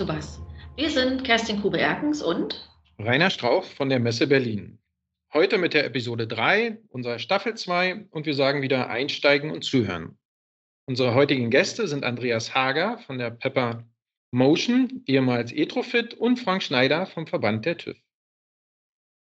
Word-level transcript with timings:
to 0.00 0.06
Bus. 0.06 0.40
Wir 0.76 0.88
sind 0.88 1.24
Kerstin 1.24 1.60
Kube-Erkens 1.60 2.22
und 2.22 2.66
Rainer 2.98 3.28
Strauch 3.28 3.64
von 3.64 3.90
der 3.90 4.00
Messe 4.00 4.26
Berlin. 4.26 4.78
Heute 5.34 5.58
mit 5.58 5.74
der 5.74 5.84
Episode 5.84 6.26
3 6.26 6.78
unserer 6.88 7.18
Staffel 7.18 7.54
2 7.54 8.06
und 8.10 8.24
wir 8.24 8.32
sagen 8.32 8.62
wieder 8.62 8.88
einsteigen 8.88 9.50
und 9.50 9.62
zuhören. 9.62 10.18
Unsere 10.86 11.12
heutigen 11.12 11.50
Gäste 11.50 11.86
sind 11.86 12.02
Andreas 12.02 12.54
Hager 12.54 12.96
von 12.96 13.18
der 13.18 13.30
Pepper 13.30 13.84
Motion, 14.30 15.02
ehemals 15.06 15.52
Etrofit 15.52 16.14
und 16.14 16.38
Frank 16.38 16.62
Schneider 16.62 17.04
vom 17.04 17.26
Verband 17.26 17.66
der 17.66 17.76
TÜV. 17.76 17.98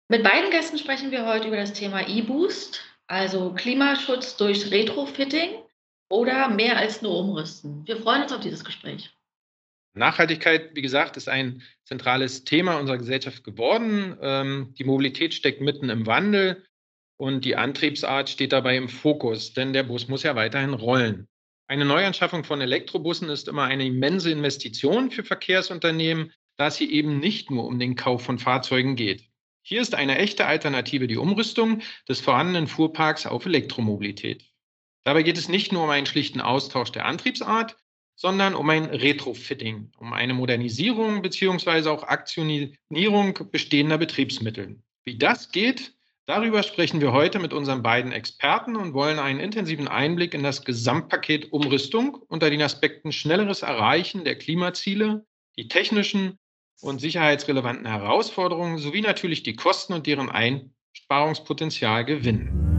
Mit 0.09 0.23
beiden 0.23 0.49
Gästen 0.49 0.80
sprechen 0.80 1.11
wir 1.11 1.27
heute 1.27 1.49
über 1.49 1.58
das 1.58 1.73
Thema 1.73 2.08
E-Boost, 2.08 2.81
also 3.05 3.53
Klimaschutz 3.53 4.38
durch 4.38 4.71
Retrofitting 4.71 5.52
oder 6.09 6.49
mehr 6.49 6.77
als 6.77 7.03
nur 7.03 7.19
umrüsten. 7.19 7.85
Wir 7.85 7.97
freuen 7.97 8.23
uns 8.23 8.33
auf 8.33 8.39
dieses 8.39 8.66
Gespräch. 8.66 9.13
Nachhaltigkeit, 9.93 10.75
wie 10.75 10.81
gesagt, 10.81 11.17
ist 11.17 11.29
ein 11.29 11.61
zentrales 11.85 12.43
Thema 12.43 12.79
unserer 12.79 12.97
Gesellschaft 12.97 13.44
geworden. 13.44 14.17
Ähm, 14.22 14.73
die 14.77 14.83
Mobilität 14.83 15.33
steckt 15.33 15.61
mitten 15.61 15.89
im 15.89 16.08
Wandel 16.08 16.66
und 17.17 17.45
die 17.45 17.55
Antriebsart 17.55 18.30
steht 18.30 18.52
dabei 18.52 18.75
im 18.75 18.89
Fokus, 18.89 19.53
denn 19.53 19.73
der 19.73 19.83
Bus 19.83 20.08
muss 20.08 20.23
ja 20.23 20.36
weiterhin 20.36 20.73
rollen. 20.73 21.27
Eine 21.67 21.86
Neuanschaffung 21.86 22.44
von 22.44 22.59
Elektrobussen 22.59 23.30
ist 23.30 23.47
immer 23.47 23.64
eine 23.64 23.86
immense 23.86 24.31
Investition 24.31 25.11
für 25.11 25.23
Verkehrsunternehmen, 25.23 26.33
da 26.58 26.67
es 26.67 26.77
hier 26.77 26.89
eben 26.89 27.19
nicht 27.19 27.52
nur 27.52 27.66
um 27.66 27.80
den 27.80 27.95
Kauf 27.95 28.23
von 28.23 28.39
Fahrzeugen 28.39 28.95
geht. 28.95 29.30
Hier 29.61 29.81
ist 29.81 29.95
eine 29.95 30.17
echte 30.17 30.45
Alternative 30.45 31.08
die 31.08 31.17
Umrüstung 31.17 31.81
des 32.09 32.19
vorhandenen 32.19 32.67
Fuhrparks 32.67 33.25
auf 33.25 33.45
Elektromobilität. 33.45 34.44
Dabei 35.05 35.23
geht 35.23 35.38
es 35.38 35.47
nicht 35.47 35.71
nur 35.71 35.83
um 35.83 35.89
einen 35.89 36.05
schlichten 36.05 36.41
Austausch 36.41 36.91
der 36.91 37.05
Antriebsart, 37.05 37.77
sondern 38.16 38.56
um 38.56 38.69
ein 38.69 38.86
Retrofitting, 38.86 39.92
um 39.97 40.14
eine 40.14 40.33
Modernisierung 40.33 41.22
bzw. 41.22 41.89
auch 41.89 42.03
Aktionierung 42.03 43.39
bestehender 43.52 43.97
Betriebsmittel. 43.97 44.81
Wie 45.03 45.17
das 45.17 45.52
geht, 45.52 45.94
darüber 46.25 46.64
sprechen 46.64 47.02
wir 47.02 47.11
heute 47.11 47.39
mit 47.39 47.53
unseren 47.53 47.83
beiden 47.83 48.11
Experten 48.11 48.75
und 48.75 48.94
wollen 48.94 49.20
einen 49.20 49.39
intensiven 49.39 49.88
Einblick 49.88 50.33
in 50.33 50.44
das 50.44 50.64
Gesamtpaket 50.64 51.52
Umrüstung 51.52 52.16
unter 52.28 52.50
den 52.50 52.61
Aspekten 52.61 53.11
schnelleres 53.11 53.61
Erreichen 53.61 54.23
der 54.23 54.38
Klimaziele, 54.38 55.25
die 55.58 55.67
technischen 55.67 56.39
und 56.81 57.00
sicherheitsrelevanten 57.00 57.86
Herausforderungen 57.86 58.77
sowie 58.77 59.02
natürlich 59.02 59.44
die 59.44 59.55
Kosten 59.55 59.94
und 59.94 60.08
deren 60.08 60.30
Einsparungspotenzial 60.30 62.05
gewinnen. 62.05 62.72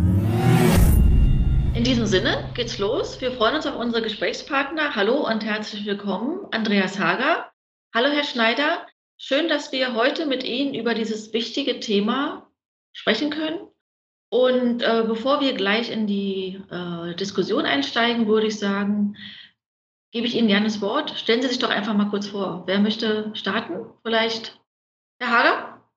In 1.75 1.83
diesem 1.83 2.07
Sinne 2.07 2.53
geht's 2.55 2.79
los. 2.79 3.21
Wir 3.21 3.33
freuen 3.33 3.57
uns 3.57 3.67
auf 3.67 3.75
unsere 3.75 4.01
Gesprächspartner. 4.01 4.95
Hallo 4.95 5.27
und 5.29 5.45
herzlich 5.45 5.85
willkommen, 5.85 6.47
Andreas 6.53 7.01
Hager. 7.01 7.51
Hallo, 7.93 8.11
Herr 8.11 8.23
Schneider. 8.23 8.87
Schön, 9.17 9.49
dass 9.49 9.73
wir 9.73 9.93
heute 9.95 10.27
mit 10.27 10.45
Ihnen 10.45 10.73
über 10.73 10.95
dieses 10.95 11.33
wichtige 11.33 11.81
Thema 11.81 12.49
sprechen 12.93 13.31
können. 13.31 13.67
Und 14.31 14.83
äh, 14.83 15.03
bevor 15.05 15.41
wir 15.41 15.55
gleich 15.55 15.91
in 15.91 16.07
die 16.07 16.63
äh, 16.71 17.17
Diskussion 17.17 17.67
einsteigen, 17.67 18.29
würde 18.29 18.47
ich 18.47 18.59
sagen, 18.61 19.17
gebe 20.13 20.29
ich 20.29 20.37
Ihnen 20.37 20.47
gerne 20.47 20.67
das 20.67 20.81
Wort. 20.81 21.19
Stellen 21.19 21.43
Sie 21.43 21.49
sich 21.49 21.59
doch 21.59 21.71
einfach 21.71 21.95
mal 21.95 22.09
kurz 22.09 22.29
vor. 22.29 22.63
Wer 22.69 22.79
möchte 22.79 23.33
starten? 23.35 23.85
Vielleicht 24.05 24.63
Herr 25.19 25.31
Hager? 25.31 25.91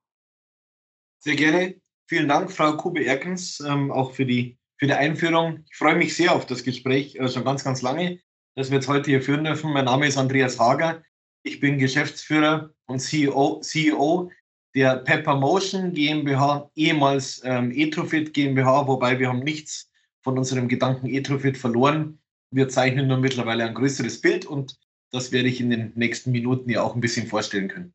Sehr 1.20 1.36
gerne. 1.36 1.80
Vielen 2.08 2.28
Dank, 2.28 2.52
Frau 2.52 2.76
Kube-Erkens, 2.76 3.60
ähm, 3.60 3.92
auch 3.92 4.14
für 4.14 4.26
die 4.26 4.57
für 4.78 4.88
die 4.88 4.94
Einführung. 4.94 5.66
Ich 5.70 5.78
freue 5.78 5.96
mich 5.96 6.16
sehr 6.16 6.34
auf 6.34 6.46
das 6.46 6.64
Gespräch, 6.64 7.16
äh, 7.16 7.28
schon 7.28 7.44
ganz, 7.44 7.64
ganz 7.64 7.82
lange, 7.82 8.20
das 8.56 8.70
wir 8.70 8.78
jetzt 8.78 8.88
heute 8.88 9.10
hier 9.10 9.22
führen 9.22 9.44
dürfen. 9.44 9.74
Mein 9.74 9.86
Name 9.86 10.08
ist 10.08 10.18
Andreas 10.18 10.60
Hager. 10.60 11.04
Ich 11.44 11.60
bin 11.60 11.78
Geschäftsführer 11.78 12.72
und 12.86 13.00
CEO, 13.00 13.62
CEO 13.62 14.32
der 14.76 14.98
Pepper 14.98 15.36
Motion 15.36 15.94
GmbH, 15.94 16.70
ehemals 16.76 17.42
ähm, 17.44 17.72
Etrofit 17.72 18.34
GmbH, 18.34 18.88
wobei 18.88 19.18
wir 19.18 19.30
haben 19.30 19.40
nichts 19.40 19.90
von 20.22 20.38
unserem 20.38 20.68
Gedanken 20.68 21.08
Etrofit 21.08 21.58
verloren. 21.58 22.20
Wir 22.52 22.70
zeichnen 22.70 23.08
nur 23.08 23.18
mittlerweile 23.18 23.66
ein 23.66 23.74
größeres 23.74 24.22
Bild 24.22 24.46
und 24.46 24.78
das 25.12 25.32
werde 25.32 25.48
ich 25.48 25.60
in 25.62 25.70
den 25.70 25.94
nächsten 25.96 26.32
Minuten 26.32 26.70
ja 26.70 26.84
auch 26.84 26.94
ein 26.94 27.02
bisschen 27.02 27.28
vorstellen 27.28 27.70
können. 27.70 27.94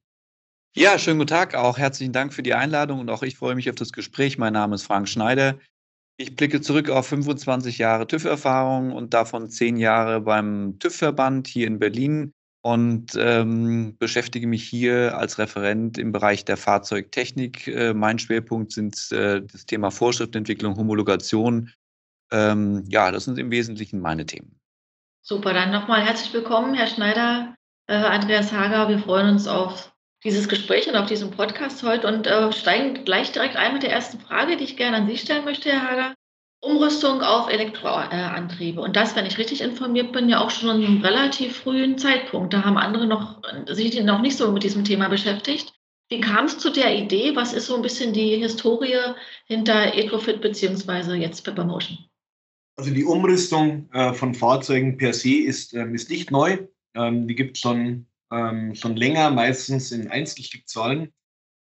Ja, 0.75 0.99
schönen 0.99 1.19
guten 1.19 1.29
Tag. 1.29 1.55
Auch 1.55 1.77
herzlichen 1.77 2.15
Dank 2.15 2.33
für 2.33 2.43
die 2.43 2.55
Einladung 2.55 3.01
und 3.01 3.11
auch 3.11 3.23
ich 3.23 3.37
freue 3.37 3.55
mich 3.55 3.69
auf 3.69 3.77
das 3.77 3.93
Gespräch. 3.93 4.39
Mein 4.39 4.55
Name 4.55 4.75
ist 4.75 4.85
Frank 4.85 5.09
Schneider. 5.09 5.59
Ich 6.23 6.37
blicke 6.37 6.61
zurück 6.61 6.89
auf 6.89 7.09
25 7.09 7.79
Jahre 7.79 8.07
TÜV-Erfahrung 8.07 8.93
und 8.93 9.13
davon 9.13 9.51
zehn 9.51 9.77
Jahre 9.77 10.21
beim 10.21 10.79
TÜV-Verband 10.79 11.49
hier 11.49 11.67
in 11.67 11.81
Berlin 11.81 12.33
und 12.61 13.17
ähm, 13.19 13.97
beschäftige 13.99 14.47
mich 14.47 14.63
hier 14.63 15.19
als 15.19 15.41
Referent 15.41 15.99
im 15.99 16.13
Bereich 16.13 16.45
der 16.45 16.57
Fahrzeugtechnik. 16.57 17.67
Äh, 17.67 17.93
mein 17.93 18.21
Schwerpunkt 18.21 18.71
sind 18.71 19.11
äh, 19.11 19.43
das 19.43 19.67
Thema 19.67 19.91
Vorschriftentwicklung, 19.91 20.77
Homologation. 20.77 21.73
Ähm, 22.31 22.85
ja, 22.87 23.11
das 23.11 23.25
sind 23.25 23.37
im 23.41 23.51
Wesentlichen 23.51 23.99
meine 23.99 24.25
Themen. 24.25 24.61
Super, 25.23 25.53
dann 25.53 25.73
nochmal 25.73 26.07
herzlich 26.07 26.33
willkommen, 26.33 26.75
Herr 26.75 26.87
Schneider, 26.87 27.57
äh, 27.89 27.95
Andreas 27.95 28.53
Hager. 28.53 28.89
Wir 28.89 29.01
freuen 29.01 29.29
uns 29.29 29.49
auf 29.49 29.92
dieses 30.25 30.49
Gespräch 30.49 30.89
und 30.89 30.97
auf 30.97 31.07
diesen 31.07 31.31
Podcast 31.31 31.83
heute 31.83 32.07
und 32.07 32.27
äh, 32.27 32.53
steigen 32.53 33.05
gleich 33.05 33.33
direkt 33.33 33.57
ein 33.57 33.75
mit 33.75 33.83
der 33.83 33.93
ersten 33.93 34.21
Frage, 34.21 34.57
die 34.57 34.65
ich 34.65 34.77
gerne 34.77 34.99
an 34.99 35.07
Sie 35.07 35.19
stellen 35.19 35.45
möchte, 35.45 35.71
Herr 35.71 35.91
Hager. 35.91 36.15
Umrüstung 36.65 37.23
auf 37.23 37.51
Elektroantriebe. 37.51 38.81
Und 38.81 38.95
das, 38.95 39.17
wenn 39.17 39.27
ich 39.27 39.37
richtig 39.37 39.63
informiert 39.63 40.13
bin, 40.13 40.29
ja 40.29 40.41
auch 40.41 40.51
schon 40.51 40.81
in 40.81 40.87
einem 40.87 41.01
relativ 41.03 41.57
frühen 41.57 41.99
Zeitpunkt. 41.99 42.55
Da 42.55 42.65
haben 42.65 42.79
andere 42.79 43.07
noch, 43.07 43.43
sich 43.67 44.01
noch 44.01 44.21
nicht 44.21 44.37
so 44.37 44.53
mit 44.53 44.63
diesem 44.63 44.85
Thema 44.85 45.09
beschäftigt. 45.09 45.75
Wie 46.09 46.21
kam 46.21 46.45
es 46.45 46.59
zu 46.59 46.71
der 46.71 46.97
Idee? 46.97 47.35
Was 47.35 47.53
ist 47.53 47.67
so 47.67 47.75
ein 47.75 47.83
bisschen 47.83 48.13
die 48.13 48.37
Historie 48.37 48.97
hinter 49.47 49.95
Etrofit 49.95 50.41
beziehungsweise 50.41 51.17
jetzt 51.17 51.43
Peppermotion? 51.43 51.99
Also 52.77 52.93
die 52.93 53.05
Umrüstung 53.05 53.91
äh, 53.93 54.13
von 54.15 54.33
Fahrzeugen 54.33 54.97
per 54.97 55.15
se 55.15 55.35
ist, 55.35 55.75
ähm, 55.75 55.95
ist 55.97 56.11
nicht 56.11 56.31
neu. 56.31 56.59
Ähm, 56.95 57.27
die 57.27 57.35
gibt 57.35 57.57
es 57.57 57.63
schon 57.63 58.07
ähm, 58.33 58.75
schon 58.75 58.97
länger, 58.97 59.31
meistens 59.31 59.93
in 59.93 60.09
Einzelstückzahlen. 60.09 61.13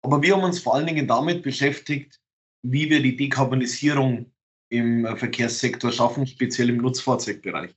Aber 0.03 0.23
wir 0.23 0.35
haben 0.35 0.45
uns 0.45 0.61
vor 0.61 0.75
allen 0.75 0.87
Dingen 0.87 1.07
damit 1.07 1.43
beschäftigt, 1.43 2.21
wie 2.63 2.91
wir 2.91 3.03
die 3.03 3.17
Dekarbonisierung 3.17 4.33
im 4.69 5.07
äh, 5.07 5.17
Verkehrssektor 5.17 5.93
schaffen, 5.93 6.27
speziell 6.27 6.71
im 6.71 6.79
Nutzfahrzeugbereich. 6.79 7.75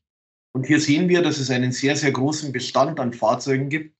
Und 0.53 0.65
hier 0.65 0.79
sehen 0.79 1.09
wir, 1.09 1.21
dass 1.21 1.37
es 1.37 1.51
einen 1.51 1.71
sehr, 1.71 1.95
sehr 1.95 2.11
großen 2.11 2.51
Bestand 2.51 2.99
an 2.99 3.13
Fahrzeugen 3.13 3.69
gibt 3.69 3.95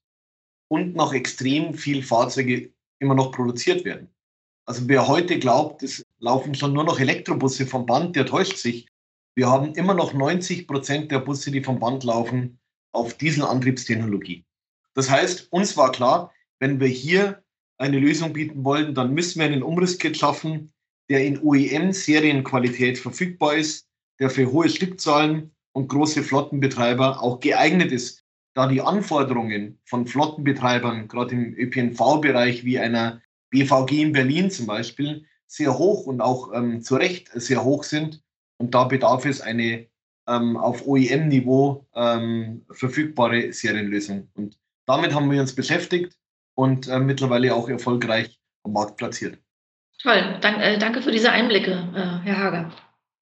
und 0.67 0.95
noch 0.95 1.13
extrem 1.13 1.75
viel 1.75 2.01
Fahrzeuge 2.01 2.73
immer 2.99 3.16
noch 3.16 3.31
produziert 3.31 3.85
werden. 3.85 4.09
Also 4.67 4.88
wer 4.88 5.07
heute 5.07 5.39
glaubt, 5.39 5.83
es 5.83 6.05
laufen 6.19 6.53
schon 6.53 6.73
nur 6.73 6.83
noch 6.83 6.99
Elektrobusse 6.99 7.66
vom 7.66 7.85
Band, 7.85 8.16
der 8.16 8.25
täuscht 8.25 8.57
sich. 8.57 8.88
Wir 9.35 9.47
haben 9.47 9.73
immer 9.75 9.94
noch 9.94 10.13
90 10.13 10.67
Prozent 10.67 11.11
der 11.11 11.19
Busse, 11.19 11.51
die 11.51 11.63
vom 11.63 11.79
Band 11.79 12.03
laufen, 12.03 12.59
auf 12.91 13.16
Dieselantriebstechnologie. 13.16 14.44
Das 14.99 15.09
heißt, 15.09 15.47
uns 15.53 15.78
war 15.78 15.93
klar, 15.93 16.34
wenn 16.59 16.81
wir 16.81 16.90
hier 16.90 17.41
eine 17.78 17.99
Lösung 17.99 18.34
bieten 18.34 18.66
wollen, 18.66 18.93
dann 18.93 19.13
müssen 19.13 19.40
wir 19.40 19.46
einen 19.46 19.63
Umrisskit 19.63 20.17
schaffen, 20.17 20.73
der 21.09 21.23
in 21.23 21.40
OEM-Serienqualität 21.40 22.99
verfügbar 22.99 23.55
ist, 23.55 23.87
der 24.19 24.29
für 24.29 24.51
hohe 24.51 24.67
Stückzahlen 24.67 25.55
und 25.72 25.87
große 25.87 26.22
Flottenbetreiber 26.22 27.23
auch 27.23 27.40
geeignet 27.40 27.93
ist, 27.93 28.25
da 28.55 28.67
die 28.67 28.81
Anforderungen 28.81 29.79
von 29.85 30.05
Flottenbetreibern, 30.05 31.07
gerade 31.07 31.31
im 31.31 31.53
ÖPNV-Bereich 31.55 32.66
wie 32.66 32.78
einer 32.78 33.22
BVG 33.52 34.02
in 34.02 34.11
Berlin 34.11 34.52
zum 34.52 34.66
Beispiel, 34.66 35.23
sehr 35.47 35.78
hoch 35.78 36.07
und 36.07 36.19
auch 36.19 36.52
ähm, 36.53 36.81
zu 36.81 36.97
Recht 36.97 37.29
sehr 37.35 37.63
hoch 37.63 37.85
sind. 37.85 38.22
Und 38.57 38.75
da 38.75 38.84
bedarf 38.84 39.25
es 39.25 39.40
eine 39.40 39.87
ähm, 40.28 40.57
auf 40.57 40.85
OEM-Niveau 40.85 41.87
ähm, 41.95 42.66
verfügbare 42.69 43.53
Serienlösung. 43.53 44.28
Und 44.34 44.59
damit 44.90 45.14
haben 45.14 45.30
wir 45.32 45.40
uns 45.40 45.53
beschäftigt 45.53 46.14
und 46.56 46.88
äh, 46.88 47.00
mittlerweile 47.00 47.53
auch 47.53 47.70
erfolgreich 47.70 48.40
am 48.64 48.74
Markt 48.74 48.97
platziert. 48.97 49.38
Toll, 50.02 50.40
Dank, 50.41 50.59
äh, 50.59 50.80
danke 50.80 51.03
für 51.03 51.12
diese 51.12 51.32
Einblicke, 51.32 51.72
äh, 51.94 52.26
Herr 52.26 52.38
Hager. 52.38 52.72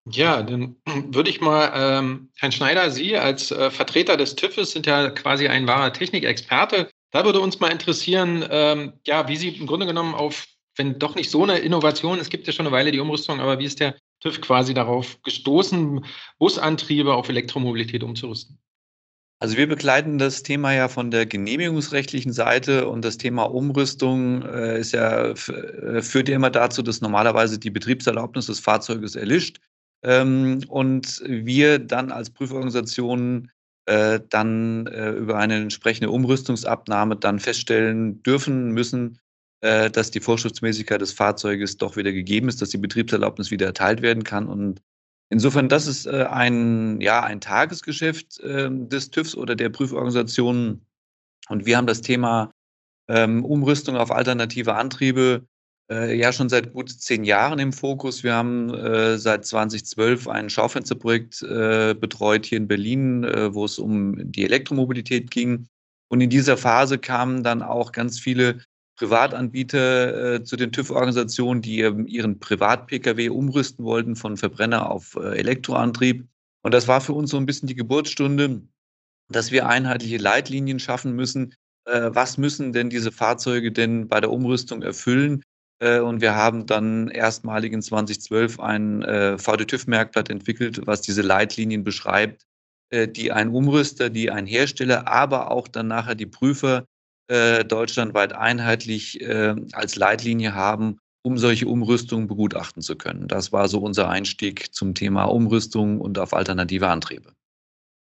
Ja, 0.09 0.41
dann 0.43 0.77
würde 0.85 1.29
ich 1.29 1.41
mal, 1.41 1.71
ähm, 1.75 2.29
Herrn 2.37 2.53
Schneider, 2.53 2.89
Sie 2.89 3.17
als 3.17 3.51
äh, 3.51 3.69
Vertreter 3.69 4.15
des 4.15 4.35
TÜVs 4.35 4.71
sind 4.71 4.85
ja 4.85 5.09
quasi 5.09 5.49
ein 5.49 5.67
wahrer 5.67 5.91
Technikexperte. 5.91 6.89
Da 7.11 7.25
würde 7.25 7.41
uns 7.41 7.59
mal 7.59 7.71
interessieren, 7.71 8.45
ähm, 8.49 8.93
ja, 9.05 9.27
wie 9.27 9.35
Sie 9.35 9.49
im 9.49 9.67
Grunde 9.67 9.87
genommen 9.87 10.15
auf, 10.15 10.45
wenn 10.77 10.97
doch 10.97 11.15
nicht 11.15 11.29
so 11.29 11.43
eine 11.43 11.57
Innovation, 11.57 12.19
es 12.19 12.29
gibt 12.29 12.47
ja 12.47 12.53
schon 12.53 12.65
eine 12.65 12.75
Weile 12.75 12.93
die 12.93 13.01
Umrüstung, 13.01 13.41
aber 13.41 13.59
wie 13.59 13.65
ist 13.65 13.81
der 13.81 13.95
TÜV 14.21 14.39
quasi 14.39 14.73
darauf 14.73 15.21
gestoßen, 15.21 16.05
Busantriebe 16.39 17.13
auf 17.13 17.27
Elektromobilität 17.27 18.03
umzurüsten? 18.03 18.57
Also 19.39 19.55
wir 19.55 19.67
begleiten 19.67 20.17
das 20.17 20.41
Thema 20.41 20.73
ja 20.73 20.87
von 20.87 21.11
der 21.11 21.27
genehmigungsrechtlichen 21.27 22.33
Seite 22.33 22.87
und 22.87 23.05
das 23.05 23.17
Thema 23.17 23.43
Umrüstung 23.43 24.41
äh, 24.41 24.79
ist 24.79 24.93
ja, 24.93 25.27
äh, 25.27 26.01
führt 26.01 26.27
ja 26.27 26.35
immer 26.35 26.49
dazu, 26.49 26.81
dass 26.81 27.01
normalerweise 27.01 27.59
die 27.59 27.69
Betriebserlaubnis 27.69 28.47
des 28.47 28.59
Fahrzeuges 28.59 29.15
erlischt 29.15 29.59
ähm, 30.03 30.61
und 30.69 31.21
wir 31.23 31.77
dann 31.77 32.11
als 32.11 32.31
Prüforganisation 32.31 33.51
äh, 33.85 34.19
dann 34.29 34.87
äh, 34.87 35.11
über 35.11 35.37
eine 35.37 35.55
entsprechende 35.57 36.09
Umrüstungsabnahme 36.09 37.15
dann 37.15 37.39
feststellen 37.39 38.23
dürfen 38.23 38.71
müssen, 38.71 39.19
äh, 39.61 39.91
dass 39.91 40.09
die 40.09 40.19
Vorschriftsmäßigkeit 40.19 40.99
des 40.99 41.13
Fahrzeuges 41.13 41.77
doch 41.77 41.95
wieder 41.95 42.11
gegeben 42.11 42.49
ist, 42.49 42.61
dass 42.61 42.69
die 42.69 42.77
Betriebserlaubnis 42.77 43.51
wieder 43.51 43.67
erteilt 43.67 44.01
werden 44.01 44.23
kann. 44.23 44.47
Und 44.47 44.81
insofern, 45.29 45.69
das 45.69 45.87
ist 45.87 46.05
äh, 46.05 46.25
ein, 46.29 47.01
ja, 47.01 47.23
ein 47.23 47.41
Tagesgeschäft 47.41 48.39
ähm, 48.43 48.89
des 48.89 49.11
TÜVs 49.11 49.35
oder 49.35 49.55
der 49.55 49.69
Prüforganisationen. 49.69 50.85
Und 51.49 51.65
wir 51.65 51.77
haben 51.77 51.87
das 51.87 52.01
Thema 52.01 52.51
ähm, 53.07 53.45
Umrüstung 53.45 53.95
auf 53.95 54.11
alternative 54.11 54.75
Antriebe 54.75 55.45
äh, 55.89 56.17
ja 56.17 56.33
schon 56.33 56.49
seit 56.49 56.73
gut 56.73 56.89
zehn 56.89 57.23
Jahren 57.23 57.59
im 57.59 57.71
Fokus. 57.71 58.23
Wir 58.23 58.33
haben 58.33 58.73
äh, 58.73 59.17
seit 59.17 59.45
2012 59.45 60.27
ein 60.27 60.49
Schaufensterprojekt 60.49 61.39
betreut 61.39 62.45
hier 62.45 62.57
in 62.57 62.67
Berlin, 62.67 63.23
wo 63.23 63.65
es 63.65 63.79
um 63.79 64.31
die 64.31 64.43
Elektromobilität 64.43 65.31
ging. 65.31 65.67
Und 66.09 66.21
in 66.21 66.29
dieser 66.29 66.57
Phase 66.57 66.97
kamen 66.97 67.43
dann 67.43 67.61
auch 67.61 67.91
ganz 67.91 68.19
viele 68.19 68.61
Privatanbieter 68.97 70.35
äh, 70.35 70.43
zu 70.43 70.55
den 70.55 70.71
TÜV-Organisationen, 70.71 71.61
die 71.61 71.77
ihren 71.77 72.39
Privat-Pkw 72.39 73.29
umrüsten 73.29 73.85
wollten 73.85 74.15
von 74.15 74.37
Verbrenner 74.37 74.91
auf 74.91 75.15
äh, 75.15 75.37
Elektroantrieb. 75.37 76.27
Und 76.63 76.73
das 76.73 76.87
war 76.87 77.01
für 77.01 77.13
uns 77.13 77.31
so 77.31 77.37
ein 77.37 77.45
bisschen 77.45 77.67
die 77.67 77.75
Geburtsstunde, 77.75 78.61
dass 79.29 79.51
wir 79.51 79.67
einheitliche 79.67 80.17
Leitlinien 80.17 80.79
schaffen 80.79 81.13
müssen. 81.13 81.53
was 81.85 82.37
müssen 82.37 82.73
denn 82.73 82.89
diese 82.89 83.13
Fahrzeuge 83.13 83.71
denn 83.71 84.09
bei 84.09 84.19
der 84.19 84.31
Umrüstung 84.31 84.81
erfüllen? 84.81 85.41
Äh, 85.79 85.99
und 85.99 86.21
wir 86.21 86.35
haben 86.35 86.65
dann 86.65 87.09
erstmalig 87.09 87.73
in 87.73 87.81
2012 87.81 88.59
ein 88.59 89.03
äh, 89.03 89.37
VDTÜV-Merkblatt 89.37 90.29
entwickelt, 90.29 90.81
was 90.85 91.01
diese 91.01 91.21
Leitlinien 91.21 91.83
beschreibt, 91.83 92.45
äh, 92.89 93.07
die 93.07 93.31
ein 93.31 93.49
Umrüster, 93.49 94.09
die 94.09 94.31
ein 94.31 94.45
Hersteller, 94.45 95.07
aber 95.07 95.51
auch 95.51 95.67
dann 95.67 95.87
nachher 95.87 96.15
die 96.15 96.25
Prüfer 96.25 96.85
äh, 97.27 97.65
deutschlandweit 97.65 98.33
einheitlich 98.33 99.21
äh, 99.21 99.55
als 99.73 99.95
Leitlinie 99.95 100.53
haben, 100.53 100.97
um 101.23 101.37
solche 101.37 101.67
Umrüstungen 101.67 102.27
begutachten 102.27 102.81
zu 102.81 102.95
können. 102.95 103.27
Das 103.27 103.51
war 103.51 103.67
so 103.67 103.79
unser 103.79 104.09
Einstieg 104.09 104.73
zum 104.73 104.93
Thema 104.95 105.25
Umrüstung 105.25 105.99
und 105.99 106.19
auf 106.19 106.33
alternative 106.33 106.87
Antriebe. 106.87 107.33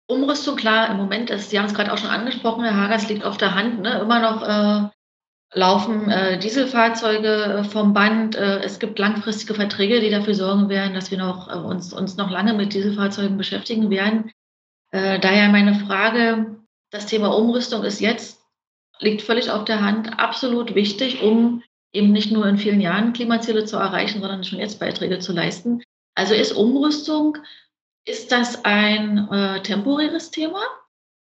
Umrüstung, 0.07 0.57
klar, 0.57 0.91
im 0.91 0.97
Moment 0.97 1.29
ist, 1.29 1.49
Sie 1.49 1.57
haben 1.57 1.67
es 1.67 1.73
gerade 1.73 1.93
auch 1.93 1.97
schon 1.97 2.09
angesprochen, 2.09 2.63
Herr 2.63 2.75
Hagers 2.75 3.07
liegt 3.07 3.23
auf 3.23 3.37
der 3.37 3.55
Hand, 3.55 3.81
ne? 3.81 3.99
immer 4.01 4.19
noch 4.19 4.43
äh, 4.43 4.89
laufen 5.53 6.09
äh, 6.09 6.39
Dieselfahrzeuge 6.39 7.27
äh, 7.27 7.63
vom 7.63 7.93
Band. 7.93 8.35
Äh, 8.35 8.59
es 8.61 8.79
gibt 8.79 8.99
langfristige 8.99 9.53
Verträge, 9.53 10.01
die 10.01 10.09
dafür 10.09 10.35
sorgen 10.35 10.69
werden, 10.69 10.93
dass 10.93 11.11
wir 11.11 11.17
noch, 11.17 11.47
äh, 11.49 11.57
uns, 11.57 11.93
uns 11.93 12.17
noch 12.17 12.29
lange 12.29 12.53
mit 12.53 12.73
Dieselfahrzeugen 12.73 13.37
beschäftigen 13.37 13.89
werden. 13.89 14.31
Daher 14.91 15.49
meine 15.49 15.73
Frage, 15.73 16.57
das 16.91 17.07
Thema 17.07 17.35
Umrüstung 17.35 17.83
ist 17.83 17.99
jetzt, 17.99 18.42
liegt 18.99 19.21
völlig 19.21 19.49
auf 19.49 19.65
der 19.65 19.81
Hand, 19.81 20.19
absolut 20.19 20.75
wichtig, 20.75 21.21
um 21.21 21.63
eben 21.93 22.11
nicht 22.11 22.31
nur 22.31 22.45
in 22.47 22.57
vielen 22.57 22.81
Jahren 22.81 23.13
Klimaziele 23.13 23.65
zu 23.65 23.77
erreichen, 23.77 24.21
sondern 24.21 24.43
schon 24.43 24.59
jetzt 24.59 24.79
Beiträge 24.79 25.19
zu 25.19 25.31
leisten. 25.33 25.81
Also 26.15 26.33
ist 26.33 26.53
Umrüstung, 26.53 27.37
ist 28.05 28.31
das 28.31 28.65
ein 28.65 29.29
äh, 29.31 29.61
temporäres 29.61 30.31
Thema 30.31 30.61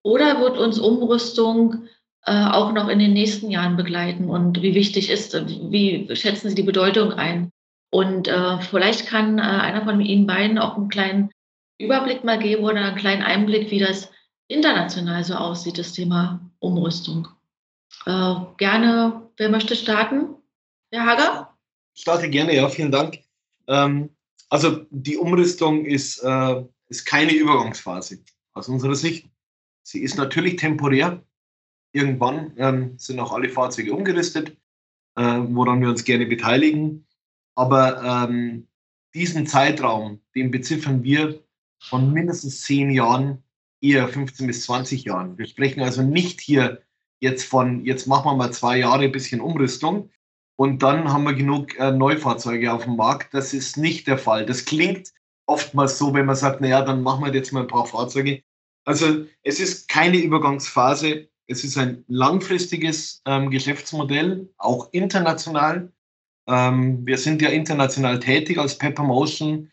oder 0.03 0.41
wird 0.41 0.59
uns 0.59 0.79
Umrüstung 0.79 1.89
äh, 2.25 2.33
auch 2.33 2.73
noch 2.73 2.89
in 2.89 2.99
den 2.99 3.13
nächsten 3.13 3.51
Jahren 3.51 3.77
begleiten 3.77 4.31
und 4.31 4.63
wie 4.63 4.75
wichtig 4.75 5.11
ist, 5.11 5.35
wie 5.49 6.09
schätzen 6.15 6.49
Sie 6.49 6.55
die 6.55 6.63
Bedeutung 6.63 7.13
ein? 7.13 7.51
Und 7.93 8.29
äh, 8.29 8.61
vielleicht 8.61 9.07
kann 9.07 9.39
äh, 9.39 9.43
einer 9.43 9.85
von 9.85 10.01
Ihnen 10.01 10.27
beiden 10.27 10.59
auch 10.59 10.77
einen 10.77 10.89
kleinen 10.89 11.31
Überblick 11.79 12.25
mal 12.25 12.39
geben 12.39 12.65
oder 12.65 12.85
einen 12.85 12.97
kleinen 12.97 13.23
Einblick, 13.23 13.71
wie 13.71 13.81
das 13.81 14.11
international 14.49 15.25
so 15.25 15.35
aussieht, 15.35 15.79
das 15.79 15.93
Thema 15.93 16.41
Umrüstung. 16.61 17.29
Äh, 18.07 18.35
gerne, 18.57 19.31
wer 19.37 19.49
möchte 19.49 19.77
starten? 19.77 20.37
Herr 20.91 21.07
Hager? 21.07 21.59
Ich 21.95 22.03
starte 22.03 22.29
gerne, 22.29 22.55
ja, 22.55 22.69
vielen 22.69 22.93
Dank. 22.93 23.19
Ähm, 23.67 24.11
also 24.49 24.87
die 24.91 25.17
Umrüstung 25.17 25.85
ist, 25.85 26.19
äh, 26.23 26.65
ist 26.89 27.05
keine 27.05 27.33
Übergangsphase 27.33 28.23
aus 28.55 28.69
unserer 28.69 28.95
Sicht. 28.95 29.29
Sie 29.83 30.03
ist 30.03 30.17
natürlich 30.17 30.57
temporär, 30.57 31.23
Irgendwann 31.93 32.53
ähm, 32.57 32.99
sind 32.99 33.19
auch 33.19 33.33
alle 33.33 33.49
Fahrzeuge 33.49 33.93
umgerüstet, 33.93 34.57
äh, 35.17 35.23
woran 35.23 35.81
wir 35.81 35.89
uns 35.89 36.05
gerne 36.05 36.27
beteiligen. 36.27 37.07
Aber 37.57 38.29
ähm, 38.29 38.69
diesen 39.15 39.47
Zeitraum, 39.47 40.21
den 40.35 40.51
beziffern 40.51 41.03
wir 41.03 41.43
von 41.81 42.13
mindestens 42.13 42.63
zehn 42.63 42.91
Jahren, 42.91 43.43
eher 43.81 44.07
15 44.07 44.47
bis 44.47 44.65
20 44.65 45.05
Jahren. 45.05 45.37
Wir 45.37 45.47
sprechen 45.47 45.81
also 45.81 46.03
nicht 46.03 46.41
hier 46.41 46.83
jetzt 47.21 47.45
von, 47.45 47.85
jetzt 47.85 48.07
machen 48.07 48.27
wir 48.27 48.37
mal 48.37 48.53
zwei 48.53 48.79
Jahre 48.79 49.05
ein 49.05 49.13
bisschen 49.13 49.41
Umrüstung 49.41 50.11
und 50.57 50.83
dann 50.83 51.13
haben 51.13 51.25
wir 51.25 51.35
genug 51.35 51.79
äh, 51.79 51.91
Neufahrzeuge 51.91 52.73
auf 52.73 52.85
dem 52.85 52.97
Markt. 52.97 53.33
Das 53.33 53.55
ist 53.55 53.77
nicht 53.77 54.07
der 54.07 54.19
Fall. 54.19 54.45
Das 54.45 54.65
klingt 54.65 55.13
oftmals 55.47 55.99
so, 55.99 56.13
wenn 56.15 56.27
man 56.27 56.37
sagt, 56.37 56.61
naja, 56.61 56.83
dann 56.83 57.03
machen 57.03 57.25
wir 57.25 57.35
jetzt 57.35 57.53
mal 57.53 57.63
ein 57.63 57.67
paar 57.67 57.87
Fahrzeuge. 57.87 58.43
Also 58.85 59.25
es 59.43 59.61
ist 59.61 59.89
keine 59.89 60.19
Übergangsphase. 60.19 61.29
Es 61.47 61.65
ist 61.65 61.77
ein 61.77 62.05
langfristiges 62.09 63.23
ähm, 63.27 63.51
Geschäftsmodell, 63.51 64.49
auch 64.57 64.89
international. 64.93 65.93
Ähm, 66.47 67.05
wir 67.07 67.19
sind 67.19 67.43
ja 67.43 67.49
international 67.49 68.21
tätig 68.21 68.59
als 68.59 68.79
Pepper 68.79 69.03
Motion 69.03 69.71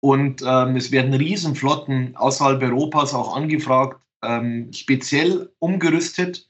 und 0.00 0.42
ähm, 0.46 0.76
es 0.76 0.92
werden 0.92 1.14
Riesenflotten 1.14 2.16
außerhalb 2.16 2.62
Europas 2.62 3.12
auch 3.12 3.36
angefragt, 3.36 4.00
ähm, 4.22 4.72
speziell 4.72 5.50
umgerüstet. 5.58 6.48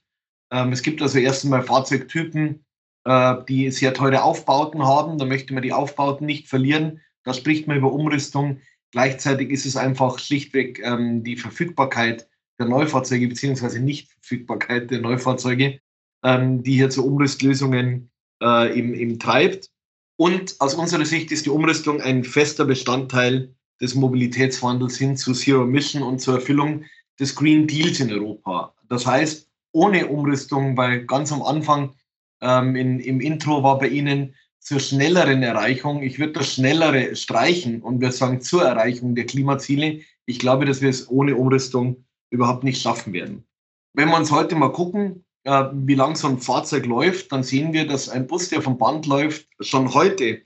Ähm, 0.52 0.72
es 0.72 0.82
gibt 0.82 1.02
also 1.02 1.18
erst 1.18 1.44
einmal 1.44 1.62
Fahrzeugtypen, 1.62 2.64
äh, 3.04 3.34
die 3.48 3.70
sehr 3.70 3.94
teure 3.94 4.22
Aufbauten 4.22 4.82
haben. 4.84 5.18
Da 5.18 5.24
möchte 5.24 5.54
man 5.54 5.62
die 5.62 5.72
Aufbauten 5.72 6.26
nicht 6.26 6.48
verlieren. 6.48 7.00
Da 7.24 7.34
spricht 7.34 7.66
man 7.66 7.78
über 7.78 7.92
Umrüstung. 7.92 8.60
Gleichzeitig 8.92 9.50
ist 9.50 9.66
es 9.66 9.76
einfach 9.76 10.18
schlichtweg 10.18 10.80
ähm, 10.82 11.22
die 11.24 11.36
Verfügbarkeit 11.36 12.28
der 12.58 12.66
Neufahrzeuge 12.66 13.28
beziehungsweise 13.28 13.80
Nichtverfügbarkeit 13.80 14.90
der 14.90 15.00
Neufahrzeuge, 15.00 15.80
ähm, 16.24 16.62
die 16.62 16.74
hier 16.74 16.90
zu 16.90 17.06
Umrüstlösungen 17.06 18.10
äh, 18.42 18.78
im, 18.78 18.94
im 18.94 19.18
treibt. 19.18 19.70
Und 20.16 20.56
aus 20.60 20.74
unserer 20.74 21.04
Sicht 21.04 21.30
ist 21.30 21.44
die 21.44 21.50
Umrüstung 21.50 22.00
ein 22.00 22.24
fester 22.24 22.64
Bestandteil 22.64 23.54
des 23.80 23.94
Mobilitätswandels 23.94 24.96
hin 24.96 25.16
zu 25.16 25.32
Zero 25.34 25.64
Emission 25.64 26.02
und 26.02 26.20
zur 26.20 26.36
Erfüllung 26.36 26.84
des 27.20 27.34
Green 27.34 27.66
Deals 27.66 28.00
in 28.00 28.10
Europa. 28.10 28.74
Das 28.88 29.06
heißt, 29.06 29.50
ohne 29.76 30.06
Umrüstung, 30.06 30.76
weil 30.78 31.04
ganz 31.04 31.30
am 31.32 31.42
Anfang 31.42 31.94
ähm, 32.40 32.74
in, 32.76 32.98
im 32.98 33.20
Intro 33.20 33.62
war 33.62 33.78
bei 33.78 33.88
Ihnen 33.88 34.34
zur 34.58 34.80
schnelleren 34.80 35.42
Erreichung, 35.42 36.02
ich 36.02 36.18
würde 36.18 36.32
das 36.32 36.54
schnellere 36.54 37.14
streichen 37.14 37.82
und 37.82 38.00
würde 38.00 38.14
sagen 38.14 38.40
zur 38.40 38.64
Erreichung 38.64 39.14
der 39.14 39.26
Klimaziele. 39.26 40.00
Ich 40.24 40.38
glaube, 40.38 40.64
dass 40.64 40.80
wir 40.80 40.88
es 40.88 41.08
ohne 41.10 41.36
Umrüstung 41.36 42.04
überhaupt 42.30 42.64
nicht 42.64 42.80
schaffen 42.80 43.12
werden. 43.12 43.44
Wenn 43.92 44.08
wir 44.08 44.16
uns 44.16 44.32
heute 44.32 44.56
mal 44.56 44.72
gucken, 44.72 45.24
äh, 45.44 45.64
wie 45.72 45.94
lang 45.94 46.16
so 46.16 46.26
ein 46.26 46.38
Fahrzeug 46.38 46.86
läuft, 46.86 47.30
dann 47.30 47.42
sehen 47.42 47.74
wir, 47.74 47.86
dass 47.86 48.08
ein 48.08 48.26
Bus, 48.26 48.48
der 48.48 48.62
vom 48.62 48.78
Band 48.78 49.06
läuft, 49.06 49.46
schon 49.60 49.92
heute 49.92 50.42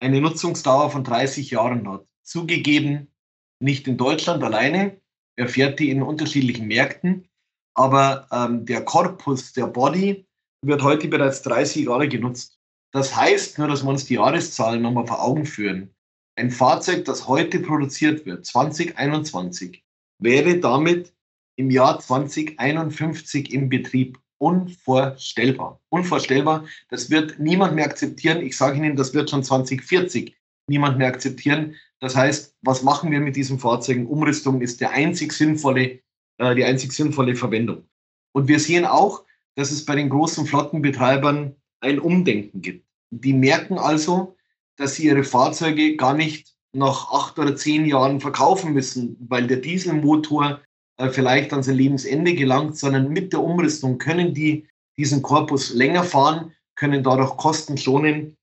eine 0.00 0.20
Nutzungsdauer 0.20 0.90
von 0.90 1.04
30 1.04 1.52
Jahren 1.52 1.88
hat. 1.88 2.04
Zugegeben, 2.22 3.12
nicht 3.60 3.86
in 3.86 3.96
Deutschland 3.96 4.42
alleine, 4.42 5.00
er 5.36 5.48
fährt 5.48 5.78
die 5.78 5.90
in 5.90 6.02
unterschiedlichen 6.02 6.66
Märkten, 6.66 7.28
aber 7.74 8.26
ähm, 8.30 8.64
der 8.66 8.84
Korpus, 8.84 9.52
der 9.52 9.66
Body, 9.66 10.26
wird 10.64 10.82
heute 10.82 11.08
bereits 11.08 11.42
30 11.42 11.86
Jahre 11.86 12.08
genutzt. 12.08 12.58
Das 12.92 13.16
heißt, 13.16 13.58
nur 13.58 13.68
dass 13.68 13.82
wir 13.82 13.90
uns 13.90 14.04
die 14.04 14.14
Jahreszahlen 14.14 14.82
nochmal 14.82 15.06
vor 15.06 15.22
Augen 15.22 15.46
führen. 15.46 15.94
Ein 16.36 16.50
Fahrzeug, 16.50 17.04
das 17.04 17.26
heute 17.26 17.60
produziert 17.60 18.24
wird, 18.26 18.46
2021, 18.46 19.82
wäre 20.18 20.58
damit 20.58 21.12
im 21.56 21.70
Jahr 21.70 21.98
2051 21.98 23.52
im 23.52 23.68
Betrieb. 23.68 24.18
Unvorstellbar. 24.38 25.80
Unvorstellbar. 25.88 26.64
Das 26.88 27.10
wird 27.10 27.38
niemand 27.38 27.76
mehr 27.76 27.84
akzeptieren. 27.84 28.42
Ich 28.42 28.56
sage 28.56 28.78
Ihnen, 28.78 28.96
das 28.96 29.14
wird 29.14 29.30
schon 29.30 29.44
2040 29.44 30.36
niemand 30.68 30.98
mehr 30.98 31.06
akzeptieren. 31.06 31.76
Das 32.00 32.16
heißt, 32.16 32.56
was 32.62 32.82
machen 32.82 33.12
wir 33.12 33.20
mit 33.20 33.36
diesen 33.36 33.60
Fahrzeugen? 33.60 34.06
Umrüstung 34.06 34.60
ist 34.60 34.80
der 34.80 34.90
einzig 34.90 35.32
sinnvolle, 35.32 36.00
äh, 36.42 36.54
die 36.56 36.64
einzig 36.64 36.92
sinnvolle 36.92 37.36
Verwendung. 37.36 37.84
Und 38.32 38.48
wir 38.48 38.58
sehen 38.58 38.84
auch, 38.84 39.24
dass 39.54 39.70
es 39.70 39.84
bei 39.84 39.94
den 39.94 40.08
großen 40.08 40.44
Flottenbetreibern 40.44 41.54
ein 41.80 41.98
Umdenken 42.00 42.60
gibt. 42.60 42.84
Die 43.10 43.32
merken 43.32 43.78
also, 43.78 44.36
dass 44.76 44.96
sie 44.96 45.06
ihre 45.06 45.22
Fahrzeuge 45.22 45.96
gar 45.96 46.14
nicht 46.14 46.52
nach 46.74 47.12
acht 47.12 47.38
oder 47.38 47.54
zehn 47.54 47.84
Jahren 47.86 48.20
verkaufen 48.20 48.72
müssen, 48.72 49.16
weil 49.28 49.46
der 49.46 49.58
Dieselmotor 49.58 50.60
äh, 50.96 51.10
vielleicht 51.10 51.52
an 51.52 51.62
sein 51.62 51.76
Lebensende 51.76 52.34
gelangt, 52.34 52.76
sondern 52.76 53.10
mit 53.10 53.32
der 53.32 53.42
Umrüstung 53.42 53.98
können 53.98 54.34
die 54.34 54.66
diesen 54.98 55.22
Korpus 55.22 55.72
länger 55.74 56.02
fahren, 56.02 56.52
können 56.74 57.04
dadurch 57.04 57.36
Kosten 57.36 57.76
schonen 57.76 58.36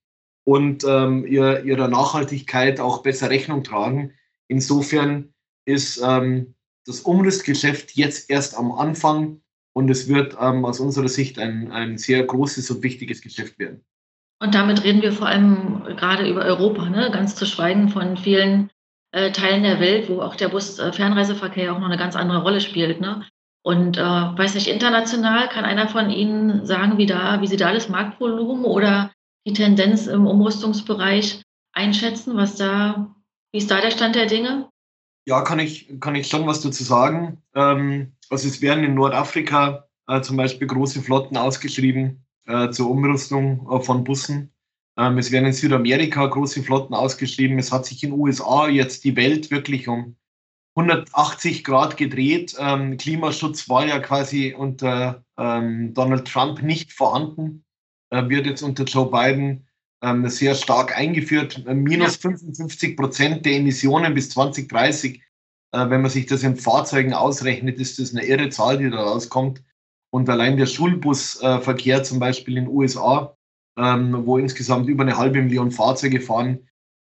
und 0.44 0.84
ähm, 0.84 1.26
ihr, 1.26 1.64
ihrer 1.64 1.88
Nachhaltigkeit 1.88 2.80
auch 2.80 3.02
besser 3.02 3.28
Rechnung 3.30 3.62
tragen. 3.62 4.14
Insofern 4.48 5.34
ist 5.66 6.00
ähm, 6.02 6.54
das 6.90 7.00
Umrüstgeschäft 7.00 7.92
jetzt 7.96 8.30
erst 8.30 8.56
am 8.56 8.72
Anfang 8.72 9.40
und 9.72 9.88
es 9.90 10.08
wird 10.08 10.36
ähm, 10.40 10.64
aus 10.64 10.80
unserer 10.80 11.08
Sicht 11.08 11.38
ein, 11.38 11.70
ein 11.70 11.96
sehr 11.96 12.24
großes 12.24 12.70
und 12.70 12.82
wichtiges 12.82 13.22
Geschäft 13.22 13.58
werden. 13.58 13.84
Und 14.42 14.54
damit 14.54 14.84
reden 14.84 15.02
wir 15.02 15.12
vor 15.12 15.28
allem 15.28 15.84
gerade 15.96 16.28
über 16.28 16.42
Europa, 16.42 16.88
ne? 16.88 17.10
ganz 17.12 17.36
zu 17.36 17.46
schweigen 17.46 17.88
von 17.88 18.16
vielen 18.16 18.70
äh, 19.12 19.32
Teilen 19.32 19.62
der 19.62 19.80
Welt, 19.80 20.08
wo 20.08 20.20
auch 20.22 20.34
der 20.34 20.48
Bus-Fernreiseverkehr 20.48 21.66
äh, 21.66 21.68
auch 21.70 21.78
noch 21.78 21.88
eine 21.88 21.98
ganz 21.98 22.16
andere 22.16 22.42
Rolle 22.42 22.60
spielt. 22.60 23.00
Ne? 23.00 23.24
Und 23.62 23.98
äh, 23.98 24.02
weiß 24.02 24.54
nicht, 24.54 24.66
international 24.66 25.48
kann 25.48 25.64
einer 25.64 25.88
von 25.88 26.10
Ihnen 26.10 26.64
sagen, 26.64 26.96
wie 26.96 27.06
da, 27.06 27.40
wie 27.42 27.46
Sie 27.46 27.58
da 27.58 27.72
das 27.72 27.88
Marktvolumen 27.88 28.64
oder 28.64 29.12
die 29.46 29.52
Tendenz 29.52 30.06
im 30.06 30.26
Umrüstungsbereich 30.26 31.42
einschätzen, 31.72 32.36
was 32.36 32.56
da, 32.56 33.14
wie 33.52 33.58
ist 33.58 33.70
da 33.70 33.80
der 33.80 33.90
Stand 33.90 34.14
der 34.14 34.26
Dinge? 34.26 34.68
Ja, 35.26 35.42
kann 35.42 35.58
ich, 35.58 36.00
kann 36.00 36.14
ich 36.14 36.28
schon 36.28 36.46
was 36.46 36.60
dazu 36.60 36.82
sagen. 36.82 37.42
Ähm, 37.54 38.12
also 38.30 38.48
es 38.48 38.62
werden 38.62 38.84
in 38.84 38.94
Nordafrika 38.94 39.88
äh, 40.08 40.20
zum 40.22 40.36
Beispiel 40.36 40.66
große 40.66 41.02
Flotten 41.02 41.36
ausgeschrieben 41.36 42.24
äh, 42.46 42.70
zur 42.70 42.90
Umrüstung 42.90 43.68
äh, 43.70 43.80
von 43.80 44.04
Bussen. 44.04 44.52
Ähm, 44.96 45.18
es 45.18 45.30
werden 45.30 45.46
in 45.46 45.52
Südamerika 45.52 46.26
große 46.26 46.62
Flotten 46.62 46.94
ausgeschrieben. 46.94 47.58
Es 47.58 47.72
hat 47.72 47.86
sich 47.86 48.02
in 48.02 48.10
den 48.10 48.20
USA 48.20 48.68
jetzt 48.68 49.04
die 49.04 49.16
Welt 49.16 49.50
wirklich 49.50 49.88
um 49.88 50.16
180 50.76 51.64
Grad 51.64 51.96
gedreht. 51.96 52.56
Ähm, 52.58 52.96
Klimaschutz 52.96 53.68
war 53.68 53.86
ja 53.86 53.98
quasi 53.98 54.54
unter 54.56 55.24
ähm, 55.36 55.94
Donald 55.94 56.26
Trump 56.26 56.62
nicht 56.62 56.92
vorhanden, 56.92 57.64
äh, 58.10 58.28
wird 58.28 58.46
jetzt 58.46 58.62
unter 58.62 58.84
Joe 58.84 59.10
Biden 59.10 59.66
ähm, 60.02 60.28
sehr 60.28 60.54
stark 60.54 60.96
eingeführt. 60.96 61.64
Minus 61.66 62.16
55 62.16 62.96
Prozent 62.96 63.46
der 63.46 63.54
Emissionen 63.54 64.14
bis 64.14 64.30
2030. 64.30 65.22
Äh, 65.72 65.90
wenn 65.90 66.02
man 66.02 66.10
sich 66.10 66.26
das 66.26 66.42
in 66.42 66.56
Fahrzeugen 66.56 67.12
ausrechnet, 67.12 67.78
ist 67.78 67.98
das 67.98 68.12
eine 68.12 68.24
irre 68.24 68.50
Zahl, 68.50 68.78
die 68.78 68.90
da 68.90 69.02
rauskommt. 69.02 69.62
Und 70.12 70.28
allein 70.28 70.56
der 70.56 70.66
Schulbusverkehr 70.66 72.02
zum 72.02 72.18
Beispiel 72.18 72.56
in 72.56 72.64
den 72.64 72.74
USA, 72.74 73.36
ähm, 73.78 74.26
wo 74.26 74.38
insgesamt 74.38 74.88
über 74.88 75.02
eine 75.02 75.16
halbe 75.16 75.40
Million 75.40 75.70
Fahrzeuge 75.70 76.20
fahren, 76.20 76.68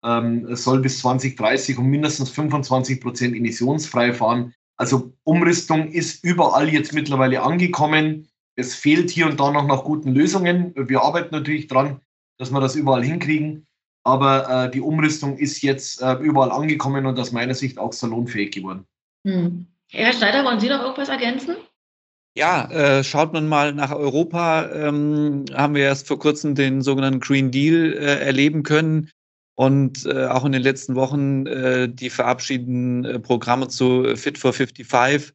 ähm, 0.04 0.54
soll 0.54 0.80
bis 0.80 1.00
2030 1.00 1.78
um 1.78 1.86
mindestens 1.86 2.30
25 2.30 3.00
Prozent 3.00 3.36
emissionsfrei 3.36 4.14
fahren. 4.14 4.54
Also 4.78 5.12
Umrüstung 5.24 5.90
ist 5.90 6.24
überall 6.24 6.68
jetzt 6.68 6.92
mittlerweile 6.92 7.42
angekommen. 7.42 8.28
Es 8.56 8.74
fehlt 8.74 9.10
hier 9.10 9.26
und 9.26 9.40
da 9.40 9.50
noch 9.50 9.66
nach 9.66 9.84
guten 9.84 10.14
Lösungen. 10.14 10.72
Wir 10.76 11.02
arbeiten 11.02 11.34
natürlich 11.34 11.66
dran, 11.66 12.00
dass 12.38 12.50
wir 12.50 12.60
das 12.60 12.76
überall 12.76 13.04
hinkriegen. 13.04 13.66
Aber 14.04 14.66
äh, 14.66 14.70
die 14.70 14.80
Umrüstung 14.80 15.36
ist 15.36 15.62
jetzt 15.62 16.00
äh, 16.00 16.14
überall 16.14 16.52
angekommen 16.52 17.06
und 17.06 17.18
aus 17.18 17.32
meiner 17.32 17.54
Sicht 17.54 17.78
auch 17.78 17.92
salonfähig 17.92 18.52
geworden. 18.52 18.86
Hm. 19.26 19.66
Herr 19.90 20.12
Schneider, 20.12 20.44
wollen 20.44 20.60
Sie 20.60 20.68
noch 20.68 20.82
irgendwas 20.82 21.08
ergänzen? 21.08 21.56
Ja, 22.36 22.70
äh, 22.70 23.02
schaut 23.02 23.32
man 23.32 23.48
mal 23.48 23.72
nach 23.72 23.92
Europa, 23.92 24.70
ähm, 24.70 25.46
haben 25.54 25.74
wir 25.74 25.84
erst 25.84 26.06
vor 26.06 26.18
kurzem 26.18 26.54
den 26.54 26.82
sogenannten 26.82 27.20
Green 27.20 27.50
Deal 27.50 27.94
äh, 27.94 28.20
erleben 28.20 28.62
können 28.62 29.10
und 29.54 30.04
äh, 30.04 30.26
auch 30.26 30.44
in 30.44 30.52
den 30.52 30.62
letzten 30.62 30.96
Wochen 30.96 31.46
äh, 31.46 31.88
die 31.88 32.10
verabschiedeten 32.10 33.04
äh, 33.06 33.18
Programme 33.18 33.68
zu 33.68 34.14
Fit 34.16 34.36
for 34.36 34.52
55 34.52 35.30
äh, 35.30 35.34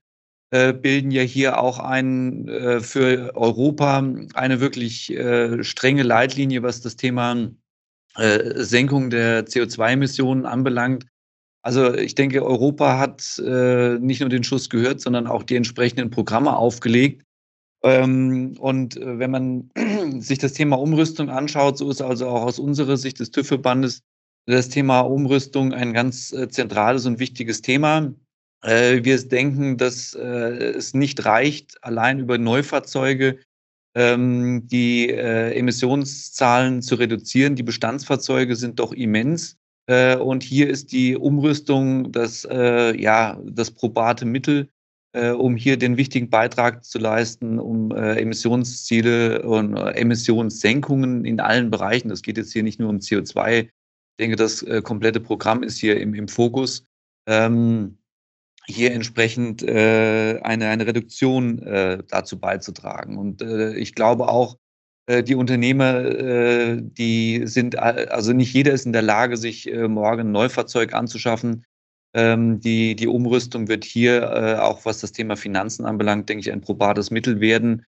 bilden 0.52 1.12
ja 1.12 1.22
hier 1.22 1.60
auch 1.60 1.80
ein 1.80 2.48
äh, 2.48 2.82
für 2.82 3.36
Europa 3.36 4.06
eine 4.34 4.60
wirklich 4.60 5.10
äh, 5.12 5.64
strenge 5.64 6.04
Leitlinie, 6.04 6.62
was 6.62 6.82
das 6.82 6.98
Thema 6.98 7.50
äh, 8.16 8.62
Senkung 8.62 9.10
der 9.10 9.46
CO2-Emissionen 9.46 10.46
anbelangt. 10.46 11.06
Also 11.64 11.94
ich 11.94 12.16
denke, 12.16 12.44
Europa 12.44 12.98
hat 12.98 13.40
äh, 13.40 13.98
nicht 14.00 14.20
nur 14.20 14.30
den 14.30 14.44
Schuss 14.44 14.70
gehört, 14.70 15.00
sondern 15.00 15.28
auch 15.28 15.44
die 15.44 15.56
entsprechenden 15.56 16.10
Programme 16.10 16.56
aufgelegt. 16.58 17.24
Ähm, 17.84 18.56
und 18.60 18.98
äh, 18.98 19.20
wenn 19.20 19.32
man 19.32 19.72
sich 20.20 20.40
das 20.40 20.54
Thema 20.54 20.78
Umrüstung 20.78 21.30
anschaut, 21.30 21.78
so 21.78 21.90
ist 21.90 22.02
also 22.02 22.28
auch 22.28 22.44
aus 22.44 22.60
unserer 22.60 22.98
Sicht 22.98 23.20
des 23.20 23.32
TÜV-Verbandes 23.32 24.02
das 24.48 24.70
Thema 24.70 25.02
Umrüstung 25.02 25.74
ein 25.74 25.94
ganz 25.94 26.34
äh, 26.34 26.50
zentrales 26.50 27.06
und 27.06 27.20
wichtiges 27.20 27.62
Thema. 27.62 28.14
Äh, 28.64 29.04
wir 29.04 29.18
denken, 29.28 29.78
dass 29.78 30.14
äh, 30.14 30.22
es 30.22 30.94
nicht 30.94 31.26
reicht, 31.26 31.84
allein 31.84 32.20
über 32.20 32.38
Neufahrzeuge 32.38 33.40
ähm, 33.96 34.68
die 34.68 35.10
äh, 35.10 35.54
Emissionszahlen 35.58 36.82
zu 36.82 36.96
reduzieren. 36.96 37.56
Die 37.56 37.64
Bestandsfahrzeuge 37.64 38.56
sind 38.56 38.80
doch 38.80 38.94
immens. 38.94 39.58
Und 39.88 40.44
hier 40.44 40.70
ist 40.70 40.94
die 40.94 41.18
Umrüstung 41.18 42.14
das, 42.14 42.44
ja, 42.44 43.38
das 43.44 43.72
probate 43.72 44.24
Mittel, 44.24 44.70
um 45.14 45.58
hier 45.58 45.76
den 45.76 45.98
wichtigen 45.98 46.30
Beitrag 46.30 46.86
zu 46.86 46.98
leisten, 46.98 47.60
um 47.60 47.92
Emissionsziele 47.92 49.42
und 49.42 49.76
Emissionssenkungen 49.76 51.26
in 51.26 51.42
allen 51.42 51.72
Bereichen. 51.72 52.08
Das 52.08 52.22
geht 52.22 52.38
jetzt 52.38 52.54
hier 52.54 52.64
nicht 52.64 52.80
nur 52.80 52.90
um 52.90 53.00
CO2. 53.00 53.64
Ich 53.64 53.70
denke, 54.18 54.38
das 54.38 54.66
komplette 54.84 55.20
Programm 55.20 55.62
ist 55.62 55.80
hier 55.80 56.00
im, 56.00 56.14
im 56.14 56.30
Fokus. 56.30 56.86
Ähm, 57.28 57.98
hier 58.68 58.94
entsprechend 58.94 59.64
äh, 59.64 60.40
eine, 60.44 60.68
eine 60.68 60.88
Reduktion 60.88 61.60
äh, 61.60 62.04
dazu 62.08 62.40
beizutragen. 62.40 63.18
Und 63.18 63.42
äh, 63.42 63.74
ich 63.76 63.96
glaube 63.96 64.30
auch, 64.30 64.58
äh, 65.08 65.24
die 65.24 65.36
Unternehmer, 65.36 66.06
äh, 66.06 66.82
die 66.82 67.42
sind, 67.46 67.78
also 67.78 68.34
nicht 68.34 68.54
jeder 68.54 68.72
ist 68.72 68.86
in 68.86 68.94
der 68.94 69.02
Lage, 69.02 69.38
sich 69.38 69.72
äh, 69.72 69.88
morgen 69.88 70.22
ein 70.22 70.32
Neufahrzeug 70.32 70.94
anzuschaffen. 70.94 71.66
Ähm, 72.14 72.60
die, 72.60 72.96
die 72.96 73.08
Umrüstung 73.08 73.68
wird 73.68 73.84
hier, 73.86 74.62
auch 74.64 74.86
was 74.86 75.00
das 75.00 75.14
Thema 75.14 75.38
Finanzen 75.38 75.86
anbelangt, 75.86 76.28
denke 76.28 76.42
ich, 76.42 76.52
ein 76.52 76.62
probates 76.62 77.10
Mittel 77.10 77.40
werden, 77.40 77.86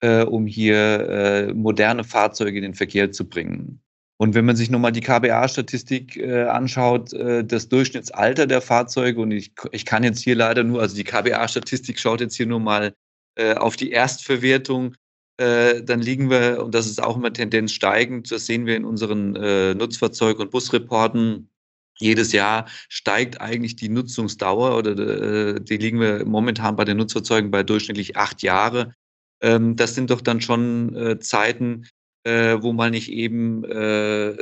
um 0.00 0.46
hier 0.46 1.52
moderne 1.54 2.04
Fahrzeuge 2.04 2.58
in 2.58 2.62
den 2.62 2.74
Verkehr 2.74 3.10
zu 3.10 3.26
bringen. 3.26 3.80
Und 4.24 4.34
wenn 4.34 4.46
man 4.46 4.56
sich 4.56 4.70
nochmal 4.70 4.92
die 4.92 5.02
KBA-Statistik 5.02 6.16
äh, 6.16 6.44
anschaut, 6.44 7.12
äh, 7.12 7.44
das 7.44 7.68
Durchschnittsalter 7.68 8.46
der 8.46 8.62
Fahrzeuge, 8.62 9.20
und 9.20 9.32
ich, 9.32 9.52
ich 9.70 9.84
kann 9.84 10.02
jetzt 10.02 10.20
hier 10.20 10.34
leider 10.34 10.64
nur, 10.64 10.80
also 10.80 10.96
die 10.96 11.04
KBA-Statistik 11.04 12.00
schaut 12.00 12.22
jetzt 12.22 12.34
hier 12.34 12.46
nur 12.46 12.58
mal 12.58 12.94
äh, 13.34 13.52
auf 13.52 13.76
die 13.76 13.90
Erstverwertung 13.90 14.94
äh, 15.36 15.82
dann 15.82 16.00
liegen 16.00 16.30
wir, 16.30 16.64
und 16.64 16.74
das 16.74 16.86
ist 16.86 17.02
auch 17.02 17.18
immer 17.18 17.34
Tendenz 17.34 17.72
steigend, 17.72 18.30
das 18.32 18.46
sehen 18.46 18.64
wir 18.64 18.76
in 18.76 18.86
unseren 18.86 19.36
äh, 19.36 19.74
Nutzfahrzeug- 19.74 20.38
und 20.38 20.50
Busreporten. 20.50 21.50
Jedes 21.98 22.32
Jahr 22.32 22.66
steigt 22.88 23.42
eigentlich 23.42 23.76
die 23.76 23.90
Nutzungsdauer 23.90 24.78
oder 24.78 24.92
äh, 24.92 25.60
die 25.60 25.76
liegen 25.76 26.00
wir 26.00 26.24
momentan 26.24 26.76
bei 26.76 26.86
den 26.86 26.96
Nutzfahrzeugen 26.96 27.50
bei 27.50 27.62
durchschnittlich 27.62 28.16
acht 28.16 28.42
Jahre. 28.42 28.94
Ähm, 29.42 29.76
das 29.76 29.94
sind 29.94 30.08
doch 30.08 30.22
dann 30.22 30.40
schon 30.40 31.18
Zeiten, 31.20 31.88
äh, 32.24 32.56
wo 32.60 32.72
mal 32.72 32.90
nicht 32.90 33.10
eben 33.10 33.64
äh, 33.64 34.34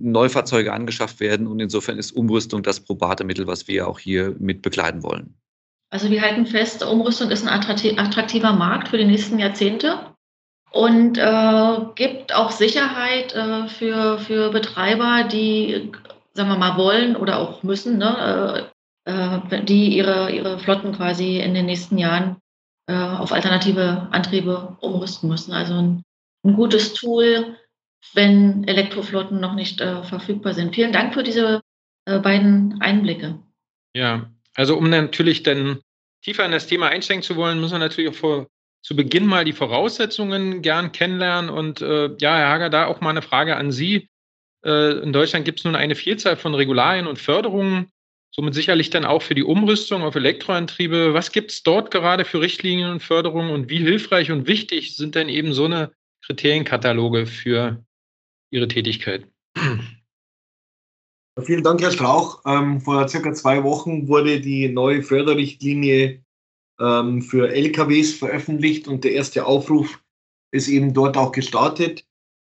Neufahrzeuge 0.00 0.72
angeschafft 0.72 1.20
werden. 1.20 1.46
Und 1.46 1.60
insofern 1.60 1.98
ist 1.98 2.12
Umrüstung 2.12 2.62
das 2.62 2.80
probate 2.80 3.24
Mittel, 3.24 3.46
was 3.46 3.68
wir 3.68 3.88
auch 3.88 3.98
hier 3.98 4.34
mit 4.38 4.62
begleiten 4.62 5.02
wollen. 5.02 5.34
Also 5.90 6.10
wir 6.10 6.22
halten 6.22 6.46
fest, 6.46 6.84
Umrüstung 6.84 7.30
ist 7.30 7.46
ein 7.46 7.60
attraktiver 7.98 8.52
Markt 8.52 8.88
für 8.88 8.98
die 8.98 9.04
nächsten 9.04 9.38
Jahrzehnte 9.38 10.00
und 10.72 11.16
äh, 11.16 11.76
gibt 11.94 12.34
auch 12.34 12.50
Sicherheit 12.50 13.34
äh, 13.34 13.68
für, 13.68 14.18
für 14.18 14.50
Betreiber, 14.50 15.24
die, 15.24 15.92
sagen 16.34 16.48
wir 16.48 16.58
mal, 16.58 16.76
wollen 16.76 17.16
oder 17.16 17.38
auch 17.38 17.62
müssen, 17.62 17.98
ne, 17.98 18.68
äh, 19.06 19.10
äh 19.10 19.64
die 19.64 19.96
ihre, 19.96 20.30
ihre 20.32 20.58
Flotten 20.58 20.92
quasi 20.92 21.38
in 21.38 21.54
den 21.54 21.66
nächsten 21.66 21.98
Jahren 21.98 22.36
äh, 22.88 22.94
auf 22.94 23.32
alternative 23.32 24.08
Antriebe 24.10 24.76
umrüsten 24.80 25.28
müssen. 25.28 25.52
Also 25.52 25.74
ein, 25.74 26.02
ein 26.46 26.54
gutes 26.54 26.94
Tool, 26.94 27.56
wenn 28.14 28.64
Elektroflotten 28.64 29.40
noch 29.40 29.54
nicht 29.54 29.80
äh, 29.80 30.02
verfügbar 30.04 30.54
sind. 30.54 30.74
Vielen 30.74 30.92
Dank 30.92 31.14
für 31.14 31.22
diese 31.22 31.60
beiden 32.08 32.80
Einblicke. 32.80 33.40
Ja, 33.92 34.30
also 34.54 34.76
um 34.76 34.88
natürlich 34.88 35.42
dann 35.42 35.80
tiefer 36.22 36.44
in 36.44 36.52
das 36.52 36.68
Thema 36.68 36.88
einsteigen 36.88 37.24
zu 37.24 37.34
wollen, 37.34 37.60
müssen 37.60 37.72
wir 37.74 37.78
natürlich 37.80 38.10
auch 38.10 38.14
vor 38.14 38.46
zu 38.86 38.94
Beginn 38.94 39.26
mal 39.26 39.44
die 39.44 39.52
Voraussetzungen 39.52 40.62
gern 40.62 40.92
kennenlernen. 40.92 41.50
Und 41.50 41.80
äh, 41.80 42.14
ja, 42.20 42.36
Herr 42.36 42.48
Hager, 42.50 42.70
da 42.70 42.86
auch 42.86 43.00
mal 43.00 43.10
eine 43.10 43.22
Frage 43.22 43.56
an 43.56 43.72
Sie. 43.72 44.08
Äh, 44.64 45.00
in 45.00 45.12
Deutschland 45.12 45.44
gibt 45.44 45.58
es 45.58 45.64
nun 45.64 45.74
eine 45.74 45.96
Vielzahl 45.96 46.36
von 46.36 46.54
Regularien 46.54 47.08
und 47.08 47.18
Förderungen, 47.18 47.90
somit 48.30 48.54
sicherlich 48.54 48.90
dann 48.90 49.04
auch 49.04 49.22
für 49.22 49.34
die 49.34 49.42
Umrüstung 49.42 50.04
auf 50.04 50.14
Elektroantriebe. 50.14 51.14
Was 51.14 51.32
gibt 51.32 51.50
es 51.50 51.64
dort 51.64 51.90
gerade 51.90 52.24
für 52.24 52.40
Richtlinien 52.40 52.92
und 52.92 53.02
Förderungen 53.02 53.50
und 53.50 53.70
wie 53.70 53.78
hilfreich 53.78 54.30
und 54.30 54.46
wichtig 54.46 54.94
sind 54.94 55.16
denn 55.16 55.28
eben 55.28 55.52
so 55.52 55.64
eine 55.64 55.90
Kriterienkataloge 56.26 57.26
für 57.26 57.84
Ihre 58.50 58.66
Tätigkeit? 58.66 59.28
Vielen 61.42 61.62
Dank, 61.62 61.80
Herr 61.82 61.92
Strauch. 61.92 62.42
Ähm, 62.46 62.80
vor 62.80 63.06
circa 63.08 63.32
zwei 63.34 63.62
Wochen 63.62 64.08
wurde 64.08 64.40
die 64.40 64.68
neue 64.68 65.02
Förderrichtlinie 65.02 66.24
ähm, 66.80 67.22
für 67.22 67.48
LKWs 67.50 68.14
veröffentlicht 68.14 68.88
und 68.88 69.04
der 69.04 69.12
erste 69.12 69.46
Aufruf 69.46 70.02
ist 70.50 70.68
eben 70.68 70.94
dort 70.94 71.16
auch 71.16 71.32
gestartet. 71.32 72.04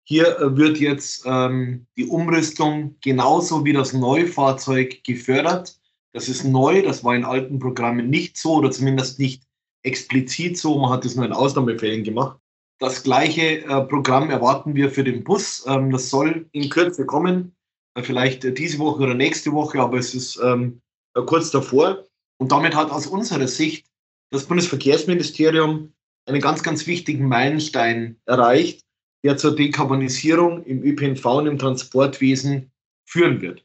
Hier 0.03 0.39
äh, 0.39 0.57
wird 0.57 0.79
jetzt 0.79 1.23
ähm, 1.25 1.85
die 1.95 2.07
Umrüstung 2.07 2.97
genauso 3.01 3.63
wie 3.63 3.73
das 3.73 3.93
Neufahrzeug 3.93 5.03
gefördert. 5.03 5.79
Das 6.13 6.27
ist 6.27 6.43
neu, 6.43 6.81
das 6.81 7.03
war 7.03 7.15
in 7.15 7.23
alten 7.23 7.59
Programmen 7.59 8.09
nicht 8.09 8.37
so 8.37 8.55
oder 8.55 8.71
zumindest 8.71 9.19
nicht 9.19 9.43
explizit 9.83 10.57
so. 10.57 10.77
Man 10.77 10.91
hat 10.91 11.05
es 11.05 11.15
nur 11.15 11.25
in 11.25 11.33
Ausnahmefällen 11.33 12.03
gemacht. 12.03 12.41
Das 12.81 13.03
gleiche 13.03 13.63
äh, 13.63 13.81
Programm 13.83 14.31
erwarten 14.31 14.73
wir 14.73 14.89
für 14.89 15.03
den 15.03 15.23
Bus. 15.23 15.63
Ähm, 15.67 15.91
das 15.91 16.09
soll 16.09 16.50
in 16.51 16.67
Kürze 16.71 17.05
kommen, 17.05 17.55
äh, 17.93 18.01
vielleicht 18.01 18.43
äh, 18.43 18.53
diese 18.53 18.79
Woche 18.79 19.03
oder 19.03 19.13
nächste 19.13 19.51
Woche, 19.51 19.79
aber 19.79 20.00
es 20.00 20.15
ist 20.15 20.39
ähm, 20.43 20.81
äh, 21.15 21.21
kurz 21.21 21.51
davor. 21.51 22.03
Und 22.39 22.51
damit 22.51 22.73
hat 22.75 22.89
aus 22.89 23.05
unserer 23.05 23.47
Sicht 23.47 23.85
das 24.31 24.47
Bundesverkehrsministerium 24.47 25.93
einen 26.25 26.41
ganz, 26.41 26.63
ganz 26.63 26.88
wichtigen 26.88 27.27
Meilenstein 27.27 28.19
erreicht, 28.25 28.81
der 29.23 29.38
zur 29.38 29.55
Dekarbonisierung 29.55 30.63
im 30.63 30.81
ÖPNV 30.81 31.23
und 31.23 31.45
im 31.45 31.59
Transportwesen 31.59 32.71
führen 33.05 33.41
wird. 33.41 33.63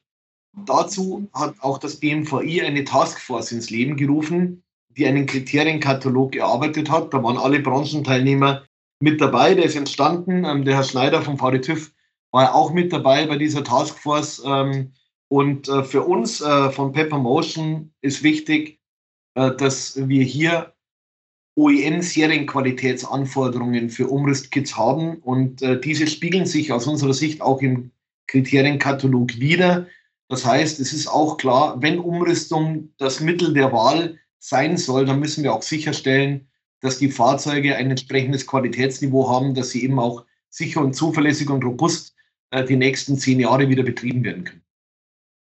Dazu 0.67 1.27
hat 1.33 1.55
auch 1.61 1.79
das 1.79 1.97
BMVI 1.97 2.61
eine 2.61 2.85
Taskforce 2.85 3.53
ins 3.53 3.71
Leben 3.71 3.97
gerufen, 3.97 4.63
die 4.91 5.07
einen 5.07 5.25
Kriterienkatalog 5.25 6.37
erarbeitet 6.37 6.91
hat. 6.91 7.15
Da 7.15 7.23
waren 7.23 7.39
alle 7.39 7.61
Branchenteilnehmer 7.61 8.66
mit 9.01 9.21
dabei. 9.21 9.55
Der 9.55 9.65
ist 9.65 9.77
entstanden. 9.77 10.45
Ähm, 10.45 10.65
der 10.65 10.77
Herr 10.77 10.85
Schneider 10.85 11.23
vom 11.23 11.39
VDTÜV 11.39 11.93
war 12.31 12.55
auch 12.55 12.73
mit 12.73 12.93
dabei 12.93 13.27
bei 13.27 13.37
dieser 13.37 13.65
Taskforce. 13.65 14.43
Ähm, 14.45 14.93
und 15.29 15.69
äh, 15.69 15.83
für 15.83 16.03
uns 16.03 16.41
äh, 16.41 16.71
von 16.71 16.93
Pepper 16.93 17.19
Motion 17.19 17.93
ist 18.01 18.23
wichtig, 18.23 18.79
äh, 19.35 19.51
dass 19.57 20.09
wir 20.09 20.23
hier 20.23 20.73
OEM-Serienqualitätsanforderungen 21.57 23.91
für 23.91 24.07
Umrüstkits 24.09 24.77
haben. 24.77 25.17
Und 25.17 25.63
äh, 25.63 25.81
diese 25.81 26.07
spiegeln 26.07 26.47
sich 26.47 26.73
aus 26.73 26.87
unserer 26.87 27.15
Sicht 27.15 27.41
auch 27.41 27.61
im 27.63 27.91
Kriterienkatalog 28.29 29.41
wieder. 29.41 29.89
Das 30.29 30.45
heißt, 30.45 30.79
es 30.81 30.93
ist 30.93 31.07
auch 31.07 31.39
klar, 31.39 31.81
wenn 31.81 31.99
Umrüstung 31.99 32.93
das 32.99 33.21
Mittel 33.21 33.55
der 33.55 33.73
Wahl 33.73 34.19
sein 34.39 34.77
soll, 34.77 35.07
dann 35.07 35.21
müssen 35.21 35.43
wir 35.45 35.55
auch 35.55 35.63
sicherstellen, 35.63 36.49
dass 36.81 36.99
die 36.99 37.11
Fahrzeuge 37.11 37.77
ein 37.77 37.91
entsprechendes 37.91 38.47
Qualitätsniveau 38.47 39.29
haben, 39.29 39.55
dass 39.55 39.71
sie 39.71 39.85
eben 39.85 39.99
auch 39.99 40.25
sicher 40.51 40.81
und 40.81 40.95
zuverlässig 40.95 41.51
und 41.51 41.65
robust 41.65 42.15
äh, 42.51 42.65
die 42.65 42.77
nächsten 42.77 43.19
zehn 43.19 43.41
Jahre 43.41 43.69
wieder 43.69 43.83
betrieben 43.83 44.25
werden 44.25 44.45
können. 44.45 44.63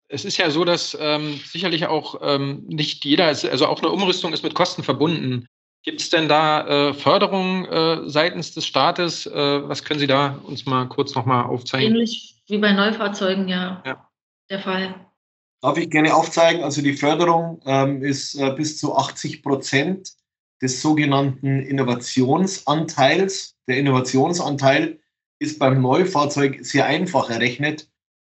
Es 0.09 0.25
ist 0.25 0.39
ja 0.39 0.51
so, 0.51 0.65
dass 0.65 0.97
ähm, 1.01 1.41
sicherlich 1.45 1.87
auch 1.87 2.21
ähm, 2.21 2.65
nicht 2.67 3.05
jeder, 3.05 3.27
also 3.27 3.67
auch 3.67 3.81
eine 3.81 3.93
Umrüstung 3.93 4.33
ist 4.33 4.43
mit 4.43 4.55
Kosten 4.55 4.83
verbunden. 4.83 5.47
Gibt 5.83 6.01
es 6.01 6.11
denn 6.11 6.29
da 6.29 6.89
äh, 6.91 6.95
Förderungen 6.95 7.65
äh, 7.67 8.09
seitens 8.09 8.53
des 8.53 8.67
Staates? 8.67 9.27
Äh, 9.27 9.69
was 9.69 9.85
können 9.85 10.01
Sie 10.01 10.09
da 10.09 10.41
uns 10.45 10.67
mal 10.67 10.87
kurz 10.89 11.15
nochmal 11.15 11.45
aufzeigen? 11.45 11.95
Ähnlich 11.95 12.43
wie 12.49 12.59
bei 12.59 12.73
Neufahrzeugen, 12.73 13.49
ja, 13.49 13.83
ja. 13.87 14.09
der 14.51 14.59
Fall. 14.59 14.95
Darf 15.63 15.79
ich 15.79 15.89
gerne 15.89 16.15
aufzeigen? 16.15 16.65
Also 16.65 16.83
die 16.83 16.95
Förderung 16.95 17.63
ähm, 17.65 18.03
ist 18.03 18.35
äh, 18.35 18.51
bis 18.51 18.79
zu 18.79 18.97
80 18.97 19.43
Prozent 19.43 20.13
des 20.63 20.81
sogenannten 20.83 21.61
Innovationsanteils. 21.61 23.57
Der 23.67 23.79
Innovationsanteil 23.79 24.99
ist 25.39 25.59
beim 25.59 25.81
Neufahrzeug 25.81 26.59
sehr 26.63 26.87
einfach 26.87 27.31
errechnet. 27.31 27.89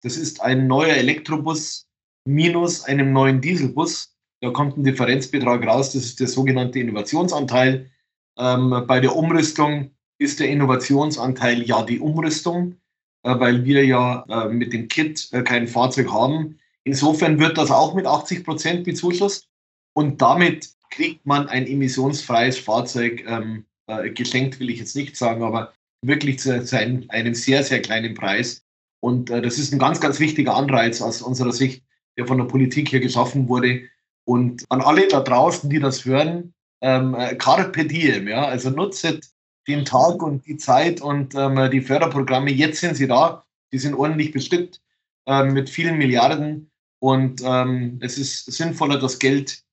Das 0.03 0.17
ist 0.17 0.41
ein 0.41 0.67
neuer 0.67 0.95
Elektrobus 0.95 1.87
minus 2.27 2.85
einem 2.85 3.13
neuen 3.13 3.41
Dieselbus. 3.41 4.15
Da 4.41 4.51
kommt 4.51 4.77
ein 4.77 4.85
Differenzbetrag 4.85 5.67
raus, 5.67 5.93
das 5.93 6.05
ist 6.05 6.21
der 6.21 6.29
sogenannte 6.29 6.79
Innovationsanteil. 6.79 7.91
Ähm, 8.39 8.85
bei 8.87 9.01
der 9.01 9.15
Umrüstung 9.15 9.91
ist 10.19 10.41
der 10.41 10.49
Innovationsanteil 10.49 11.63
ja 11.63 11.83
die 11.83 12.01
Umrüstung, 12.01 12.77
äh, 13.23 13.39
weil 13.39 13.65
wir 13.65 13.85
ja 13.85 14.25
äh, 14.29 14.49
mit 14.49 14.73
dem 14.73 14.89
Kit 14.89 15.29
äh, 15.33 15.43
kein 15.43 15.69
Fahrzeug 15.69 16.13
haben. 16.13 16.59
Insofern 16.85 17.39
wird 17.39 17.57
das 17.57 17.71
auch 17.71 17.95
mit 17.95 18.07
80 18.07 18.45
Prozent 18.45 18.85
bezuschusst 18.85 19.49
und 19.95 20.21
damit 20.21 20.71
kriegt 20.95 21.27
man 21.27 21.49
ein 21.49 21.67
emissionsfreies 21.67 22.59
Fahrzeug 22.59 23.25
ähm, 23.27 23.65
äh, 23.87 24.11
geschenkt, 24.11 24.61
will 24.61 24.71
ich 24.71 24.79
jetzt 24.79 24.95
nicht 24.95 25.17
sagen, 25.17 25.43
aber 25.43 25.73
wirklich 26.03 26.39
zu, 26.39 26.65
zu 26.65 26.79
einem, 26.79 27.05
einem, 27.09 27.35
sehr, 27.35 27.65
sehr 27.65 27.83
kleinen 27.83 28.15
Preis. 28.15 28.65
Und 29.01 29.31
äh, 29.31 29.43
das 29.43 29.59
ist 29.59 29.73
ein 29.73 29.79
ganz, 29.79 30.01
ganz 30.01 30.21
wichtiger 30.21 30.55
Anreiz 30.55 31.03
aus 31.03 31.21
unserer 31.21 31.53
Sicht, 31.53 31.83
der 32.17 32.27
von 32.27 32.39
der 32.39 32.45
Politik 32.45 32.89
hier 32.89 33.01
geschaffen 33.01 33.49
wurde. 33.49 33.83
Und 34.25 34.65
an 34.69 34.81
alle 34.81 35.09
da 35.09 35.21
draußen, 35.21 35.69
die 35.69 35.81
das 35.81 36.05
hören, 36.05 36.55
ähm, 36.81 37.15
äh, 37.15 37.35
Carpe 37.35 37.85
diem, 37.85 38.29
ja, 38.29 38.45
also 38.45 38.71
nutzet 38.71 39.27
den 39.67 39.85
Tag 39.85 40.23
und 40.23 40.47
die 40.47 40.59
Zeit 40.59 41.01
und 41.01 41.35
ähm, 41.35 41.71
die 41.71 41.81
Förderprogramme. 41.81 42.51
Jetzt 42.51 42.81
sind 42.81 42.97
sie 42.97 43.09
da, 43.09 43.45
die 43.73 43.79
sind 43.79 43.95
ordentlich 43.95 44.33
bestückt 44.33 44.81
ähm, 45.27 45.55
mit 45.55 45.71
vielen 45.71 45.97
Milliarden 45.97 46.71
und 47.01 47.43
ähm, 47.45 47.99
es 48.01 48.19
ist 48.19 48.53
sinnvoller, 48.53 48.99
das 48.99 49.19
Geld 49.19 49.64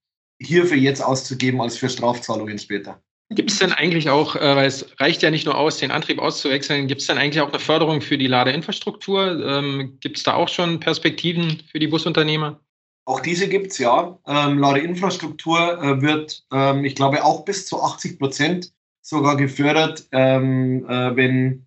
hierfür 0.42 0.78
jetzt 0.78 1.02
auszugeben 1.02 1.62
als 1.62 1.78
für 1.78 1.90
Strafzahlungen 1.90 2.60
später. 2.60 3.02
Gibt 3.30 3.52
es 3.52 3.60
denn 3.60 3.72
eigentlich 3.72 4.10
auch, 4.10 4.36
äh, 4.36 4.56
weil 4.56 4.68
es 4.68 4.86
reicht 5.00 5.22
ja 5.22 5.32
nicht 5.32 5.46
nur 5.46 5.58
aus, 5.58 5.78
den 5.78 5.92
Antrieb 5.92 6.20
auszuwechseln, 6.20 6.88
gibt 6.88 7.00
es 7.00 7.08
denn 7.08 7.18
eigentlich 7.18 7.42
auch 7.42 7.50
eine 7.50 7.60
Förderung 7.60 8.02
für 8.02 8.18
die 8.18 8.28
Ladeinfrastruktur? 8.28 9.46
Ähm, 9.46 9.98
gibt 10.02 10.18
es 10.18 10.24
da 10.24 10.34
auch 10.34 10.50
schon 10.50 10.82
Perspektiven 10.82 11.64
für 11.72 11.80
die 11.80 11.88
Busunternehmer? 11.88 12.60
Auch 13.06 13.22
diese 13.22 13.48
gibt 13.48 13.72
es 13.72 13.78
ja. 13.78 14.20
Ähm, 14.28 14.60
Ladeinfrastruktur 14.60 15.82
äh, 15.82 16.02
wird, 16.02 16.46
ähm, 16.52 16.84
ich 16.84 16.96
glaube, 16.96 17.24
auch 17.24 17.46
bis 17.46 17.66
zu 17.66 17.82
80 17.82 18.20
Prozent 18.20 18.74
sogar 19.02 19.38
gefördert, 19.38 20.08
ähm, 20.12 20.86
äh, 20.88 21.16
wenn 21.16 21.66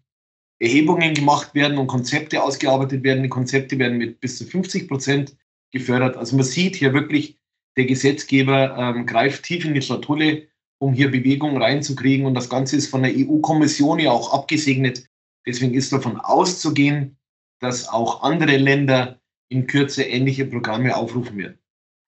Erhebungen 0.61 1.15
gemacht 1.15 1.55
werden 1.55 1.79
und 1.79 1.87
Konzepte 1.87 2.43
ausgearbeitet 2.43 3.03
werden. 3.03 3.23
Die 3.23 3.29
Konzepte 3.29 3.79
werden 3.79 3.99
mit 3.99 4.21
bis 4.21 4.39
zu 4.39 4.45
50 4.45 4.87
Prozent 4.87 5.37
gefördert. 5.73 6.17
Also 6.17 6.37
man 6.37 6.45
sieht 6.45 6.77
hier 6.77 6.93
wirklich, 6.93 7.39
der 7.77 7.87
Gesetzgeber 7.87 8.77
ähm, 8.79 9.07
greift 9.07 9.45
tief 9.45 9.65
in 9.65 9.75
die 9.75 9.83
Schatulle, 9.83 10.49
um 10.79 10.93
hier 10.93 11.11
Bewegung 11.11 11.61
reinzukriegen. 11.61 12.27
Und 12.27 12.35
das 12.35 12.49
Ganze 12.49 12.77
ist 12.77 12.89
von 12.89 13.03
der 13.03 13.13
EU-Kommission 13.15 13.99
ja 13.99 14.11
auch 14.11 14.33
abgesegnet. 14.33 15.05
Deswegen 15.47 15.75
ist 15.75 15.93
davon 15.93 16.19
auszugehen, 16.19 17.17
dass 17.61 17.89
auch 17.89 18.23
andere 18.23 18.57
Länder 18.57 19.21
in 19.49 19.67
Kürze 19.67 20.03
ähnliche 20.03 20.47
Programme 20.47 20.97
aufrufen 20.97 21.37
werden. 21.39 21.59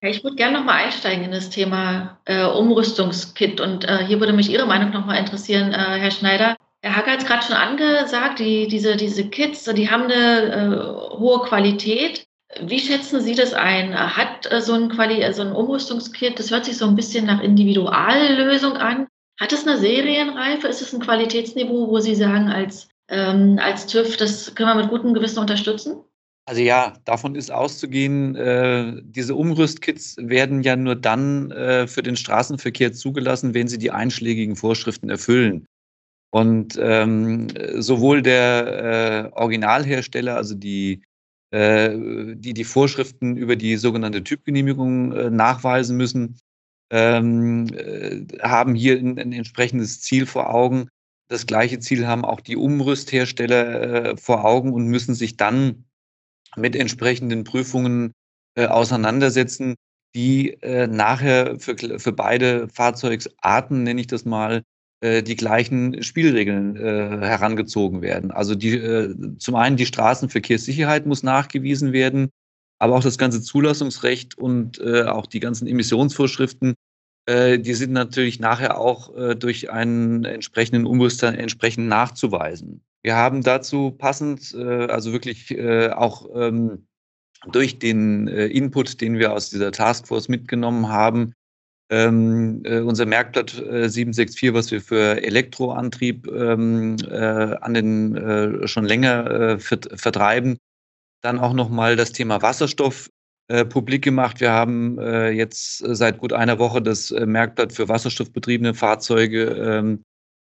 Ich 0.03 0.23
würde 0.23 0.37
gerne 0.37 0.59
nochmal 0.59 0.85
einsteigen 0.85 1.25
in 1.25 1.31
das 1.33 1.51
Thema 1.51 2.21
äh, 2.27 2.45
Umrüstungskit. 2.45 3.61
Und 3.61 3.85
äh, 3.85 4.05
hier 4.07 4.21
würde 4.21 4.33
mich 4.33 4.51
Ihre 4.51 4.67
Meinung 4.67 4.91
nochmal 4.91 5.19
interessieren, 5.19 5.73
äh, 5.73 5.99
Herr 5.99 6.11
Schneider. 6.11 6.57
Herr 6.83 6.97
Hacker 6.97 7.13
hat 7.13 7.21
es 7.21 7.27
gerade 7.27 7.45
schon 7.45 7.57
angesagt, 7.57 8.39
die, 8.39 8.69
diese, 8.69 8.97
diese 8.97 9.29
Kits, 9.29 9.65
die 9.65 9.91
haben 9.91 10.05
eine 10.05 11.13
äh, 11.13 11.19
hohe 11.19 11.41
Qualität. 11.41 12.26
Wie 12.62 12.79
schätzen 12.79 13.21
Sie 13.21 13.35
das 13.35 13.53
ein? 13.53 13.95
Hat 13.95 14.51
äh, 14.51 14.61
so 14.61 14.75
ein, 14.75 14.88
Quali 14.88 15.33
so 15.33 15.42
ein 15.42 15.53
Umrüstungskit, 15.53 16.38
das 16.38 16.51
hört 16.51 16.64
sich 16.64 16.77
so 16.77 16.87
ein 16.87 16.97
bisschen 16.97 17.27
nach 17.27 17.42
Individuallösung 17.42 18.73
an. 18.73 19.07
Hat 19.40 19.53
es 19.53 19.66
eine 19.66 19.79
Serienreife? 19.79 20.66
Ist 20.66 20.83
es 20.83 20.95
ein 20.95 21.01
Qualitätsniveau, 21.01 21.88
wo 21.88 21.99
Sie 21.99 22.14
sagen, 22.14 22.49
als, 22.49 22.88
ähm, 23.09 23.59
als 23.62 23.87
TÜV, 23.87 24.16
das 24.16 24.55
können 24.55 24.71
wir 24.71 24.83
mit 24.83 24.88
gutem 24.88 25.12
Gewissen 25.12 25.40
unterstützen? 25.40 26.03
Also 26.49 26.62
ja, 26.62 26.95
davon 27.05 27.35
ist 27.35 27.51
auszugehen, 27.51 28.37
äh, 28.37 29.03
diese 29.03 29.35
Umrüstkits 29.35 30.16
werden 30.19 30.62
ja 30.62 30.77
nur 30.77 30.95
dann 30.95 31.51
äh, 31.51 31.88
für 31.88 32.05
den 32.05 32.16
Straßenverkehr 32.16 32.92
zugelassen, 32.92 33.53
wenn 33.53 33.66
sie 33.66 33.79
die 33.79 33.90
einschlägigen 33.90 34.55
Vorschriften 34.55 35.11
erfüllen. 35.11 35.66
Und 36.31 36.79
ähm, 36.81 37.49
sowohl 37.79 38.23
der 38.23 39.33
äh, 39.35 39.38
Originalhersteller, 39.38 40.37
also 40.37 40.55
die 40.55 40.92
äh, 40.92 41.06
die 41.53 42.55
die 42.55 42.65
Vorschriften 42.65 43.37
über 43.37 43.57
die 43.57 43.77
sogenannte 43.77 44.25
Typgenehmigung 44.25 45.13
äh, 45.13 45.31
nachweisen 45.31 45.97
müssen, 45.97 46.41
ähm, 46.91 47.67
äh, 47.73 48.27
haben 48.43 48.75
hier 48.75 48.99
ein, 48.99 49.19
ein, 49.19 49.33
entsprechendes 49.33 50.01
Ziel 50.01 50.27
vor 50.27 50.53
Augen. 50.53 50.89
Das 51.29 51.47
gleiche 51.47 51.79
Ziel 51.79 52.07
haben 52.07 52.25
auch 52.25 52.41
die 52.41 52.57
Umrüsthersteller 52.57 54.17
vor 54.17 54.45
Augen 54.45 54.73
und 54.73 54.87
müssen 54.87 55.15
sich 55.15 55.37
dann 55.37 55.85
mit 56.57 56.77
entsprechenden 56.77 57.43
Prüfungen 57.45 58.13
auseinandersetzen, 58.57 59.75
die 60.15 60.57
nachher 60.63 61.59
für, 61.59 61.77
für 61.99 62.13
beide 62.13 62.69
Fahrzeugsarten, 62.69 63.83
nenne 63.83 64.01
ich 64.01 64.07
das 64.07 64.25
mal, 64.25 64.59
äh, 64.59 64.63
die 65.03 65.37
gleichen 65.37 66.03
Spielregeln 66.03 66.77
äh, 66.77 66.81
herangezogen 67.21 68.01
werden. 68.01 68.31
Also 68.31 68.55
die, 68.55 68.77
äh, 68.77 69.15
zum 69.39 69.55
einen 69.55 69.77
die 69.77 69.85
Straßenverkehrssicherheit 69.85 71.05
muss 71.05 71.23
nachgewiesen 71.23 71.93
werden, 71.93 72.31
aber 72.79 72.97
auch 72.97 73.03
das 73.03 73.19
ganze 73.19 73.43
Zulassungsrecht 73.43 74.37
und 74.39 74.79
äh, 74.81 75.05
auch 75.05 75.27
die 75.27 75.41
ganzen 75.41 75.67
Emissionsvorschriften, 75.67 76.75
äh, 77.27 77.59
die 77.59 77.75
sind 77.75 77.93
natürlich 77.93 78.41
nachher 78.41 78.79
auch 78.79 79.15
äh, 79.17 79.35
durch 79.35 79.71
einen 79.71 80.25
entsprechenden 80.25 80.87
Umrüster 80.87 81.37
entsprechend 81.37 81.89
nachzuweisen. 81.89 82.83
Wir 83.03 83.17
haben 83.17 83.43
dazu 83.43 83.93
passend, 83.93 84.53
also 84.53 85.13
wirklich 85.13 85.57
auch 85.61 86.29
ähm, 86.35 86.89
durch 87.53 87.79
den 87.79 88.27
Input, 88.27 89.01
den 89.01 89.21
wir 89.21 89.33
aus 89.33 89.49
dieser 89.49 89.71
Taskforce 89.71 90.29
mitgenommen 90.29 90.89
haben, 90.89 91.33
ähm, 91.90 92.62
äh, 92.64 92.81
unser 92.81 93.07
Merkblatt 93.07 93.55
äh, 93.59 93.88
764, 93.88 94.53
was 94.53 94.70
wir 94.70 94.81
für 94.81 95.22
Elektroantrieb 95.22 96.27
ähm, 96.29 96.96
äh, 97.09 97.16
an 97.61 97.75
den 97.75 98.16
äh, 98.16 98.66
schon 98.66 98.85
länger 98.85 99.31
äh, 99.31 99.59
vert 99.59 99.88
vertreiben. 99.94 100.59
Dann 101.22 101.38
auch 101.38 101.53
nochmal 101.53 101.96
das 101.96 102.12
Thema 102.12 102.42
Wasserstoff 102.42 103.09
äh, 103.49 103.64
publik 103.64 104.03
gemacht. 104.03 104.40
Wir 104.40 104.53
haben 104.53 105.01
jetzt 105.01 105.79
seit 105.79 106.18
gut 106.18 106.33
einer 106.33 106.59
Woche 106.59 106.83
das 106.83 107.11
Merkblatt 107.11 107.72
für 107.72 107.88
wasserstoffbetriebene 107.88 108.75
Fahrzeuge 108.75 109.44
ähm, 109.44 110.03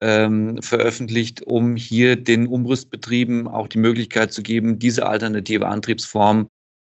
ähm, 0.00 0.60
veröffentlicht, 0.62 1.42
um 1.42 1.76
hier 1.76 2.16
den 2.16 2.46
Umrüstbetrieben 2.46 3.48
auch 3.48 3.68
die 3.68 3.78
Möglichkeit 3.78 4.32
zu 4.32 4.42
geben, 4.42 4.78
diese 4.78 5.06
alternative 5.06 5.66
Antriebsform 5.66 6.48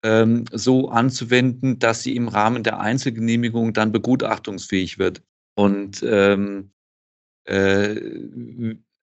ähm, 0.04 0.46
so 0.52 0.90
anzuwenden, 0.90 1.80
dass 1.80 2.04
sie 2.04 2.16
im 2.16 2.28
Rahmen 2.28 2.64
der 2.64 2.80
Einzelgenehmigung 2.80 3.74
dann 3.74 3.92
begutachtungsfähig 3.92 4.98
wird. 4.98 5.22
Und 5.56 6.04
ähm, 6.08 6.72
äh, 7.46 7.96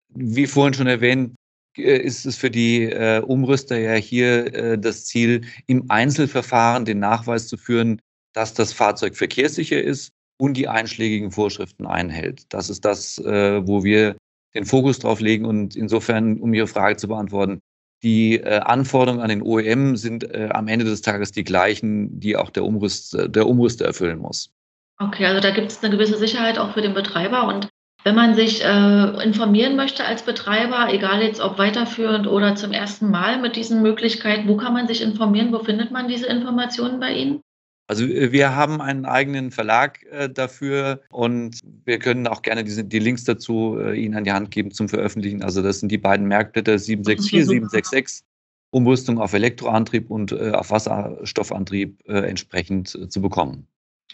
wie 0.09 0.47
vorhin 0.47 0.75
schon 0.75 0.87
erwähnt, 0.87 1.35
äh, 1.77 1.99
ist 1.99 2.27
es 2.27 2.37
für 2.37 2.51
die 2.51 2.85
äh, 2.85 3.21
Umrüster 3.21 3.79
ja 3.79 3.95
hier 3.95 4.55
äh, 4.55 4.79
das 4.79 5.05
Ziel, 5.07 5.43
im 5.67 5.91
Einzelverfahren 5.91 6.85
den 6.85 6.99
Nachweis 6.99 7.49
zu 7.49 7.57
führen, 7.57 8.01
dass 8.33 8.55
das 8.55 8.73
Fahrzeug 8.73 9.17
verkehrssicher 9.17 9.83
ist 9.83 10.13
und 10.39 10.57
die 10.57 10.69
einschlägigen 10.69 11.31
Vorschriften 11.31 11.87
einhält. 11.87 12.45
Das 12.49 12.71
ist 12.71 12.85
das, 12.85 13.19
äh, 13.19 13.67
wo 13.67 13.85
wir 13.85 14.17
den 14.55 14.65
Fokus 14.65 14.99
drauf 14.99 15.21
legen. 15.21 15.45
Und 15.45 15.77
insofern, 15.77 16.39
um 16.39 16.55
Ihre 16.55 16.67
Frage 16.67 16.97
zu 16.97 17.09
beantworten, 17.09 17.61
die 18.03 18.37
äh, 18.37 18.61
Anforderungen 18.61 19.23
an 19.23 19.29
den 19.29 19.43
OEM 19.43 19.97
sind 19.97 20.25
äh, 20.25 20.51
am 20.53 20.69
Ende 20.69 20.85
des 20.85 21.03
Tages 21.03 21.33
die 21.33 21.45
gleichen, 21.45 22.21
die 22.21 22.37
auch 22.37 22.51
der, 22.51 22.65
Umrüst, 22.65 23.17
der 23.19 23.47
Umrüster 23.47 23.87
erfüllen 23.87 24.19
muss. 24.19 24.53
Okay, 25.01 25.27
also 25.27 25.41
da 25.41 25.51
gibt 25.51 25.71
es 25.71 25.83
eine 25.83 25.95
gewisse 25.95 26.17
Sicherheit 26.17 26.59
auch 26.59 26.75
für 26.75 26.83
den 26.83 26.95
Betreiber. 26.95 27.47
Und 27.47 27.69
wenn 28.05 28.15
man 28.15 28.35
sich 28.35 28.65
äh, 28.65 29.25
informieren 29.25 29.77
möchte 29.77 30.05
als 30.05 30.23
Betreiber, 30.23 30.93
egal 30.93 31.23
jetzt 31.23 31.41
ob 31.41 31.59
weiterführend 31.59 32.27
oder 32.27 32.55
zum 32.55 32.73
ersten 32.73 33.11
Mal 33.11 33.41
mit 33.41 33.57
diesen 33.57 33.83
Möglichkeiten, 33.83 34.49
wo 34.49 34.57
kann 34.57 34.73
man 34.73 34.87
sich 34.87 35.03
informieren? 35.03 35.53
Wo 35.53 35.59
findet 35.59 35.91
man 35.91 36.09
diese 36.09 36.27
Informationen 36.27 37.01
bei 37.01 37.13
Ihnen? 37.13 37.43
Also 37.89 38.05
äh, 38.05 38.31
wir 38.31 38.55
haben 38.55 38.81
einen 38.81 39.05
eigenen 39.05 39.51
Verlag 39.51 40.05
äh, 40.13 40.31
dafür 40.31 41.03
und 41.11 41.61
wir 41.85 41.99
können 41.99 42.29
auch 42.29 42.43
gerne 42.43 42.63
diese, 42.63 42.85
die 42.85 42.99
Links 43.01 43.25
dazu 43.25 43.77
äh, 43.81 43.99
Ihnen 43.99 44.15
an 44.15 44.25
die 44.25 44.33
Hand 44.33 44.53
geben 44.53 44.71
zum 44.71 44.89
Veröffentlichen. 44.89 45.43
Also 45.43 45.63
das 45.63 45.81
sind 45.81 45.91
die 45.91 45.99
beiden 45.99 46.29
Merkblätter 46.29 46.79
764, 46.79 47.47
766, 47.47 48.25
Umrüstung 48.71 49.19
auf 49.19 49.33
Elektroantrieb 49.33 50.11
und 50.11 50.33
äh, 50.33 50.53
auf 50.53 50.71
Wasserstoffantrieb 50.71 51.99
äh, 52.07 52.21
entsprechend 52.21 52.95
äh, 52.95 53.09
zu 53.09 53.21
bekommen. 53.21 53.67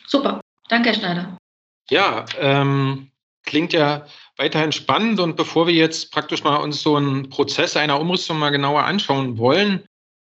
Super, 0.07 0.41
danke 0.69 0.91
Herr 0.91 0.95
Schneider. 0.95 1.39
Ja, 1.91 2.25
ähm, 2.39 3.11
klingt 3.45 3.73
ja 3.73 4.07
weiterhin 4.37 4.73
spannend 4.73 5.19
und 5.19 5.37
bevor 5.37 5.67
wir 5.67 5.75
jetzt 5.75 6.13
praktisch 6.13 6.45
mal 6.45 6.57
uns 6.57 6.81
so 6.81 6.97
einen 6.97 7.29
Prozess 7.29 7.77
einer 7.77 8.01
Umrüstung 8.01 8.39
mal 8.39 8.51
genauer 8.51 8.85
anschauen 8.85 9.37
wollen, 9.37 9.85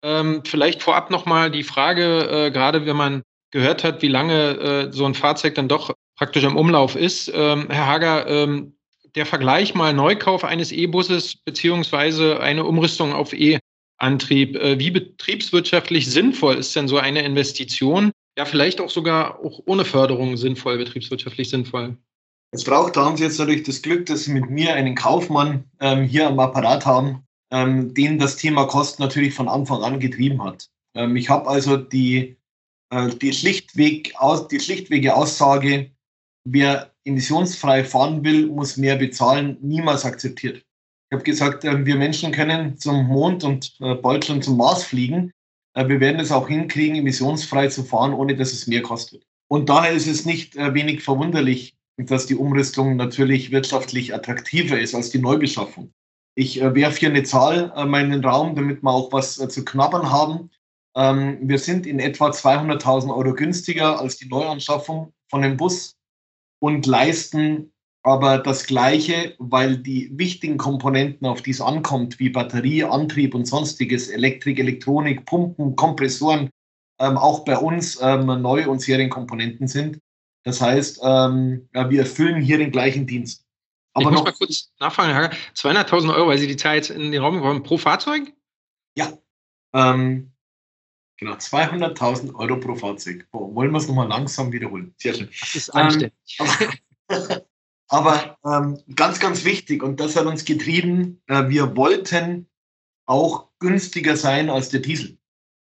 ähm, 0.04 0.42
vielleicht 0.46 0.84
vorab 0.84 1.10
nochmal 1.10 1.52
die 1.52 1.64
Frage, 1.64 2.46
äh, 2.48 2.52
gerade 2.52 2.86
wenn 2.86 2.98
man 2.98 3.24
gehört 3.52 3.84
hat, 3.84 4.02
wie 4.02 4.08
lange 4.08 4.58
äh, 4.58 4.92
so 4.92 5.06
ein 5.06 5.14
Fahrzeug 5.14 5.56
dann 5.56 5.68
doch 5.68 5.94
praktisch 6.16 6.44
im 6.44 6.58
Umlauf 6.58 6.96
ist. 6.96 7.32
Ähm, 7.34 7.68
Herr 7.70 7.88
Hager, 7.88 8.28
ähm, 8.28 8.78
der 9.16 9.26
Vergleich 9.26 9.74
mal 9.74 9.94
Neukauf 9.94 10.44
eines 10.44 10.72
E-Busses 10.72 11.38
beziehungsweise 11.38 12.40
eine 12.40 12.66
Umrüstung 12.66 13.14
auf 13.14 13.34
E-Antrieb. 13.34 14.56
Äh, 14.56 14.80
wie 14.80 14.92
betriebswirtschaftlich 14.92 16.10
sinnvoll 16.10 16.56
ist 16.56 16.76
denn 16.76 16.88
so 16.88 16.98
eine 16.98 17.24
Investition? 17.24 18.12
Ja, 18.38 18.46
vielleicht 18.46 18.80
auch 18.82 18.90
sogar 18.90 19.40
auch 19.44 19.62
ohne 19.66 19.86
Förderung 19.86 20.38
sinnvoll, 20.38 20.78
betriebswirtschaftlich 20.78 21.50
sinnvoll. 21.50 21.98
Als 22.54 22.64
Frau, 22.64 22.90
da 22.90 23.06
haben 23.06 23.18
Sie 23.18 23.24
jetzt 23.24 23.40
natürlich 23.40 23.64
das 23.64 23.82
Glück, 23.82 24.06
dass 24.06 24.24
Sie 24.24 24.32
mit 24.32 24.50
mir 24.50 24.74
einen 24.74 24.96
Kaufmann 24.96 25.66
ähm, 25.80 26.04
hier 26.04 26.28
am 26.28 26.40
Apparat 26.40 26.86
haben, 26.86 27.27
ähm, 27.52 27.94
den 27.94 28.20
das 28.20 28.38
Thema 28.38 28.66
Kosten 28.66 29.02
natürlich 29.02 29.34
von 29.34 29.48
Anfang 29.48 29.84
an 29.84 30.00
getrieben 30.00 30.44
hat. 30.44 30.70
Ähm, 30.96 31.16
ich 31.16 31.30
habe 31.30 31.48
also 31.48 31.78
die, 31.78 32.38
äh, 32.90 33.10
die, 33.10 33.34
schlichtweg 33.34 34.14
aus, 34.18 34.48
die 34.48 34.60
schlichtwege 34.60 35.16
Aussage, 35.16 35.92
wer 36.46 36.94
emissionsfrei 37.06 37.84
fahren 37.84 38.24
will, 38.24 38.48
muss 38.48 38.78
mehr 38.78 38.96
bezahlen, 38.96 39.58
niemals 39.62 40.06
akzeptiert. 40.06 40.64
Ich 41.10 41.14
habe 41.14 41.24
gesagt, 41.24 41.64
äh, 41.64 41.86
wir 41.86 41.96
Menschen 41.96 42.32
können 42.32 42.78
zum 42.78 43.08
Mond 43.08 43.44
und 43.44 43.76
äh, 43.80 43.96
bald 43.96 44.26
schon 44.26 44.42
zum 44.42 44.58
Mars 44.58 44.84
fliegen. 44.84 45.32
Äh, 45.74 45.88
wir 45.88 46.00
werden 46.00 46.20
es 46.20 46.32
auch 46.32 46.48
hinkriegen, 46.48 46.98
emissionsfrei 46.98 47.68
zu 47.68 47.84
fahren, 47.84 48.14
ohne 48.14 48.36
dass 48.36 48.52
es 48.52 48.68
mehr 48.68 48.82
kostet. 48.82 49.24
Und 49.50 49.70
daher 49.70 49.92
ist 49.92 50.08
es 50.08 50.26
nicht 50.26 50.58
äh, 50.58 50.74
wenig 50.74 51.02
verwunderlich, 51.02 51.78
dass 51.98 52.26
die 52.26 52.36
Umrüstung 52.36 52.96
natürlich 52.96 53.52
wirtschaftlich 53.52 54.14
attraktiver 54.14 54.80
ist 54.80 54.94
als 54.94 55.10
die 55.10 55.20
Neubeschaffung. 55.20 55.94
Ich 56.38 56.62
äh, 56.62 56.76
werfe 56.76 57.00
hier 57.00 57.10
eine 57.10 57.24
Zahl 57.24 57.74
äh, 57.76 57.86
mal 57.86 58.04
in 58.04 58.12
den 58.12 58.24
Raum, 58.24 58.56
damit 58.56 58.84
wir 58.84 58.92
auch 58.92 59.12
was 59.12 59.40
äh, 59.40 59.50
zu 59.50 59.66
knabbern 59.66 60.12
haben. 60.12 60.52
Ähm, 60.96 61.40
wir 61.42 61.58
sind 61.58 61.88
in 61.88 61.98
etwa 61.98 62.30
200.000 62.30 63.10
Euro 63.10 63.34
günstiger 63.34 64.00
als 64.00 64.18
die 64.18 64.28
Neuanschaffung 64.28 65.14
von 65.32 65.42
dem 65.42 65.58
Bus 65.58 65.96
und 66.60 66.86
leisten 66.86 67.74
aber 68.04 68.38
das 68.38 68.68
Gleiche, 68.68 69.36
weil 69.40 69.80
die 69.80 70.12
wichtigen 70.18 70.58
Komponenten, 70.58 71.26
auf 71.28 71.42
die 71.42 71.52
es 71.52 71.60
ankommt, 71.60 72.20
wie 72.20 72.30
Batterie, 72.30 72.84
Antrieb 72.84 73.34
und 73.34 73.46
sonstiges, 73.46 74.08
Elektrik, 74.08 74.60
Elektronik, 74.60 75.26
Pumpen, 75.26 75.76
Kompressoren, 75.76 76.52
ähm, 77.00 77.18
auch 77.18 77.46
bei 77.46 77.58
uns 77.58 78.00
ähm, 78.02 78.28
Neu- 78.42 78.70
und 78.70 78.80
Serienkomponenten 78.80 79.68
sind. 79.68 80.00
Das 80.46 80.62
heißt, 80.62 81.02
ähm, 81.04 81.68
ja, 81.74 81.90
wir 81.90 82.02
erfüllen 82.02 82.42
hier 82.42 82.60
den 82.60 82.72
gleichen 82.72 83.08
Dienst. 83.08 83.47
Aber 83.98 84.12
ich 84.12 84.16
muss 84.16 84.24
mal 84.24 84.34
kurz 84.34 84.72
nachfragen, 84.80 85.14
Herr 85.14 85.32
200.000 85.56 86.14
Euro, 86.14 86.28
weil 86.28 86.38
Sie 86.38 86.48
die 86.48 86.64
jetzt 86.64 86.92
in 86.92 87.12
den 87.12 87.22
Raum 87.22 87.38
geworfen 87.38 87.64
pro 87.64 87.78
Fahrzeug? 87.80 88.32
Ja, 88.96 89.18
ähm, 89.74 90.32
genau, 91.18 91.34
200.000 91.34 92.36
Euro 92.36 92.60
pro 92.60 92.76
Fahrzeug. 92.76 93.28
Boah, 93.32 93.54
wollen 93.56 93.72
wir 93.72 93.80
es 93.80 93.88
nochmal 93.88 94.08
langsam 94.08 94.52
wiederholen? 94.52 94.94
Sehr 94.98 95.16
schön. 95.16 95.30
Das 95.40 95.56
ist 95.56 95.70
anständig. 95.72 96.14
Ähm, 97.10 97.40
aber, 97.88 98.38
ähm, 98.44 98.84
ganz, 98.94 99.22
ganz 99.22 99.46
wichtig, 99.46 99.82
und 99.82 100.02
das 100.02 100.18
hat 100.18 100.26
uns 100.26 100.44
getrieben, 100.44 101.22
äh, 101.28 101.48
wir 101.48 101.78
wollten 101.78 102.50
auch 103.06 103.48
günstiger 103.60 104.18
sein 104.18 104.50
als 104.50 104.68
der 104.68 104.82
Diesel. 104.82 105.18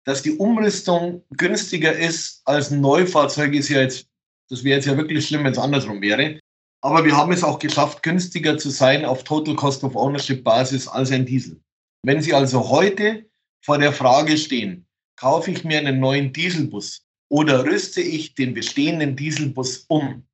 Dass 0.03 0.21
die 0.21 0.35
Umrüstung 0.35 1.23
günstiger 1.29 1.93
ist 1.93 2.41
als 2.43 2.69
ein 2.69 2.81
Neufahrzeug, 2.81 3.53
ist 3.53 3.69
ja 3.69 3.79
jetzt, 3.79 4.09
das 4.49 4.65
wäre 4.65 4.75
jetzt 4.75 4.87
ja 4.87 4.97
wirklich 4.97 5.25
schlimm, 5.25 5.45
wenn 5.45 5.53
es 5.53 5.57
andersrum 5.57 6.01
wäre. 6.01 6.40
Aber 6.83 7.05
wir 7.05 7.15
haben 7.15 7.31
es 7.31 7.43
auch 7.43 7.59
geschafft, 7.59 8.01
günstiger 8.01 8.57
zu 8.57 8.71
sein 8.71 9.05
auf 9.05 9.23
Total 9.23 9.55
Cost 9.55 9.83
of 9.83 9.95
Ownership 9.95 10.43
Basis 10.43 10.87
als 10.87 11.11
ein 11.11 11.25
Diesel. 11.25 11.61
Wenn 12.03 12.21
Sie 12.21 12.33
also 12.33 12.69
heute 12.69 13.29
vor 13.63 13.77
der 13.77 13.93
Frage 13.93 14.37
stehen, 14.37 14.87
kaufe 15.15 15.51
ich 15.51 15.63
mir 15.63 15.77
einen 15.77 15.99
neuen 15.99 16.33
Dieselbus 16.33 17.05
oder 17.29 17.63
rüste 17.63 18.01
ich 18.01 18.33
den 18.33 18.55
bestehenden 18.55 19.15
Dieselbus 19.15 19.85
um, 19.87 20.27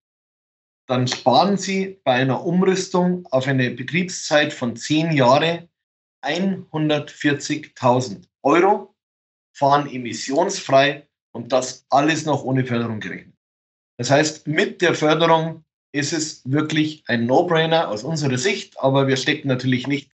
dann 0.88 1.08
sparen 1.08 1.58
Sie 1.58 2.00
bei 2.06 2.14
einer 2.14 2.46
Umrüstung 2.46 3.28
auf 3.32 3.48
eine 3.48 3.72
Betriebszeit 3.72 4.54
von 4.54 4.78
zehn 4.78 5.12
Jahren 5.12 5.68
140.000 6.24 8.24
Euro, 8.44 8.96
fahren 9.54 9.90
emissionsfrei 9.90 11.06
und 11.34 11.52
das 11.52 11.86
alles 11.90 12.26
noch 12.26 12.46
ohne 12.46 12.66
Förderung 12.66 13.02
gerechnet. 13.02 13.36
Das 13.98 14.10
heißt, 14.10 14.48
mit 14.48 14.82
der 14.82 14.96
Förderung 14.96 15.66
ist 15.98 16.14
es 16.14 16.42
wirklich 16.46 17.04
ein 17.08 17.26
No-Brainer 17.26 17.90
aus 17.90 18.04
unserer 18.04 18.38
Sicht, 18.38 18.80
aber 18.80 19.08
wir 19.08 19.18
stecken 19.18 19.48
natürlich 19.48 19.88
nicht 19.88 20.10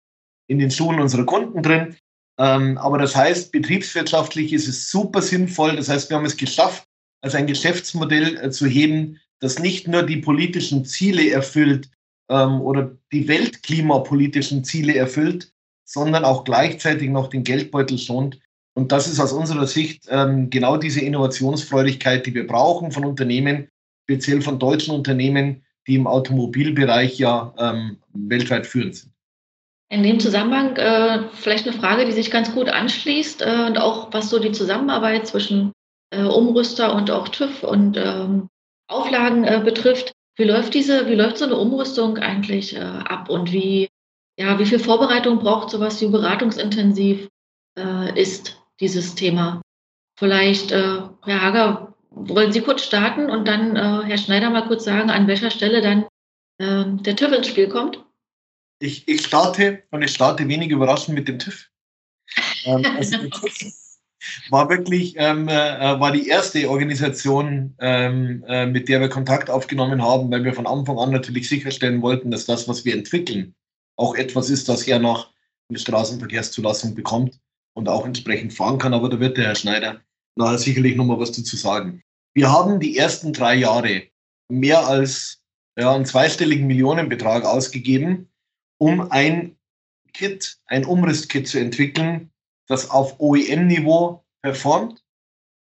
in 0.47 0.59
den 0.59 0.71
Schuhen 0.71 0.99
unserer 0.99 1.25
Kunden 1.25 1.63
drin. 1.63 1.95
Ähm, 2.39 2.77
aber 2.77 2.97
das 2.97 3.15
heißt, 3.15 3.51
betriebswirtschaftlich 3.51 4.53
ist 4.53 4.67
es 4.67 4.89
super 4.89 5.21
sinnvoll. 5.21 5.75
Das 5.75 5.89
heißt, 5.89 6.09
wir 6.09 6.17
haben 6.17 6.25
es 6.25 6.37
geschafft, 6.37 6.85
als 7.21 7.35
ein 7.35 7.47
Geschäftsmodell 7.47 8.37
äh, 8.37 8.51
zu 8.51 8.67
heben, 8.67 9.19
das 9.39 9.59
nicht 9.59 9.87
nur 9.87 10.03
die 10.03 10.17
politischen 10.17 10.85
Ziele 10.85 11.29
erfüllt 11.29 11.89
ähm, 12.29 12.61
oder 12.61 12.95
die 13.11 13.27
weltklimapolitischen 13.27 14.63
Ziele 14.63 14.95
erfüllt, 14.95 15.51
sondern 15.85 16.25
auch 16.25 16.43
gleichzeitig 16.43 17.09
noch 17.09 17.29
den 17.29 17.43
Geldbeutel 17.43 17.97
schont. 17.97 18.39
Und 18.73 18.91
das 18.91 19.07
ist 19.07 19.19
aus 19.19 19.33
unserer 19.33 19.67
Sicht 19.67 20.05
ähm, 20.09 20.49
genau 20.49 20.77
diese 20.77 21.01
Innovationsfreudigkeit, 21.01 22.25
die 22.25 22.33
wir 22.33 22.47
brauchen 22.47 22.91
von 22.91 23.03
Unternehmen, 23.03 23.67
speziell 24.03 24.41
von 24.41 24.59
deutschen 24.59 24.95
Unternehmen, 24.95 25.65
die 25.87 25.95
im 25.95 26.07
Automobilbereich 26.07 27.17
ja 27.17 27.53
ähm, 27.57 27.97
weltweit 28.13 28.67
führend 28.67 28.95
sind. 28.95 29.11
In 29.89 30.03
dem 30.03 30.19
Zusammenhang 30.19 30.77
äh, 30.77 31.27
vielleicht 31.33 31.67
eine 31.67 31.77
Frage, 31.77 32.05
die 32.05 32.13
sich 32.13 32.31
ganz 32.31 32.53
gut 32.53 32.69
anschließt 32.69 33.41
äh, 33.41 33.65
und 33.67 33.77
auch 33.77 34.13
was 34.13 34.29
so 34.29 34.39
die 34.39 34.53
Zusammenarbeit 34.53 35.27
zwischen 35.27 35.73
äh, 36.11 36.23
Umrüster 36.23 36.95
und 36.95 37.11
auch 37.11 37.27
TÜV 37.27 37.63
und 37.63 37.97
ähm, 37.97 38.47
Auflagen 38.87 39.43
äh, 39.43 39.61
betrifft. 39.63 40.13
Wie 40.37 40.45
läuft 40.45 40.73
diese, 40.73 41.09
wie 41.09 41.15
läuft 41.15 41.39
so 41.39 41.45
eine 41.45 41.57
Umrüstung 41.57 42.17
eigentlich 42.17 42.75
äh, 42.75 42.79
ab 42.79 43.29
und 43.29 43.51
wie, 43.51 43.89
ja, 44.39 44.57
wie 44.59 44.65
viel 44.65 44.79
Vorbereitung 44.79 45.39
braucht 45.39 45.69
sowas, 45.69 45.99
wie 45.99 46.07
beratungsintensiv 46.07 47.27
äh, 47.77 48.19
ist 48.19 48.61
dieses 48.79 49.15
Thema? 49.15 49.61
Vielleicht, 50.17 50.71
Herr 50.71 51.17
Hager, 51.25 51.90
wollen 52.11 52.51
Sie 52.51 52.61
kurz 52.61 52.83
starten 52.83 53.29
und 53.29 53.47
dann 53.47 53.75
äh, 53.75 54.05
Herr 54.05 54.17
Schneider 54.17 54.49
mal 54.49 54.67
kurz 54.67 54.83
sagen, 54.83 55.09
an 55.09 55.27
welcher 55.27 55.51
Stelle 55.51 55.81
dann 55.81 56.03
äh, 56.59 57.01
der 57.03 57.15
TÜV 57.15 57.31
ins 57.31 57.47
Spiel 57.47 57.69
kommt? 57.69 58.03
Ich, 58.79 59.07
ich 59.07 59.25
starte 59.25 59.83
und 59.91 60.01
ich 60.01 60.11
starte 60.11 60.47
wenig 60.47 60.69
überraschend 60.69 61.15
mit 61.15 61.27
dem 61.27 61.39
TÜV. 61.39 61.69
Ähm, 62.65 62.85
also 62.97 63.17
TÜV 63.17 63.73
war 64.49 64.69
wirklich, 64.69 65.15
ähm, 65.17 65.47
äh, 65.47 65.99
war 65.99 66.11
die 66.11 66.27
erste 66.27 66.69
Organisation, 66.69 67.75
ähm, 67.79 68.43
äh, 68.47 68.67
mit 68.67 68.87
der 68.87 69.01
wir 69.01 69.09
Kontakt 69.09 69.49
aufgenommen 69.49 70.01
haben, 70.01 70.29
weil 70.31 70.43
wir 70.43 70.53
von 70.53 70.67
Anfang 70.67 70.99
an 70.99 71.11
natürlich 71.11 71.49
sicherstellen 71.49 72.01
wollten, 72.01 72.29
dass 72.29 72.45
das, 72.45 72.67
was 72.67 72.85
wir 72.85 72.93
entwickeln, 72.93 73.55
auch 73.95 74.15
etwas 74.15 74.49
ist, 74.49 74.69
das 74.69 74.87
er 74.87 74.99
nach 74.99 75.31
eine 75.69 75.79
Straßenverkehrszulassung 75.79 76.93
bekommt 76.93 77.39
und 77.73 77.89
auch 77.89 78.05
entsprechend 78.05 78.53
fahren 78.53 78.77
kann. 78.77 78.93
Aber 78.93 79.09
da 79.09 79.19
wird 79.19 79.37
der 79.37 79.45
Herr 79.45 79.55
Schneider 79.55 80.01
nachher 80.35 80.57
sicherlich 80.57 80.95
nochmal 80.95 81.19
was 81.19 81.31
dazu 81.31 81.55
sagen. 81.55 82.01
Wir 82.33 82.51
haben 82.51 82.79
die 82.79 82.97
ersten 82.97 83.33
drei 83.33 83.55
Jahre 83.55 84.03
mehr 84.49 84.87
als 84.87 85.41
ja, 85.77 85.93
einen 85.93 86.05
zweistelligen 86.05 86.67
Millionenbetrag 86.67 87.45
ausgegeben, 87.45 88.29
um 88.77 89.11
ein 89.11 89.57
Kit, 90.13 90.57
ein 90.65 90.85
Umrisskit 90.85 91.47
zu 91.47 91.59
entwickeln, 91.59 92.31
das 92.67 92.89
auf 92.89 93.19
OEM-Niveau 93.19 94.23
performt 94.41 95.03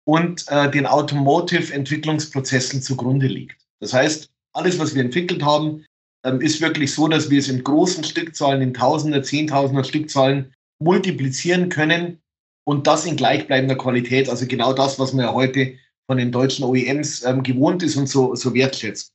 und 0.05 0.45
äh, 0.49 0.71
den 0.71 0.87
Automotive-Entwicklungsprozessen 0.87 2.83
zugrunde 2.83 3.27
liegt. 3.27 3.61
Das 3.81 3.93
heißt, 3.93 4.31
alles, 4.53 4.79
was 4.79 4.95
wir 4.95 5.03
entwickelt 5.03 5.43
haben, 5.43 5.85
ähm, 6.25 6.41
ist 6.41 6.61
wirklich 6.61 6.95
so, 6.95 7.09
dass 7.09 7.31
wir 7.31 7.39
es 7.39 7.49
in 7.49 7.63
großen 7.63 8.05
Stückzahlen, 8.05 8.63
in 8.63 8.75
Tausender, 8.75 9.23
Zehntausender 9.23 9.85
Stückzahlen 9.85 10.53
multiplizieren 10.79 11.69
können 11.69 12.21
und 12.67 12.87
das 12.87 13.07
in 13.07 13.17
gleichbleibender 13.17 13.77
Qualität. 13.77 14.29
Also 14.29 14.47
genau 14.47 14.73
das, 14.73 14.99
was 14.99 15.13
man 15.13 15.25
ja 15.25 15.33
heute 15.33 15.75
von 16.07 16.19
den 16.19 16.33
deutschen 16.33 16.65
OEMs 16.65 17.25
ähm, 17.25 17.43
gewohnt 17.43 17.83
ist 17.83 17.97
und 17.97 18.09
so, 18.09 18.35
so 18.35 18.53
wertschätzt. 18.55 19.13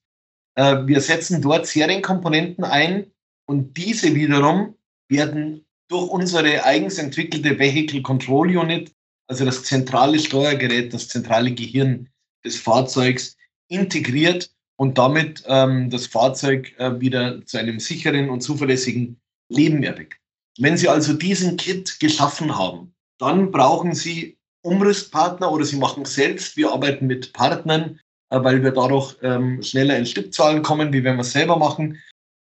Äh, 0.55 0.85
wir 0.85 1.01
setzen 1.01 1.41
dort 1.41 1.67
Serienkomponenten 1.67 2.63
ein 2.63 3.11
und 3.45 3.75
diese 3.77 4.15
wiederum 4.15 4.75
werden 5.09 5.65
durch 5.89 6.09
unsere 6.09 6.63
eigens 6.63 6.97
entwickelte 6.97 7.59
Vehicle 7.59 8.01
Control 8.01 8.55
Unit, 8.55 8.93
also 9.27 9.43
das 9.43 9.63
zentrale 9.63 10.19
Steuergerät, 10.19 10.93
das 10.93 11.09
zentrale 11.09 11.51
Gehirn 11.51 12.09
des 12.45 12.57
Fahrzeugs, 12.57 13.35
integriert 13.67 14.49
und 14.77 14.97
damit 14.97 15.43
ähm, 15.47 15.89
das 15.89 16.07
Fahrzeug 16.07 16.73
äh, 16.77 16.99
wieder 16.99 17.45
zu 17.45 17.57
einem 17.57 17.79
sicheren 17.79 18.29
und 18.29 18.41
zuverlässigen 18.41 19.19
Leben 19.49 19.83
erweckt. 19.83 20.19
Wenn 20.57 20.77
Sie 20.77 20.87
also 20.87 21.13
diesen 21.13 21.57
Kit 21.57 21.99
geschaffen 21.99 22.57
haben, 22.57 22.93
dann 23.21 23.51
brauchen 23.51 23.93
Sie 23.93 24.37
Umrisspartner 24.63 25.51
oder 25.51 25.63
Sie 25.63 25.77
machen 25.77 26.03
es 26.03 26.15
selbst. 26.15 26.57
Wir 26.57 26.71
arbeiten 26.71 27.07
mit 27.07 27.33
Partnern, 27.33 27.99
äh, 28.31 28.43
weil 28.43 28.63
wir 28.63 28.71
dadurch 28.71 29.15
ähm, 29.21 29.61
schneller 29.61 29.97
in 29.97 30.05
Stückzahlen 30.05 30.63
kommen, 30.63 30.91
wie 30.91 31.03
wenn 31.03 31.15
wir 31.15 31.21
es 31.21 31.31
selber 31.31 31.57
machen. 31.57 31.99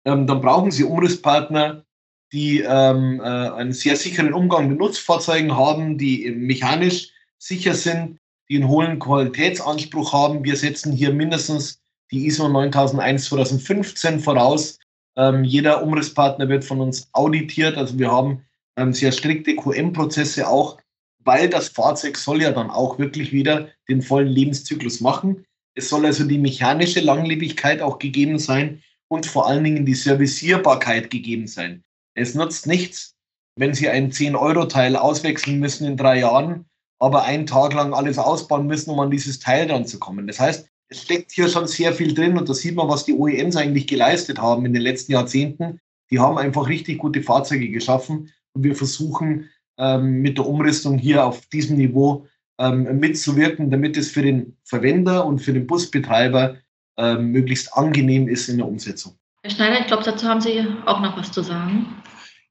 Ähm, 0.04 0.26
dann 0.26 0.40
brauchen 0.40 0.70
Sie 0.70 0.84
Umrisspartner, 0.84 1.84
die 2.32 2.60
ähm, 2.60 3.20
äh, 3.20 3.22
einen 3.22 3.72
sehr 3.72 3.96
sicheren 3.96 4.34
Umgang 4.34 4.68
mit 4.68 4.78
Nutzfahrzeugen 4.78 5.56
haben, 5.56 5.96
die 5.96 6.30
mechanisch 6.30 7.10
sicher 7.38 7.74
sind, 7.74 8.18
die 8.48 8.56
einen 8.56 8.68
hohen 8.68 8.98
Qualitätsanspruch 8.98 10.12
haben. 10.12 10.44
Wir 10.44 10.56
setzen 10.56 10.92
hier 10.92 11.12
mindestens 11.12 11.80
die 12.10 12.26
ISO 12.26 12.48
9001 12.48 13.26
2015 13.26 14.20
voraus. 14.20 14.78
Ähm, 15.16 15.44
jeder 15.44 15.82
Umrisspartner 15.82 16.48
wird 16.48 16.64
von 16.64 16.80
uns 16.80 17.08
auditiert. 17.12 17.76
Also 17.76 17.98
wir 17.98 18.10
haben 18.10 18.44
sehr 18.92 19.12
strikte 19.12 19.56
QM-Prozesse 19.56 20.48
auch, 20.48 20.78
weil 21.24 21.48
das 21.48 21.68
Fahrzeug 21.68 22.16
soll 22.16 22.42
ja 22.42 22.52
dann 22.52 22.70
auch 22.70 22.98
wirklich 22.98 23.32
wieder 23.32 23.68
den 23.88 24.02
vollen 24.02 24.28
Lebenszyklus 24.28 25.00
machen. 25.00 25.44
Es 25.74 25.88
soll 25.88 26.06
also 26.06 26.24
die 26.24 26.38
mechanische 26.38 27.00
Langlebigkeit 27.00 27.80
auch 27.80 27.98
gegeben 27.98 28.38
sein 28.38 28.82
und 29.08 29.26
vor 29.26 29.48
allen 29.48 29.64
Dingen 29.64 29.86
die 29.86 29.94
Servicierbarkeit 29.94 31.10
gegeben 31.10 31.46
sein. 31.46 31.82
Es 32.14 32.34
nutzt 32.34 32.66
nichts, 32.66 33.14
wenn 33.56 33.74
Sie 33.74 33.88
ein 33.88 34.10
10-Euro-Teil 34.10 34.96
auswechseln 34.96 35.58
müssen 35.58 35.86
in 35.86 35.96
drei 35.96 36.20
Jahren, 36.20 36.66
aber 37.00 37.24
einen 37.24 37.46
Tag 37.46 37.74
lang 37.74 37.94
alles 37.94 38.18
ausbauen 38.18 38.66
müssen, 38.66 38.90
um 38.90 39.00
an 39.00 39.10
dieses 39.10 39.38
Teil 39.38 39.66
dran 39.66 39.86
zu 39.86 39.98
kommen. 39.98 40.26
Das 40.26 40.40
heißt, 40.40 40.68
es 40.88 41.02
steckt 41.02 41.32
hier 41.32 41.48
schon 41.48 41.66
sehr 41.66 41.92
viel 41.92 42.14
drin 42.14 42.36
und 42.36 42.48
da 42.48 42.54
sieht 42.54 42.74
man, 42.74 42.88
was 42.88 43.04
die 43.04 43.14
OEMs 43.14 43.56
eigentlich 43.56 43.86
geleistet 43.86 44.38
haben 44.38 44.66
in 44.66 44.74
den 44.74 44.82
letzten 44.82 45.12
Jahrzehnten. 45.12 45.80
Die 46.10 46.20
haben 46.20 46.38
einfach 46.38 46.68
richtig 46.68 46.98
gute 46.98 47.22
Fahrzeuge 47.22 47.70
geschaffen 47.70 48.30
und 48.54 48.64
wir 48.64 48.74
versuchen 48.74 49.50
ähm, 49.78 50.22
mit 50.22 50.38
der 50.38 50.46
Umrüstung 50.46 50.98
hier 50.98 51.24
auf 51.24 51.46
diesem 51.46 51.76
Niveau 51.76 52.26
ähm, 52.58 52.98
mitzuwirken, 52.98 53.70
damit 53.70 53.96
es 53.96 54.10
für 54.10 54.22
den 54.22 54.56
Verwender 54.64 55.26
und 55.26 55.40
für 55.40 55.52
den 55.52 55.66
Busbetreiber 55.66 56.56
ähm, 56.96 57.32
möglichst 57.32 57.74
angenehm 57.76 58.28
ist 58.28 58.48
in 58.48 58.58
der 58.58 58.66
Umsetzung. 58.66 59.14
Herr 59.42 59.50
Schneider, 59.50 59.80
ich 59.80 59.86
glaube, 59.86 60.04
dazu 60.04 60.26
haben 60.26 60.40
Sie 60.40 60.64
auch 60.86 61.00
noch 61.00 61.16
was 61.18 61.32
zu 61.32 61.42
sagen. 61.42 61.86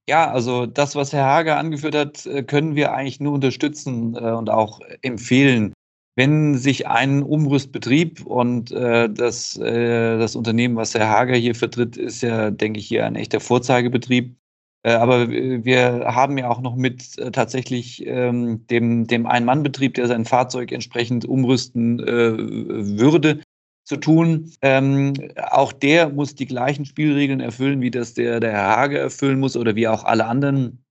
Ja, 0.07 0.29
also 0.29 0.65
das, 0.65 0.95
was 0.95 1.13
Herr 1.13 1.25
Hager 1.25 1.57
angeführt 1.57 1.95
hat, 1.95 2.25
äh, 2.25 2.43
können 2.43 2.75
wir 2.75 2.93
eigentlich 2.93 3.21
nur 3.21 3.33
unterstützen 3.33 4.15
äh, 4.15 4.31
und 4.31 4.49
auch 4.49 4.81
empfehlen. 5.01 5.73
Wenn 6.15 6.57
sich 6.57 6.85
ein 6.87 7.23
Umrüstbetrieb 7.23 8.25
und 8.25 8.71
äh, 8.71 9.09
das, 9.09 9.57
äh, 9.57 10.17
das 10.19 10.35
Unternehmen, 10.35 10.75
was 10.75 10.93
Herr 10.93 11.09
Hager 11.09 11.35
hier 11.35 11.55
vertritt, 11.55 11.97
ist 11.97 12.21
ja, 12.21 12.51
denke 12.51 12.79
ich, 12.79 12.87
hier 12.87 13.05
ein 13.05 13.15
echter 13.15 13.39
Vorzeigebetrieb. 13.39 14.35
Äh, 14.83 14.93
aber 14.93 15.29
wir 15.29 16.05
haben 16.05 16.37
ja 16.37 16.49
auch 16.49 16.61
noch 16.61 16.75
mit 16.75 17.17
äh, 17.17 17.31
tatsächlich 17.31 18.05
ähm, 18.05 18.67
dem, 18.67 19.07
dem 19.07 19.25
Ein-Mann-Betrieb, 19.25 19.95
der 19.95 20.07
sein 20.07 20.25
Fahrzeug 20.25 20.71
entsprechend 20.71 21.25
umrüsten 21.25 21.99
würde, 21.99 23.41
zu 23.85 23.97
tun. 23.97 24.51
Ähm, 24.61 25.13
auch 25.51 25.73
der 25.73 26.09
muss 26.09 26.35
die 26.35 26.45
gleichen 26.45 26.85
Spielregeln 26.85 27.39
erfüllen, 27.39 27.81
wie 27.81 27.91
das 27.91 28.13
der, 28.13 28.39
der 28.39 28.51
Herr 28.51 28.77
Hage 28.77 28.97
erfüllen 28.97 29.39
muss 29.39 29.57
oder 29.57 29.75
wie 29.75 29.87
auch 29.87 30.03
alle 30.03 30.25
anderen, 30.25 30.83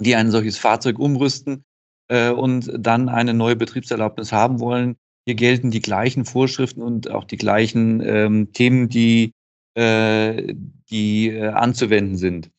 die 0.00 0.14
ein 0.14 0.30
solches 0.30 0.58
Fahrzeug 0.58 0.98
umrüsten 0.98 1.64
äh, 2.08 2.30
und 2.30 2.70
dann 2.78 3.08
eine 3.08 3.34
neue 3.34 3.56
Betriebserlaubnis 3.56 4.32
haben 4.32 4.60
wollen. 4.60 4.96
Hier 5.24 5.36
gelten 5.36 5.70
die 5.70 5.82
gleichen 5.82 6.24
Vorschriften 6.24 6.82
und 6.82 7.10
auch 7.10 7.24
die 7.24 7.36
gleichen 7.36 8.00
ähm, 8.00 8.52
Themen, 8.52 8.88
die, 8.88 9.32
äh, 9.74 10.54
die 10.90 11.28
äh, 11.28 11.48
anzuwenden 11.48 12.16
sind. 12.16 12.50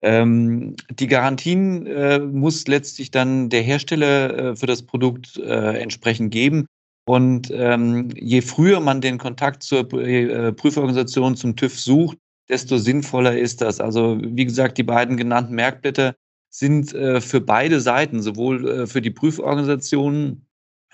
Ähm, 0.00 0.76
die 0.90 1.08
Garantien 1.08 1.86
äh, 1.86 2.20
muss 2.20 2.66
letztlich 2.68 3.10
dann 3.10 3.48
der 3.48 3.62
Hersteller 3.62 4.38
äh, 4.38 4.56
für 4.56 4.66
das 4.66 4.82
Produkt 4.82 5.36
äh, 5.38 5.80
entsprechend 5.80 6.30
geben. 6.30 6.66
Und 7.04 7.50
ähm, 7.52 8.10
je 8.14 8.42
früher 8.42 8.80
man 8.80 9.00
den 9.00 9.18
Kontakt 9.18 9.62
zur 9.62 9.92
äh, 9.94 10.52
Prüforganisation 10.52 11.36
zum 11.36 11.56
TÜV 11.56 11.80
sucht, 11.80 12.18
desto 12.48 12.78
sinnvoller 12.78 13.36
ist 13.36 13.60
das. 13.60 13.80
Also 13.80 14.18
wie 14.20 14.44
gesagt, 14.44 14.78
die 14.78 14.82
beiden 14.82 15.16
genannten 15.16 15.54
Merkblätter 15.54 16.14
sind 16.50 16.94
äh, 16.94 17.20
für 17.20 17.40
beide 17.40 17.80
Seiten, 17.80 18.22
sowohl 18.22 18.68
äh, 18.68 18.86
für 18.86 19.02
die 19.02 19.10
Prüforganisationen, 19.10 20.46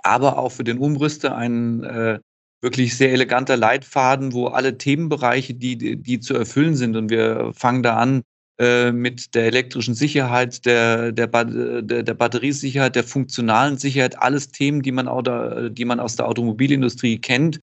aber 0.03 0.39
auch 0.39 0.53
für 0.53 0.65
den 0.65 0.79
Umrüster 0.79 1.37
ein 1.37 2.21
wirklich 2.61 2.97
sehr 2.97 3.13
eleganter 3.13 3.57
Leitfaden, 3.57 4.33
wo 4.33 4.47
alle 4.47 4.79
Themenbereiche, 4.79 5.55
die, 5.55 5.97
die 5.97 6.21
zu 6.21 6.35
erfüllen 6.35 6.75
sind, 6.75 6.97
und 6.97 7.11
wir 7.11 7.53
fangen 7.55 7.83
da 7.83 7.97
an, 7.97 8.23
mit 8.57 9.35
der 9.35 9.47
elektrischen 9.47 9.95
Sicherheit, 9.95 10.65
der, 10.65 11.11
der, 11.11 11.27
der, 11.27 12.03
der 12.05 12.15
Batteriesicherheit, 12.15 12.95
der 12.95 13.03
funktionalen 13.03 13.79
Sicherheit, 13.79 14.17
alles 14.23 14.49
Themen, 14.49 14.83
die 14.83 14.93
man, 14.93 15.07
da, 15.25 15.69
die 15.69 15.85
man 15.85 15.99
aus 15.99 16.15
der 16.15 16.29
Automobilindustrie 16.29 17.19
kennt, 17.19 17.59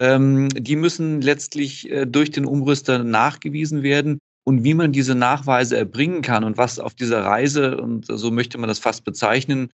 ähm, 0.00 0.48
die 0.50 0.76
müssen 0.76 1.20
letztlich 1.20 1.90
äh, 1.90 2.06
durch 2.06 2.30
den 2.30 2.44
Umrüster 2.44 3.02
nachgewiesen 3.04 3.82
werden. 3.82 4.18
Und 4.44 4.64
wie 4.64 4.74
man 4.74 4.92
diese 4.92 5.14
Nachweise 5.14 5.76
erbringen 5.76 6.22
kann 6.22 6.42
und 6.42 6.56
was 6.56 6.78
auf 6.78 6.94
dieser 6.94 7.22
Reise, 7.22 7.76
und 7.76 8.06
so 8.06 8.30
möchte 8.30 8.56
man 8.56 8.68
das 8.68 8.78
fast 8.78 9.04
bezeichnen, 9.04 9.70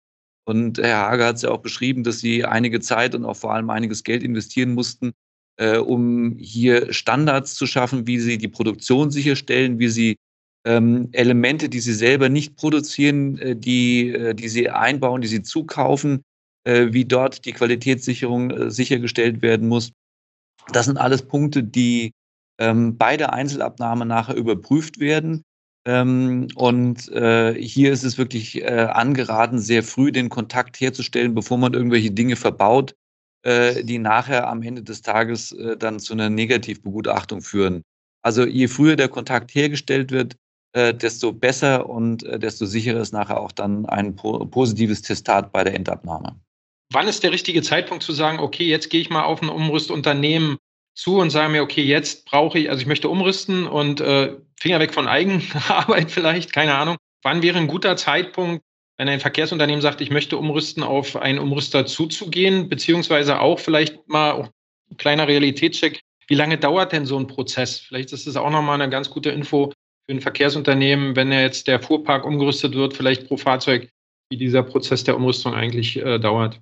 und 0.45 0.79
Herr 0.79 1.09
Hager 1.09 1.27
hat 1.27 1.35
es 1.35 1.41
ja 1.43 1.51
auch 1.51 1.59
beschrieben, 1.59 2.03
dass 2.03 2.19
sie 2.19 2.45
einige 2.45 2.79
Zeit 2.79 3.13
und 3.13 3.25
auch 3.25 3.35
vor 3.35 3.53
allem 3.53 3.69
einiges 3.69 4.03
Geld 4.03 4.23
investieren 4.23 4.73
mussten, 4.73 5.11
äh, 5.57 5.77
um 5.77 6.37
hier 6.37 6.91
Standards 6.93 7.55
zu 7.55 7.67
schaffen, 7.67 8.07
wie 8.07 8.19
sie 8.19 8.37
die 8.37 8.47
Produktion 8.47 9.11
sicherstellen, 9.11 9.77
wie 9.77 9.89
sie 9.89 10.15
ähm, 10.65 11.09
Elemente, 11.11 11.69
die 11.69 11.79
sie 11.79 11.93
selber 11.93 12.29
nicht 12.29 12.55
produzieren, 12.55 13.37
äh, 13.39 13.55
die, 13.55 14.13
äh, 14.13 14.33
die 14.33 14.49
sie 14.49 14.69
einbauen, 14.69 15.21
die 15.21 15.27
sie 15.27 15.41
zukaufen, 15.41 16.23
äh, 16.63 16.87
wie 16.91 17.05
dort 17.05 17.45
die 17.45 17.53
Qualitätssicherung 17.53 18.51
äh, 18.51 18.71
sichergestellt 18.71 19.41
werden 19.41 19.67
muss. 19.67 19.91
Das 20.71 20.85
sind 20.85 20.97
alles 20.97 21.23
Punkte, 21.23 21.63
die 21.63 22.11
ähm, 22.59 22.97
bei 22.97 23.17
der 23.17 23.33
Einzelabnahme 23.33 24.05
nachher 24.05 24.35
überprüft 24.35 24.99
werden. 24.99 25.43
Ähm, 25.87 26.49
und 26.53 27.09
äh, 27.09 27.55
hier 27.55 27.91
ist 27.91 28.03
es 28.03 28.19
wirklich 28.19 28.61
äh, 28.61 28.87
angeraten, 28.91 29.57
sehr 29.57 29.81
früh 29.81 30.11
den 30.11 30.29
Kontakt 30.29 30.79
herzustellen, 30.79 31.33
bevor 31.33 31.57
man 31.57 31.73
irgendwelche 31.73 32.11
Dinge 32.11 32.35
verbaut, 32.35 32.95
die 33.43 33.97
nachher 33.97 34.47
am 34.47 34.61
Ende 34.61 34.83
des 34.83 35.01
Tages 35.01 35.55
dann 35.79 35.99
zu 35.99 36.13
einer 36.13 36.29
Negativbegutachtung 36.29 37.41
führen. 37.41 37.81
Also 38.21 38.45
je 38.45 38.67
früher 38.67 38.95
der 38.95 39.07
Kontakt 39.07 39.55
hergestellt 39.55 40.11
wird, 40.11 40.35
äh, 40.73 40.93
desto 40.93 41.33
besser 41.33 41.89
und 41.89 42.23
äh, 42.23 42.39
desto 42.39 42.65
sicherer 42.65 43.01
ist 43.01 43.11
nachher 43.11 43.39
auch 43.39 43.51
dann 43.51 43.85
ein 43.85 44.15
po 44.15 44.45
positives 44.45 45.01
Testat 45.01 45.51
bei 45.51 45.63
der 45.63 45.75
Endabnahme. 45.75 46.39
Wann 46.93 47.07
ist 47.07 47.23
der 47.23 47.31
richtige 47.31 47.61
Zeitpunkt 47.61 48.03
zu 48.03 48.13
sagen, 48.13 48.39
okay, 48.39 48.65
jetzt 48.65 48.89
gehe 48.89 49.01
ich 49.01 49.09
mal 49.09 49.23
auf 49.23 49.41
ein 49.41 49.49
Umrüstunternehmen 49.49 50.57
zu 50.93 51.19
und 51.19 51.29
sage 51.29 51.51
mir, 51.51 51.63
okay, 51.63 51.83
jetzt 51.83 52.25
brauche 52.25 52.59
ich, 52.59 52.69
also 52.69 52.81
ich 52.81 52.87
möchte 52.87 53.09
umrüsten 53.09 53.65
und 53.65 54.01
äh, 54.01 54.35
Finger 54.59 54.79
weg 54.79 54.93
von 54.93 55.07
Eigenarbeit 55.07 56.11
vielleicht, 56.11 56.53
keine 56.53 56.75
Ahnung. 56.75 56.97
Wann 57.23 57.41
wäre 57.41 57.57
ein 57.57 57.67
guter 57.67 57.95
Zeitpunkt, 57.95 58.63
wenn 58.97 59.09
ein 59.09 59.19
Verkehrsunternehmen 59.19 59.81
sagt, 59.81 60.01
ich 60.01 60.11
möchte 60.11 60.37
umrüsten, 60.37 60.83
auf 60.83 61.15
einen 61.15 61.39
Umrüster 61.39 61.85
zuzugehen, 61.85 62.69
beziehungsweise 62.69 63.39
auch 63.39 63.59
vielleicht 63.59 64.07
mal 64.07 64.49
ein 64.89 64.97
kleiner 64.97 65.27
Realitätscheck, 65.27 66.01
wie 66.27 66.35
lange 66.35 66.57
dauert 66.57 66.91
denn 66.91 67.05
so 67.05 67.17
ein 67.17 67.27
Prozess? 67.27 67.79
Vielleicht 67.79 68.13
ist 68.13 68.27
es 68.27 68.35
auch 68.35 68.49
nochmal 68.49 68.79
eine 68.79 68.89
ganz 68.89 69.09
gute 69.09 69.31
Info 69.31 69.71
für 70.11 70.17
ein 70.17 70.21
Verkehrsunternehmen, 70.21 71.15
wenn 71.15 71.31
jetzt 71.31 71.67
der 71.67 71.79
Fuhrpark 71.79 72.25
umgerüstet 72.25 72.75
wird, 72.75 72.93
vielleicht 72.93 73.27
pro 73.27 73.37
Fahrzeug, 73.37 73.89
wie 74.29 74.37
dieser 74.37 74.61
Prozess 74.61 75.05
der 75.05 75.15
Umrüstung 75.15 75.53
eigentlich 75.53 75.97
äh, 75.97 76.19
dauert. 76.19 76.59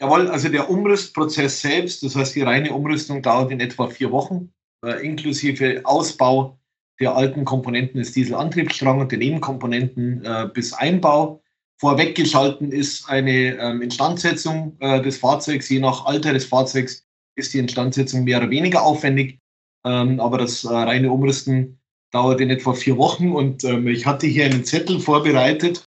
Jawohl, 0.00 0.28
also 0.28 0.48
der 0.48 0.68
Umrüstprozess 0.68 1.62
selbst, 1.62 2.02
das 2.02 2.14
heißt 2.14 2.34
die 2.34 2.42
reine 2.42 2.72
Umrüstung 2.72 3.22
dauert 3.22 3.50
in 3.50 3.60
etwa 3.60 3.86
vier 3.86 4.10
Wochen, 4.10 4.52
äh, 4.84 5.04
inklusive 5.06 5.80
Ausbau 5.84 6.58
der 7.00 7.16
alten 7.16 7.46
Komponenten 7.46 7.98
des 7.98 8.12
Dieselantriebsstrangs 8.12 9.02
und 9.02 9.10
der 9.10 9.18
Nebenkomponenten 9.18 10.24
äh, 10.24 10.48
bis 10.52 10.74
Einbau. 10.74 11.42
Vorweggeschalten 11.80 12.72
ist 12.72 13.08
eine 13.08 13.56
ähm, 13.58 13.80
Instandsetzung 13.80 14.76
äh, 14.80 15.00
des 15.00 15.16
Fahrzeugs. 15.16 15.68
Je 15.68 15.80
nach 15.80 16.04
Alter 16.04 16.34
des 16.34 16.44
Fahrzeugs 16.44 17.06
ist 17.36 17.54
die 17.54 17.58
Instandsetzung 17.58 18.24
mehr 18.24 18.38
oder 18.38 18.50
weniger 18.50 18.82
aufwendig. 18.82 19.38
Ähm, 19.84 20.20
aber 20.20 20.38
das 20.38 20.64
äh, 20.64 20.68
reine 20.68 21.10
Umrüsten 21.10 21.78
dauert 22.12 22.40
in 22.40 22.50
etwa 22.50 22.74
vier 22.74 22.96
Wochen 22.98 23.32
und 23.32 23.64
ähm, 23.64 23.88
ich 23.88 24.06
hatte 24.06 24.26
hier 24.26 24.44
einen 24.44 24.64
Zettel 24.64 25.00
vorbereitet, 25.00 25.88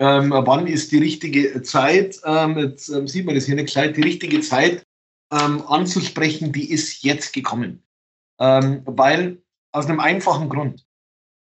ähm, 0.00 0.30
wann 0.30 0.66
ist 0.66 0.92
die 0.92 0.98
richtige 0.98 1.62
Zeit, 1.62 2.20
ähm, 2.24 2.58
jetzt 2.58 2.88
ähm, 2.88 3.06
sieht 3.06 3.26
man 3.26 3.34
das 3.34 3.46
hier 3.46 3.56
nicht 3.56 3.66
gescheit, 3.66 3.96
die 3.96 4.02
richtige 4.02 4.40
Zeit 4.40 4.84
ähm, 5.32 5.62
anzusprechen, 5.66 6.52
die 6.52 6.70
ist 6.70 7.02
jetzt 7.02 7.32
gekommen. 7.32 7.82
Ähm, 8.40 8.82
weil 8.86 9.42
aus 9.72 9.86
einem 9.86 10.00
einfachen 10.00 10.48
Grund, 10.48 10.84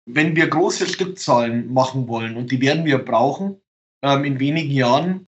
wenn 0.05 0.35
wir 0.35 0.47
große 0.47 0.87
Stückzahlen 0.87 1.71
machen 1.71 2.07
wollen 2.07 2.37
und 2.37 2.51
die 2.51 2.61
werden 2.61 2.85
wir 2.85 2.97
brauchen 2.99 3.57
in 4.03 4.39
wenigen 4.39 4.71
Jahren, 4.71 5.27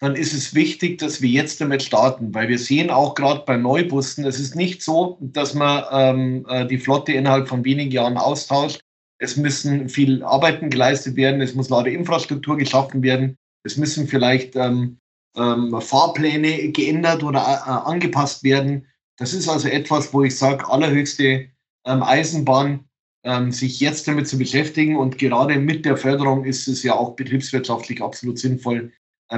dann 0.00 0.14
ist 0.14 0.32
es 0.32 0.54
wichtig, 0.54 0.98
dass 0.98 1.22
wir 1.22 1.28
jetzt 1.28 1.60
damit 1.60 1.82
starten, 1.82 2.32
weil 2.32 2.48
wir 2.48 2.58
sehen 2.58 2.90
auch 2.90 3.14
gerade 3.14 3.42
bei 3.44 3.56
Neubussen, 3.56 4.24
es 4.24 4.38
ist 4.38 4.54
nicht 4.54 4.82
so, 4.82 5.18
dass 5.20 5.54
man 5.54 6.44
äh, 6.44 6.66
die 6.66 6.78
Flotte 6.78 7.12
innerhalb 7.12 7.48
von 7.48 7.64
wenigen 7.64 7.90
Jahren 7.90 8.16
austauscht, 8.16 8.80
es 9.18 9.36
müssen 9.36 9.88
viel 9.88 10.22
Arbeiten 10.22 10.70
geleistet 10.70 11.16
werden, 11.16 11.40
es 11.40 11.54
muss 11.54 11.68
Ladeinfrastruktur 11.68 12.56
geschaffen 12.56 13.02
werden, 13.02 13.36
es 13.64 13.76
müssen 13.76 14.06
vielleicht 14.06 14.54
ähm, 14.54 14.98
ähm, 15.36 15.80
Fahrpläne 15.80 16.70
geändert 16.70 17.22
oder 17.22 17.40
äh, 17.40 17.88
angepasst 17.88 18.44
werden. 18.44 18.86
Das 19.16 19.32
ist 19.32 19.48
also 19.48 19.68
etwas, 19.68 20.14
wo 20.14 20.22
ich 20.22 20.36
sage, 20.36 20.68
allerhöchste 20.68 21.48
ähm, 21.84 22.02
Eisenbahn, 22.02 22.84
ähm, 23.24 23.50
sich 23.50 23.80
jetzt 23.80 24.06
damit 24.06 24.28
zu 24.28 24.38
beschäftigen. 24.38 24.96
Und 24.96 25.18
gerade 25.18 25.58
mit 25.58 25.84
der 25.84 25.96
Förderung 25.96 26.44
ist 26.44 26.68
es 26.68 26.82
ja 26.82 26.94
auch 26.94 27.16
betriebswirtschaftlich 27.16 28.00
absolut 28.00 28.38
sinnvoll, 28.38 28.78
ähm, 28.80 28.92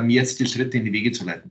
jetzt 0.09 0.41
die 0.41 0.47
Schritte 0.47 0.79
in 0.79 0.85
die 0.85 0.93
Wege 0.93 1.13
zu 1.13 1.25
leiten 1.25 1.51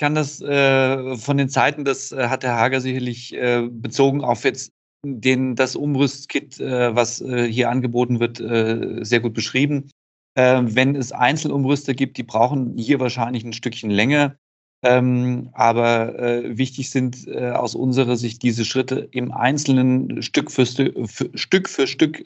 kann 0.00 0.14
das 0.14 0.40
äh, 0.40 1.16
von 1.16 1.36
den 1.36 1.50
Zeiten, 1.50 1.84
das 1.84 2.10
äh, 2.10 2.28
hat 2.28 2.42
der 2.42 2.56
Hager 2.56 2.80
sicherlich 2.80 3.34
äh, 3.34 3.68
bezogen 3.70 4.24
auf 4.24 4.44
jetzt 4.44 4.72
den, 5.04 5.54
das 5.54 5.76
Umrüstkit, 5.76 6.58
äh, 6.58 6.94
was 6.96 7.20
äh, 7.20 7.46
hier 7.46 7.70
angeboten 7.70 8.18
wird, 8.18 8.40
äh, 8.40 9.04
sehr 9.04 9.20
gut 9.20 9.34
beschrieben. 9.34 9.90
Wenn 10.36 10.94
es 10.94 11.10
Einzelumrüster 11.10 11.92
gibt, 11.92 12.16
die 12.16 12.22
brauchen 12.22 12.78
hier 12.78 13.00
wahrscheinlich 13.00 13.44
ein 13.44 13.52
Stückchen 13.52 13.90
länger. 13.90 14.36
Ähm, 14.82 15.50
aber 15.52 16.18
äh, 16.18 16.56
wichtig 16.56 16.88
sind 16.88 17.26
äh, 17.26 17.50
aus 17.50 17.74
unserer 17.74 18.16
Sicht 18.16 18.42
diese 18.42 18.64
Schritte 18.64 19.08
im 19.10 19.32
Einzelnen 19.32 20.22
Stück 20.22 20.50
für, 20.50 20.64
Stück, 20.64 21.68
für 21.68 21.86
Stück 21.86 22.24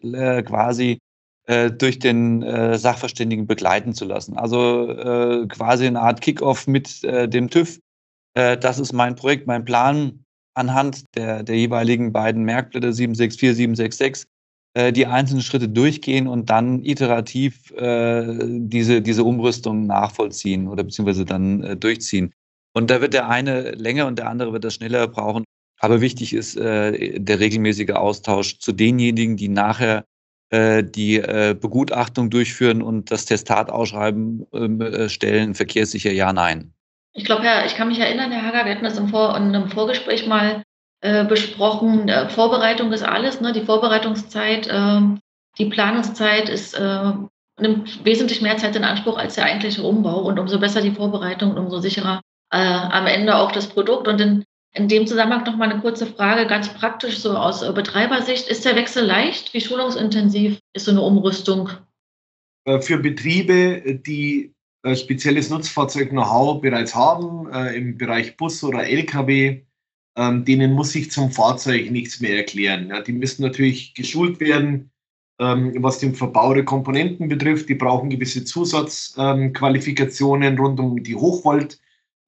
äh, 1.46 1.70
durch 1.70 1.98
den 1.98 2.42
Sachverständigen 2.78 3.46
begleiten 3.46 3.94
zu 3.94 4.04
lassen. 4.04 4.36
Also 4.36 5.46
quasi 5.48 5.86
eine 5.86 6.00
Art 6.00 6.20
Kickoff 6.20 6.66
mit 6.66 7.02
dem 7.02 7.50
TÜV. 7.50 7.78
das 8.34 8.78
ist 8.78 8.92
mein 8.92 9.14
Projekt, 9.14 9.46
mein 9.46 9.64
Plan 9.64 10.24
anhand 10.54 11.04
der, 11.16 11.42
der 11.42 11.56
jeweiligen 11.56 12.12
beiden 12.12 12.44
Merkblätter 12.44 12.92
764, 12.92 13.56
766 13.56 14.28
äh, 14.74 14.92
die 14.92 15.06
einzelnen 15.06 15.42
Schritte 15.42 15.68
durchgehen 15.68 16.26
und 16.26 16.50
dann 16.50 16.84
iterativ 16.84 17.70
äh, 17.72 18.24
diese, 18.42 19.02
diese 19.02 19.22
Umrüstung 19.22 19.86
nachvollziehen 19.86 20.66
oder 20.66 20.82
beziehungsweise 20.82 21.24
dann 21.24 21.62
äh, 21.62 21.76
durchziehen. 21.76 22.32
Und 22.72 22.90
da 22.90 23.00
wird 23.00 23.14
der 23.14 23.28
eine 23.28 23.70
länger 23.72 24.06
und 24.06 24.18
der 24.18 24.28
andere 24.28 24.52
wird 24.52 24.64
das 24.64 24.74
schneller 24.74 25.06
brauchen. 25.06 25.44
Aber 25.78 26.00
wichtig 26.00 26.32
ist 26.32 26.56
äh, 26.56 27.20
der 27.20 27.38
regelmäßige 27.38 27.90
Austausch 27.90 28.58
zu 28.58 28.72
denjenigen, 28.72 29.36
die 29.36 29.48
nachher 29.48 29.98
äh, 29.98 30.02
die 30.82 31.16
äh, 31.16 31.56
Begutachtung 31.58 32.30
durchführen 32.30 32.82
und 32.82 33.10
das 33.10 33.24
Testat 33.24 33.70
ausschreiben, 33.70 34.46
ähm, 34.52 34.80
äh, 34.80 35.08
stellen, 35.08 35.54
verkehrssicher 35.54 36.12
ja, 36.12 36.32
nein. 36.32 36.72
Ich 37.12 37.24
glaube, 37.24 37.44
ja, 37.44 37.64
ich 37.64 37.76
kann 37.76 37.88
mich 37.88 38.00
erinnern, 38.00 38.32
Herr 38.32 38.42
Hager, 38.42 38.64
wir 38.64 38.72
hatten 38.72 38.84
das 38.84 38.98
im 38.98 39.08
Vor 39.08 39.36
in 39.36 39.54
einem 39.54 39.68
Vorgespräch 39.68 40.26
mal 40.26 40.62
äh, 41.00 41.24
besprochen. 41.24 42.08
Äh, 42.08 42.28
Vorbereitung 42.28 42.92
ist 42.92 43.04
alles, 43.04 43.40
ne? 43.40 43.52
die 43.52 43.64
Vorbereitungszeit, 43.64 44.66
äh, 44.66 45.00
die 45.58 45.66
Planungszeit 45.66 46.48
ist, 46.48 46.74
äh, 46.74 47.12
nimmt 47.60 48.04
wesentlich 48.04 48.42
mehr 48.42 48.56
Zeit 48.56 48.74
in 48.74 48.84
Anspruch 48.84 49.18
als 49.18 49.34
der 49.36 49.44
eigentliche 49.44 49.82
Umbau. 49.82 50.22
Und 50.22 50.38
umso 50.38 50.58
besser 50.58 50.80
die 50.80 50.90
Vorbereitung, 50.90 51.56
umso 51.56 51.78
sicherer 51.78 52.20
äh, 52.50 52.56
am 52.58 53.06
Ende 53.06 53.36
auch 53.36 53.52
das 53.52 53.68
Produkt. 53.68 54.08
Und 54.08 54.20
in, 54.20 54.44
in 54.74 54.88
dem 54.88 55.06
Zusammenhang 55.06 55.44
noch 55.44 55.56
mal 55.56 55.70
eine 55.70 55.80
kurze 55.80 56.06
Frage, 56.06 56.46
ganz 56.46 56.68
praktisch 56.68 57.18
so 57.18 57.36
aus 57.36 57.62
äh, 57.62 57.72
Betreibersicht. 57.72 58.48
Ist 58.48 58.64
der 58.64 58.76
Wechsel 58.76 59.06
leicht? 59.06 59.54
Wie 59.54 59.60
schulungsintensiv 59.60 60.58
ist 60.72 60.84
so 60.84 60.90
eine 60.90 61.00
Umrüstung? 61.00 61.70
Für 62.80 62.96
Betriebe, 62.96 64.00
die 64.06 64.54
äh, 64.84 64.96
spezielles 64.96 65.48
Nutzfahrzeug-Know-how 65.48 66.60
bereits 66.60 66.94
haben, 66.94 67.50
äh, 67.50 67.74
im 67.74 67.96
Bereich 67.96 68.36
Bus 68.36 68.62
oder 68.62 68.86
Lkw, 68.86 69.62
ähm, 70.16 70.44
denen 70.44 70.72
muss 70.72 70.94
ich 70.94 71.10
zum 71.10 71.30
Fahrzeug 71.30 71.90
nichts 71.90 72.20
mehr 72.20 72.36
erklären. 72.36 72.92
Die 73.06 73.12
müssen 73.12 73.40
natürlich 73.42 73.94
geschult 73.94 74.40
werden, 74.40 74.90
ähm, 75.40 75.72
was 75.82 76.00
den 76.00 76.14
Verbau 76.14 76.52
der 76.52 76.66
Komponenten 76.66 77.28
betrifft. 77.28 77.70
Die 77.70 77.74
brauchen 77.74 78.10
gewisse 78.10 78.44
Zusatzqualifikationen 78.44 80.54
ähm, 80.54 80.60
rund 80.60 80.78
um 80.78 81.02
die 81.02 81.16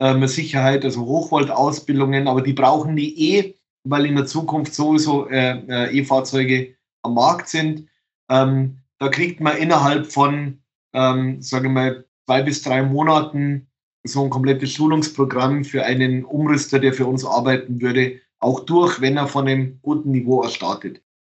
Hochvolt-Sicherheit, 0.01 0.83
ähm, 0.83 0.87
also 0.87 1.05
Hochvolt-Ausbildungen, 1.05 2.29
aber 2.29 2.43
die 2.43 2.53
brauchen 2.53 2.97
die 2.97 3.37
eh, 3.37 3.55
weil 3.85 4.07
in 4.07 4.17
der 4.17 4.27
Zukunft 4.27 4.75
sowieso 4.75 5.29
äh, 5.29 5.61
äh, 5.69 5.99
E-Fahrzeuge 5.99 6.75
am 7.03 7.15
Markt 7.15 7.49
sind. 7.49 7.89
Ähm, 8.29 8.79
da 8.99 9.09
kriegt 9.09 9.41
man 9.41 9.57
innerhalb 9.57 10.07
von, 10.07 10.59
ähm, 10.93 11.41
sage 11.41 11.69
ich 11.69 11.73
mal, 11.73 12.05
zwei 12.27 12.43
bis 12.43 12.63
drei 12.63 12.83
Monaten 12.83 13.69
so 14.05 14.25
ein 14.25 14.31
komplettes 14.31 14.73
Schulungsprogramm 14.73 15.65
für 15.65 15.85
einen 15.85 16.25
Umrüster, 16.25 16.79
der 16.79 16.93
für 16.93 17.07
uns 17.07 17.25
arbeiten 17.25 17.81
würde, 17.81 18.21
auch 18.39 18.61
durch, 18.61 19.01
wenn 19.01 19.17
er 19.17 19.27
von 19.27 19.49
einem 19.49 19.79
guten 19.83 20.11
Niveau 20.11 20.43
aus. 20.43 20.59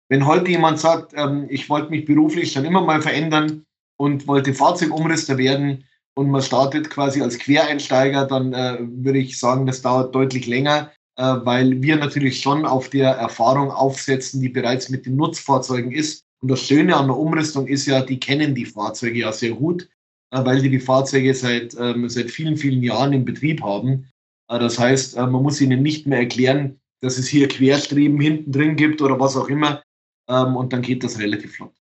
Wenn 0.09 0.27
heute 0.27 0.51
jemand 0.51 0.79
sagt, 0.79 1.13
ähm, 1.17 1.47
ich 1.49 1.69
wollte 1.71 1.91
mich 1.91 2.05
beruflich 2.05 2.53
schon 2.53 2.65
immer 2.65 2.83
mal 2.83 3.01
verändern 3.01 3.65
und 3.97 4.27
wollte 4.27 4.55
Fahrzeugumrüster 4.55 5.39
werden 5.39 5.85
und 6.17 6.31
man 6.31 6.43
startet 6.43 6.91
quasi 6.91 7.23
als 7.23 7.39
Quereinsteiger, 7.39 8.27
dann 8.27 8.53
äh, 8.53 8.79
würde 8.81 9.19
ich 9.19 9.39
sagen, 9.39 9.67
das 9.67 9.83
dauert 9.83 10.15
deutlich 10.15 10.47
länger, 10.47 10.93
äh, 11.17 11.23
weil 11.23 11.83
wir 11.83 11.97
natürlich 11.97 12.41
schon 12.41 12.65
auf 12.65 12.89
der 12.89 13.11
Erfahrung 13.11 13.71
aufsetzen, 13.71 14.41
die 14.41 14.49
bereits 14.49 14.89
mit 14.89 15.07
den 15.07 15.17
Nutzfahrzeugen 15.17 15.93
ist. 15.93 16.25
Und 16.41 16.51
das 16.51 16.61
Schöne 16.61 16.97
an 16.97 17.07
der 17.07 17.17
Umrüstung 17.17 17.67
ist 17.67 17.87
ja, 17.87 18.03
die 18.03 18.21
kennen 18.21 18.55
die 18.55 18.67
Fahrzeuge 18.67 19.21
ja 19.21 19.33
sehr 19.33 19.53
gut 19.53 19.89
äh, 20.35 20.45
weil 20.45 20.61
die 20.61 20.71
die 20.71 20.81
Fahrzeuge 20.81 21.33
seit, 21.33 21.75
ähm, 21.79 22.09
seit 22.09 22.31
vielen, 22.31 22.57
vielen 22.57 22.83
Jahren 22.83 23.13
im 23.13 23.25
Betrieb 23.25 23.63
haben. 23.63 24.11
Äh, 24.49 24.59
das 24.59 24.79
heißt, 24.79 25.17
äh, 25.17 25.27
man 25.27 25.43
muss 25.43 25.61
ihnen 25.61 25.83
nicht 25.83 26.07
mehr 26.07 26.19
erklären, 26.19 26.81
dass 27.01 27.19
es 27.19 27.29
hier 27.29 27.47
Querstreben 27.49 28.21
hinten 28.21 28.51
drin 28.51 28.77
gibt 28.77 29.01
oder 29.01 29.21
was 29.21 29.37
auch 29.37 29.49
immer. 29.49 29.83
Ähm, 30.29 30.57
und 30.57 30.73
dann 30.73 30.83
geht 30.83 31.05
das 31.05 31.19
relativ 31.19 31.55
flott. 31.57 31.75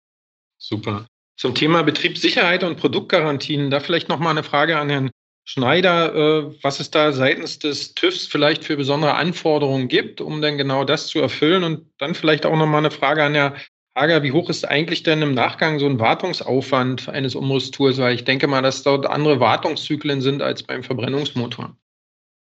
Super. 0.57 1.07
Zum 1.41 1.55
Thema 1.55 1.81
Betriebssicherheit 1.81 2.63
und 2.63 2.77
Produktgarantien, 2.77 3.71
da 3.71 3.79
vielleicht 3.79 4.09
nochmal 4.09 4.29
eine 4.29 4.43
Frage 4.43 4.77
an 4.77 4.91
Herrn 4.91 5.09
Schneider, 5.43 6.53
was 6.61 6.79
es 6.79 6.91
da 6.91 7.13
seitens 7.13 7.57
des 7.57 7.95
TÜVs 7.95 8.27
vielleicht 8.27 8.63
für 8.63 8.77
besondere 8.77 9.15
Anforderungen 9.15 9.87
gibt, 9.87 10.21
um 10.21 10.43
dann 10.43 10.59
genau 10.59 10.83
das 10.83 11.07
zu 11.07 11.17
erfüllen. 11.17 11.63
Und 11.63 11.89
dann 11.97 12.13
vielleicht 12.13 12.45
auch 12.45 12.55
nochmal 12.55 12.77
eine 12.77 12.91
Frage 12.91 13.23
an 13.23 13.33
Herrn 13.33 13.55
Frage, 13.97 14.21
wie 14.21 14.33
hoch 14.33 14.51
ist 14.51 14.65
eigentlich 14.65 15.01
denn 15.01 15.23
im 15.23 15.33
Nachgang 15.33 15.79
so 15.79 15.87
ein 15.87 15.99
Wartungsaufwand 15.99 17.09
eines 17.09 17.33
Umrüsttools? 17.33 17.97
Weil 17.97 18.13
ich 18.13 18.23
denke 18.23 18.45
mal, 18.45 18.61
dass 18.61 18.83
dort 18.83 19.07
andere 19.07 19.39
Wartungszyklen 19.39 20.21
sind 20.21 20.43
als 20.43 20.61
beim 20.61 20.83
Verbrennungsmotor. 20.83 21.75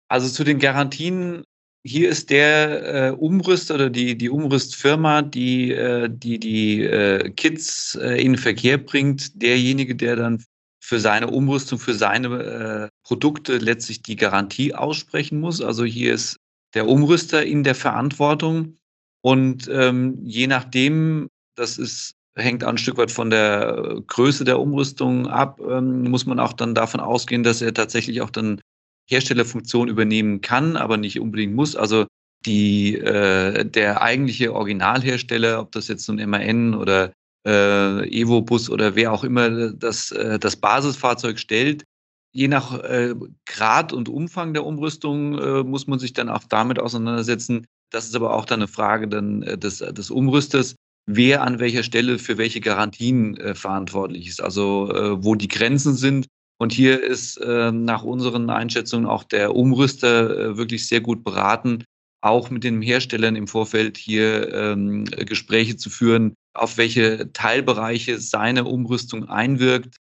Also 0.08 0.30
zu 0.30 0.42
den 0.42 0.58
Garantien, 0.58 1.44
hier 1.86 2.08
ist 2.08 2.30
der 2.30 3.08
äh, 3.08 3.10
Umrüst 3.12 3.70
oder 3.70 3.88
die, 3.88 4.18
die 4.18 4.28
Umrüstfirma, 4.28 5.22
die 5.22 5.72
äh, 5.72 6.08
die, 6.10 6.38
die 6.38 6.82
äh, 6.82 7.30
Kits 7.30 7.94
äh, 7.94 8.20
in 8.20 8.32
den 8.32 8.38
Verkehr 8.38 8.78
bringt, 8.78 9.40
derjenige, 9.40 9.94
der 9.94 10.16
dann 10.16 10.44
für 10.80 11.00
seine 11.00 11.28
Umrüstung, 11.28 11.78
für 11.78 11.94
seine 11.94 12.28
äh, 12.28 12.88
Produkte 13.04 13.58
letztlich 13.58 14.02
die 14.02 14.16
Garantie 14.16 14.74
aussprechen 14.74 15.40
muss. 15.40 15.60
Also 15.60 15.84
hier 15.84 16.14
ist 16.14 16.36
der 16.74 16.88
Umrüster 16.88 17.44
in 17.44 17.64
der 17.64 17.74
Verantwortung. 17.74 18.76
Und 19.22 19.68
ähm, 19.72 20.18
je 20.22 20.46
nachdem, 20.46 21.28
das 21.56 21.78
ist 21.78 22.12
hängt 22.36 22.62
ein 22.64 22.78
Stück 22.78 22.98
weit 22.98 23.10
von 23.10 23.30
der 23.30 24.02
Größe 24.06 24.44
der 24.44 24.60
Umrüstung 24.60 25.26
ab, 25.26 25.60
ähm, 25.66 26.02
muss 26.10 26.26
man 26.26 26.38
auch 26.38 26.52
dann 26.52 26.74
davon 26.74 27.00
ausgehen, 27.00 27.42
dass 27.42 27.62
er 27.62 27.72
tatsächlich 27.72 28.20
auch 28.20 28.30
dann 28.30 28.60
Herstellerfunktion 29.08 29.88
übernehmen 29.88 30.40
kann, 30.40 30.76
aber 30.76 30.96
nicht 30.96 31.20
unbedingt 31.20 31.54
muss. 31.54 31.76
Also 31.76 32.06
die, 32.44 32.96
äh, 32.96 33.64
der 33.64 34.02
eigentliche 34.02 34.52
Originalhersteller, 34.54 35.60
ob 35.60 35.72
das 35.72 35.88
jetzt 35.88 36.08
ein 36.08 36.28
MAN 36.28 36.74
oder 36.74 37.12
äh, 37.46 38.08
Evo-Bus 38.08 38.70
oder 38.70 38.94
wer 38.94 39.12
auch 39.12 39.24
immer 39.24 39.70
das, 39.70 40.10
äh, 40.12 40.38
das 40.38 40.56
Basisfahrzeug 40.56 41.38
stellt, 41.38 41.84
je 42.32 42.48
nach 42.48 42.78
äh, 42.82 43.14
Grad 43.46 43.92
und 43.92 44.08
Umfang 44.08 44.52
der 44.52 44.66
Umrüstung 44.66 45.38
äh, 45.38 45.62
muss 45.62 45.86
man 45.86 45.98
sich 45.98 46.12
dann 46.12 46.28
auch 46.28 46.44
damit 46.44 46.78
auseinandersetzen. 46.78 47.66
Das 47.90 48.04
ist 48.04 48.14
aber 48.14 48.34
auch 48.34 48.44
dann 48.44 48.60
eine 48.60 48.68
Frage 48.68 49.08
dann, 49.08 49.42
äh, 49.42 49.56
des, 49.56 49.78
des 49.78 50.10
Umrüsters, 50.10 50.74
wer 51.06 51.42
an 51.42 51.60
welcher 51.60 51.82
Stelle 51.82 52.18
für 52.18 52.36
welche 52.36 52.60
Garantien 52.60 53.36
äh, 53.38 53.54
verantwortlich 53.54 54.28
ist, 54.28 54.42
also 54.42 54.92
äh, 54.92 55.24
wo 55.24 55.34
die 55.34 55.48
Grenzen 55.48 55.94
sind. 55.94 56.26
Und 56.58 56.72
hier 56.72 57.02
ist 57.02 57.36
äh, 57.38 57.70
nach 57.70 58.02
unseren 58.02 58.48
Einschätzungen 58.50 59.06
auch 59.06 59.24
der 59.24 59.54
Umrüster 59.54 60.38
äh, 60.38 60.56
wirklich 60.56 60.86
sehr 60.86 61.00
gut 61.00 61.22
beraten, 61.22 61.84
auch 62.22 62.50
mit 62.50 62.64
den 62.64 62.80
Herstellern 62.82 63.36
im 63.36 63.46
Vorfeld 63.46 63.98
hier 63.98 64.52
ähm, 64.52 65.04
Gespräche 65.04 65.76
zu 65.76 65.90
führen, 65.90 66.34
auf 66.54 66.78
welche 66.78 67.32
Teilbereiche 67.32 68.18
seine 68.18 68.64
Umrüstung 68.64 69.28
einwirkt 69.28 69.96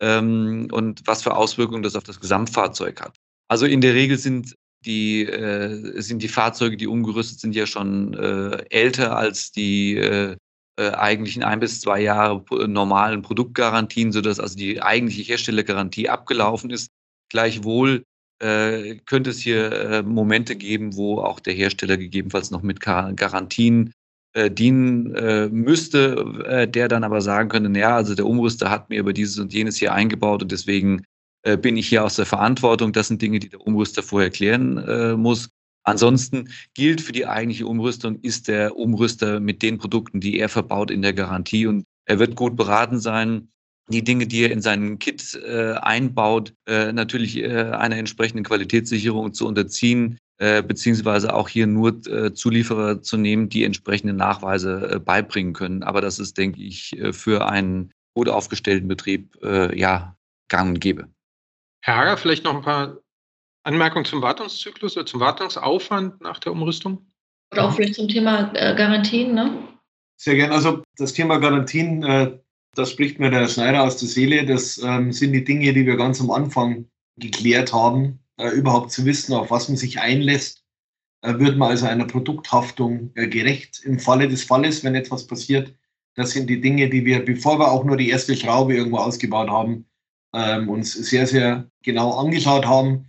ähm, 0.00 0.68
und 0.70 1.02
was 1.06 1.22
für 1.22 1.34
Auswirkungen 1.34 1.82
das 1.82 1.96
auf 1.96 2.04
das 2.04 2.20
Gesamtfahrzeug 2.20 3.00
hat. 3.00 3.16
Also 3.48 3.66
in 3.66 3.80
der 3.80 3.94
Regel 3.94 4.18
sind 4.18 4.54
die, 4.84 5.24
äh, 5.24 6.00
sind 6.00 6.22
die 6.22 6.28
Fahrzeuge, 6.28 6.76
die 6.76 6.86
umgerüstet 6.86 7.40
sind, 7.40 7.54
ja 7.54 7.66
schon 7.66 8.14
äh, 8.14 8.64
älter 8.68 9.16
als 9.16 9.50
die 9.50 9.96
äh, 9.96 10.36
äh, 10.76 10.90
eigentlichen 10.90 11.42
ein 11.42 11.60
bis 11.60 11.80
zwei 11.80 12.00
Jahre 12.00 12.44
normalen 12.66 13.22
Produktgarantien, 13.22 14.12
sodass 14.12 14.40
also 14.40 14.56
die 14.56 14.82
eigentliche 14.82 15.22
Herstellergarantie 15.22 16.08
abgelaufen 16.08 16.70
ist. 16.70 16.90
Gleichwohl 17.30 18.04
äh, 18.40 18.96
könnte 19.06 19.30
es 19.30 19.40
hier 19.40 19.72
äh, 19.72 20.02
Momente 20.02 20.56
geben, 20.56 20.96
wo 20.96 21.18
auch 21.20 21.40
der 21.40 21.54
Hersteller 21.54 21.96
gegebenenfalls 21.96 22.50
noch 22.50 22.62
mit 22.62 22.80
Garantien 22.80 23.92
äh, 24.34 24.50
dienen 24.50 25.14
äh, 25.14 25.48
müsste, 25.48 26.44
äh, 26.46 26.68
der 26.68 26.88
dann 26.88 27.04
aber 27.04 27.20
sagen 27.20 27.48
könnte, 27.48 27.78
ja, 27.78 27.96
also 27.96 28.14
der 28.14 28.26
Umrüster 28.26 28.70
hat 28.70 28.90
mir 28.90 28.98
über 28.98 29.12
dieses 29.12 29.38
und 29.38 29.52
jenes 29.52 29.76
hier 29.76 29.94
eingebaut 29.94 30.42
und 30.42 30.50
deswegen 30.50 31.04
äh, 31.42 31.56
bin 31.56 31.76
ich 31.76 31.88
hier 31.88 32.04
aus 32.04 32.16
der 32.16 32.26
Verantwortung. 32.26 32.92
Das 32.92 33.08
sind 33.08 33.22
Dinge, 33.22 33.38
die 33.38 33.50
der 33.50 33.60
Umrüster 33.60 34.02
vorher 34.02 34.30
klären 34.30 34.78
äh, 34.78 35.16
muss. 35.16 35.50
Ansonsten 35.84 36.50
gilt 36.74 37.00
für 37.00 37.12
die 37.12 37.26
eigentliche 37.26 37.66
Umrüstung, 37.66 38.18
ist 38.20 38.48
der 38.48 38.76
Umrüster 38.76 39.38
mit 39.38 39.62
den 39.62 39.78
Produkten, 39.78 40.20
die 40.20 40.38
er 40.38 40.48
verbaut, 40.48 40.90
in 40.90 41.02
der 41.02 41.12
Garantie 41.12 41.66
und 41.66 41.84
er 42.06 42.18
wird 42.18 42.36
gut 42.36 42.56
beraten 42.56 42.98
sein, 42.98 43.48
die 43.88 44.02
Dinge, 44.02 44.26
die 44.26 44.44
er 44.44 44.50
in 44.50 44.62
seinen 44.62 44.98
Kit 44.98 45.34
äh, 45.34 45.74
einbaut, 45.74 46.54
äh, 46.66 46.92
natürlich 46.92 47.36
äh, 47.36 47.70
einer 47.70 47.96
entsprechenden 47.96 48.44
Qualitätssicherung 48.44 49.34
zu 49.34 49.46
unterziehen, 49.46 50.18
äh, 50.38 50.62
beziehungsweise 50.62 51.34
auch 51.34 51.48
hier 51.48 51.66
nur 51.66 51.94
äh, 52.06 52.32
Zulieferer 52.32 53.02
zu 53.02 53.16
nehmen, 53.16 53.48
die 53.48 53.64
entsprechende 53.64 54.14
Nachweise 54.14 54.94
äh, 54.94 54.98
beibringen 54.98 55.52
können. 55.52 55.82
Aber 55.82 56.00
das 56.00 56.18
ist, 56.18 56.38
denke 56.38 56.62
ich, 56.62 56.96
für 57.12 57.46
einen 57.48 57.92
gut 58.14 58.28
aufgestellten 58.28 58.86
Betrieb 58.86 59.36
ja 59.42 60.16
gang 60.48 60.74
und 60.74 60.80
gäbe. 60.80 61.08
Herr 61.82 61.96
Hager, 61.96 62.16
vielleicht 62.16 62.44
noch 62.44 62.54
ein 62.54 62.62
paar 62.62 62.98
Anmerkungen 63.64 64.04
zum 64.04 64.22
Wartungszyklus 64.22 64.96
oder 64.96 65.06
zum 65.06 65.20
Wartungsaufwand 65.20 66.20
nach 66.20 66.38
der 66.38 66.52
Umrüstung? 66.52 67.06
Oder 67.52 67.66
auch 67.66 67.74
vielleicht 67.74 67.94
zum 67.94 68.08
Thema 68.08 68.52
äh, 68.54 68.74
Garantien, 68.74 69.34
ne? 69.34 69.58
Sehr 70.16 70.36
gerne. 70.36 70.54
Also 70.54 70.82
das 70.96 71.12
Thema 71.12 71.38
Garantien, 71.38 72.02
äh, 72.02 72.38
das 72.74 72.90
spricht 72.90 73.18
mir 73.18 73.30
der 73.30 73.48
Schneider 73.48 73.82
aus 73.82 73.96
der 73.96 74.08
Seele. 74.08 74.44
Das 74.44 74.78
ähm, 74.78 75.12
sind 75.12 75.32
die 75.32 75.44
Dinge, 75.44 75.72
die 75.72 75.86
wir 75.86 75.96
ganz 75.96 76.20
am 76.20 76.30
Anfang 76.30 76.86
geklärt 77.16 77.72
haben, 77.72 78.20
äh, 78.36 78.50
überhaupt 78.50 78.92
zu 78.92 79.04
wissen, 79.04 79.34
auf 79.34 79.50
was 79.50 79.68
man 79.68 79.76
sich 79.76 79.98
einlässt. 80.00 80.64
Äh, 81.22 81.38
wird 81.38 81.56
man 81.56 81.70
also 81.70 81.86
einer 81.86 82.06
Produkthaftung 82.06 83.12
äh, 83.14 83.28
gerecht 83.28 83.80
im 83.84 83.98
Falle 83.98 84.28
des 84.28 84.44
Falles, 84.44 84.84
wenn 84.84 84.94
etwas 84.94 85.26
passiert? 85.26 85.74
Das 86.16 86.30
sind 86.30 86.48
die 86.48 86.60
Dinge, 86.60 86.90
die 86.90 87.04
wir, 87.04 87.24
bevor 87.24 87.58
wir 87.58 87.70
auch 87.72 87.84
nur 87.84 87.96
die 87.96 88.10
erste 88.10 88.36
Schraube 88.36 88.74
irgendwo 88.74 88.98
ausgebaut 88.98 89.48
haben, 89.48 89.86
ähm, 90.34 90.68
uns 90.68 90.92
sehr, 90.92 91.26
sehr 91.26 91.70
genau 91.82 92.12
angeschaut 92.12 92.66
haben 92.66 93.06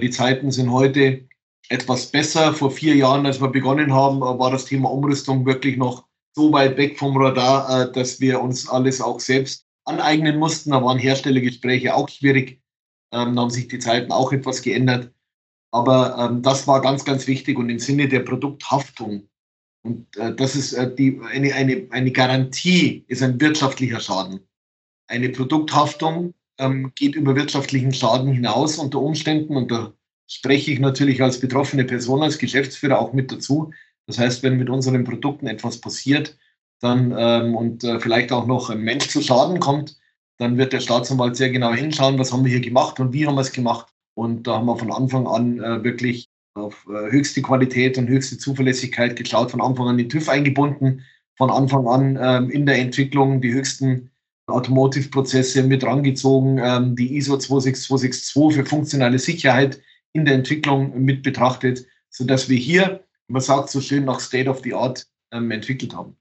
die 0.00 0.10
Zeiten 0.10 0.50
sind 0.50 0.70
heute 0.70 1.26
etwas 1.68 2.10
besser. 2.10 2.52
Vor 2.52 2.70
vier 2.70 2.94
Jahren, 2.94 3.26
als 3.26 3.40
wir 3.40 3.48
begonnen 3.48 3.92
haben, 3.92 4.18
äh, 4.18 4.38
war 4.38 4.50
das 4.50 4.66
Thema 4.66 4.90
Umrüstung 4.90 5.46
wirklich 5.46 5.76
noch 5.76 6.06
so 6.34 6.52
weit 6.52 6.76
weg 6.76 6.98
vom 6.98 7.16
Radar, 7.16 7.88
äh, 7.88 7.92
dass 7.92 8.20
wir 8.20 8.40
uns 8.40 8.68
alles 8.68 9.00
auch 9.00 9.20
selbst 9.20 9.66
aneignen 9.84 10.38
mussten. 10.38 10.70
Da 10.70 10.82
waren 10.82 10.98
Herstellergespräche 10.98 11.94
auch 11.94 12.08
schwierig. 12.08 12.60
Ähm, 13.12 13.34
da 13.34 13.42
haben 13.42 13.50
sich 13.50 13.68
die 13.68 13.78
Zeiten 13.78 14.12
auch 14.12 14.32
etwas 14.32 14.62
geändert. 14.62 15.12
Aber 15.72 16.16
ähm, 16.18 16.42
das 16.42 16.66
war 16.66 16.80
ganz, 16.80 17.04
ganz 17.04 17.26
wichtig 17.26 17.58
und 17.58 17.70
im 17.70 17.78
Sinne 17.78 18.08
der 18.08 18.20
Produkthaftung. 18.20 19.28
Und 19.84 20.06
das 20.14 20.54
ist 20.54 20.78
die, 20.96 21.20
eine, 21.28 21.52
eine, 21.54 21.88
eine 21.90 22.12
Garantie, 22.12 23.04
ist 23.08 23.20
ein 23.20 23.40
wirtschaftlicher 23.40 23.98
Schaden. 23.98 24.46
Eine 25.08 25.30
Produkthaftung 25.30 26.34
ähm, 26.58 26.92
geht 26.94 27.14
über 27.14 27.36
wirtschaftlichen 27.36 27.92
Schaden 27.92 28.32
hinaus 28.32 28.78
unter 28.78 29.00
Umständen. 29.00 29.56
Und 29.56 29.70
da 29.70 29.92
spreche 30.26 30.72
ich 30.72 30.80
natürlich 30.80 31.22
als 31.22 31.40
betroffene 31.40 31.84
Person, 31.84 32.22
als 32.22 32.38
Geschäftsführer 32.38 32.98
auch 32.98 33.12
mit 33.12 33.30
dazu. 33.32 33.72
Das 34.06 34.18
heißt, 34.18 34.42
wenn 34.42 34.58
mit 34.58 34.70
unseren 34.70 35.04
Produkten 35.04 35.46
etwas 35.46 35.80
passiert, 35.80 36.36
dann 36.80 37.14
ähm, 37.16 37.54
und 37.54 37.84
äh, 37.84 38.00
vielleicht 38.00 38.32
auch 38.32 38.46
noch 38.46 38.70
ein 38.70 38.80
Mensch 38.80 39.08
zu 39.08 39.22
Schaden 39.22 39.60
kommt, 39.60 39.96
dann 40.38 40.58
wird 40.58 40.72
der 40.72 40.80
Staatsanwalt 40.80 41.36
sehr 41.36 41.50
genau 41.50 41.72
hinschauen, 41.72 42.18
was 42.18 42.32
haben 42.32 42.44
wir 42.44 42.50
hier 42.50 42.60
gemacht 42.60 42.98
und 42.98 43.12
wie 43.12 43.26
haben 43.26 43.36
wir 43.36 43.42
es 43.42 43.52
gemacht. 43.52 43.92
Und 44.14 44.46
da 44.46 44.56
haben 44.56 44.66
wir 44.66 44.76
von 44.76 44.92
Anfang 44.92 45.26
an 45.26 45.60
äh, 45.60 45.84
wirklich 45.84 46.28
auf 46.54 46.86
äh, 46.88 47.10
höchste 47.10 47.40
Qualität 47.42 47.96
und 47.96 48.08
höchste 48.08 48.38
Zuverlässigkeit 48.38 49.16
geschaut, 49.16 49.50
von 49.50 49.60
Anfang 49.60 49.88
an 49.88 49.98
den 49.98 50.08
TÜV 50.08 50.28
eingebunden, 50.28 51.04
von 51.36 51.50
Anfang 51.50 51.86
an 51.86 52.18
ähm, 52.20 52.50
in 52.50 52.66
der 52.66 52.78
Entwicklung 52.78 53.40
die 53.40 53.52
höchsten 53.52 54.10
Automotive-Prozesse 54.46 55.62
mit 55.62 55.84
rangezogen, 55.84 56.58
ähm, 56.58 56.96
die 56.96 57.16
ISO 57.16 57.36
26262 57.36 58.56
für 58.56 58.66
funktionale 58.66 59.18
Sicherheit 59.18 59.80
in 60.12 60.24
der 60.24 60.34
Entwicklung 60.34 61.00
mit 61.02 61.22
betrachtet, 61.22 61.86
sodass 62.10 62.48
wir 62.48 62.58
hier, 62.58 63.04
man 63.28 63.42
sagt 63.42 63.70
so 63.70 63.80
schön, 63.80 64.04
nach 64.04 64.20
State 64.20 64.50
of 64.50 64.60
the 64.62 64.74
Art 64.74 65.06
ähm, 65.32 65.50
entwickelt 65.50 65.94
haben. 65.94 66.16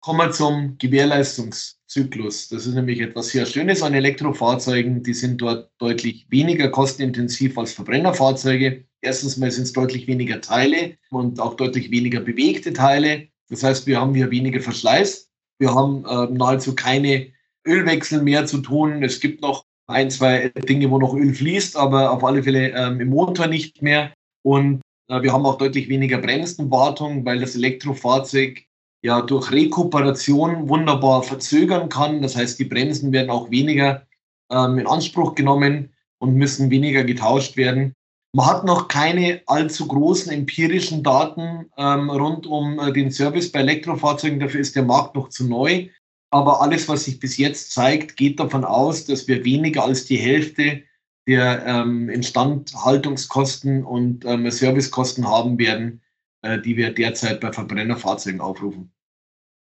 Kommen 0.00 0.18
wir 0.18 0.32
zum 0.32 0.76
Gewährleistungszyklus. 0.76 2.48
Das 2.48 2.66
ist 2.66 2.74
nämlich 2.74 3.00
etwas 3.00 3.28
sehr 3.28 3.46
Schönes 3.46 3.82
an 3.82 3.94
Elektrofahrzeugen. 3.94 5.02
Die 5.02 5.14
sind 5.14 5.40
dort 5.40 5.70
deutlich 5.78 6.26
weniger 6.28 6.68
kostenintensiv 6.68 7.56
als 7.56 7.72
Verbrennerfahrzeuge. 7.72 8.84
Erstens 9.00 9.38
mal 9.38 9.50
sind 9.50 9.62
es 9.62 9.72
deutlich 9.72 10.06
weniger 10.06 10.42
Teile 10.42 10.98
und 11.10 11.40
auch 11.40 11.54
deutlich 11.54 11.90
weniger 11.90 12.20
bewegte 12.20 12.74
Teile. 12.74 13.28
Das 13.48 13.62
heißt, 13.62 13.86
wir 13.86 13.98
haben 13.98 14.14
hier 14.14 14.30
weniger 14.30 14.60
Verschleiß. 14.60 15.30
Wir 15.58 15.74
haben 15.74 16.04
äh, 16.04 16.34
nahezu 16.34 16.74
keine 16.74 17.32
Ölwechsel 17.66 18.22
mehr 18.22 18.46
zu 18.46 18.58
tun. 18.58 19.02
Es 19.02 19.20
gibt 19.20 19.42
noch 19.42 19.64
ein, 19.86 20.10
zwei 20.10 20.48
Dinge, 20.48 20.90
wo 20.90 20.98
noch 20.98 21.14
Öl 21.14 21.34
fließt, 21.34 21.76
aber 21.76 22.10
auf 22.10 22.24
alle 22.24 22.42
Fälle 22.42 22.70
ähm, 22.70 23.00
im 23.00 23.08
Motor 23.08 23.46
nicht 23.46 23.82
mehr. 23.82 24.12
Und 24.42 24.80
äh, 25.08 25.22
wir 25.22 25.32
haben 25.32 25.46
auch 25.46 25.58
deutlich 25.58 25.88
weniger 25.88 26.18
Bremsenwartung, 26.18 27.24
weil 27.24 27.40
das 27.40 27.54
Elektrofahrzeug 27.54 28.62
ja 29.02 29.20
durch 29.20 29.50
Rekuperation 29.52 30.68
wunderbar 30.68 31.22
verzögern 31.22 31.88
kann. 31.88 32.22
Das 32.22 32.36
heißt, 32.36 32.58
die 32.58 32.64
Bremsen 32.64 33.12
werden 33.12 33.30
auch 33.30 33.50
weniger 33.50 34.06
ähm, 34.50 34.78
in 34.78 34.86
Anspruch 34.86 35.34
genommen 35.34 35.92
und 36.18 36.34
müssen 36.34 36.70
weniger 36.70 37.04
getauscht 37.04 37.56
werden. 37.56 37.92
Man 38.34 38.46
hat 38.46 38.64
noch 38.64 38.88
keine 38.88 39.42
allzu 39.46 39.86
großen 39.86 40.32
empirischen 40.32 41.02
Daten 41.02 41.70
ähm, 41.76 42.10
rund 42.10 42.46
um 42.46 42.80
äh, 42.80 42.92
den 42.92 43.10
Service 43.10 43.52
bei 43.52 43.60
Elektrofahrzeugen. 43.60 44.40
Dafür 44.40 44.60
ist 44.60 44.74
der 44.74 44.82
Markt 44.82 45.14
noch 45.14 45.28
zu 45.28 45.46
neu. 45.46 45.88
Aber 46.34 46.60
alles, 46.60 46.88
was 46.88 47.04
sich 47.04 47.20
bis 47.20 47.36
jetzt 47.36 47.70
zeigt, 47.70 48.16
geht 48.16 48.40
davon 48.40 48.64
aus, 48.64 49.04
dass 49.04 49.28
wir 49.28 49.44
weniger 49.44 49.84
als 49.84 50.04
die 50.04 50.16
Hälfte 50.16 50.82
der 51.28 51.64
ähm, 51.64 52.08
Instandhaltungskosten 52.08 53.84
und 53.84 54.24
ähm, 54.24 54.50
Servicekosten 54.50 55.28
haben 55.28 55.60
werden, 55.60 56.02
äh, 56.42 56.58
die 56.58 56.76
wir 56.76 56.92
derzeit 56.92 57.38
bei 57.38 57.52
Verbrennerfahrzeugen 57.52 58.40
aufrufen. 58.40 58.92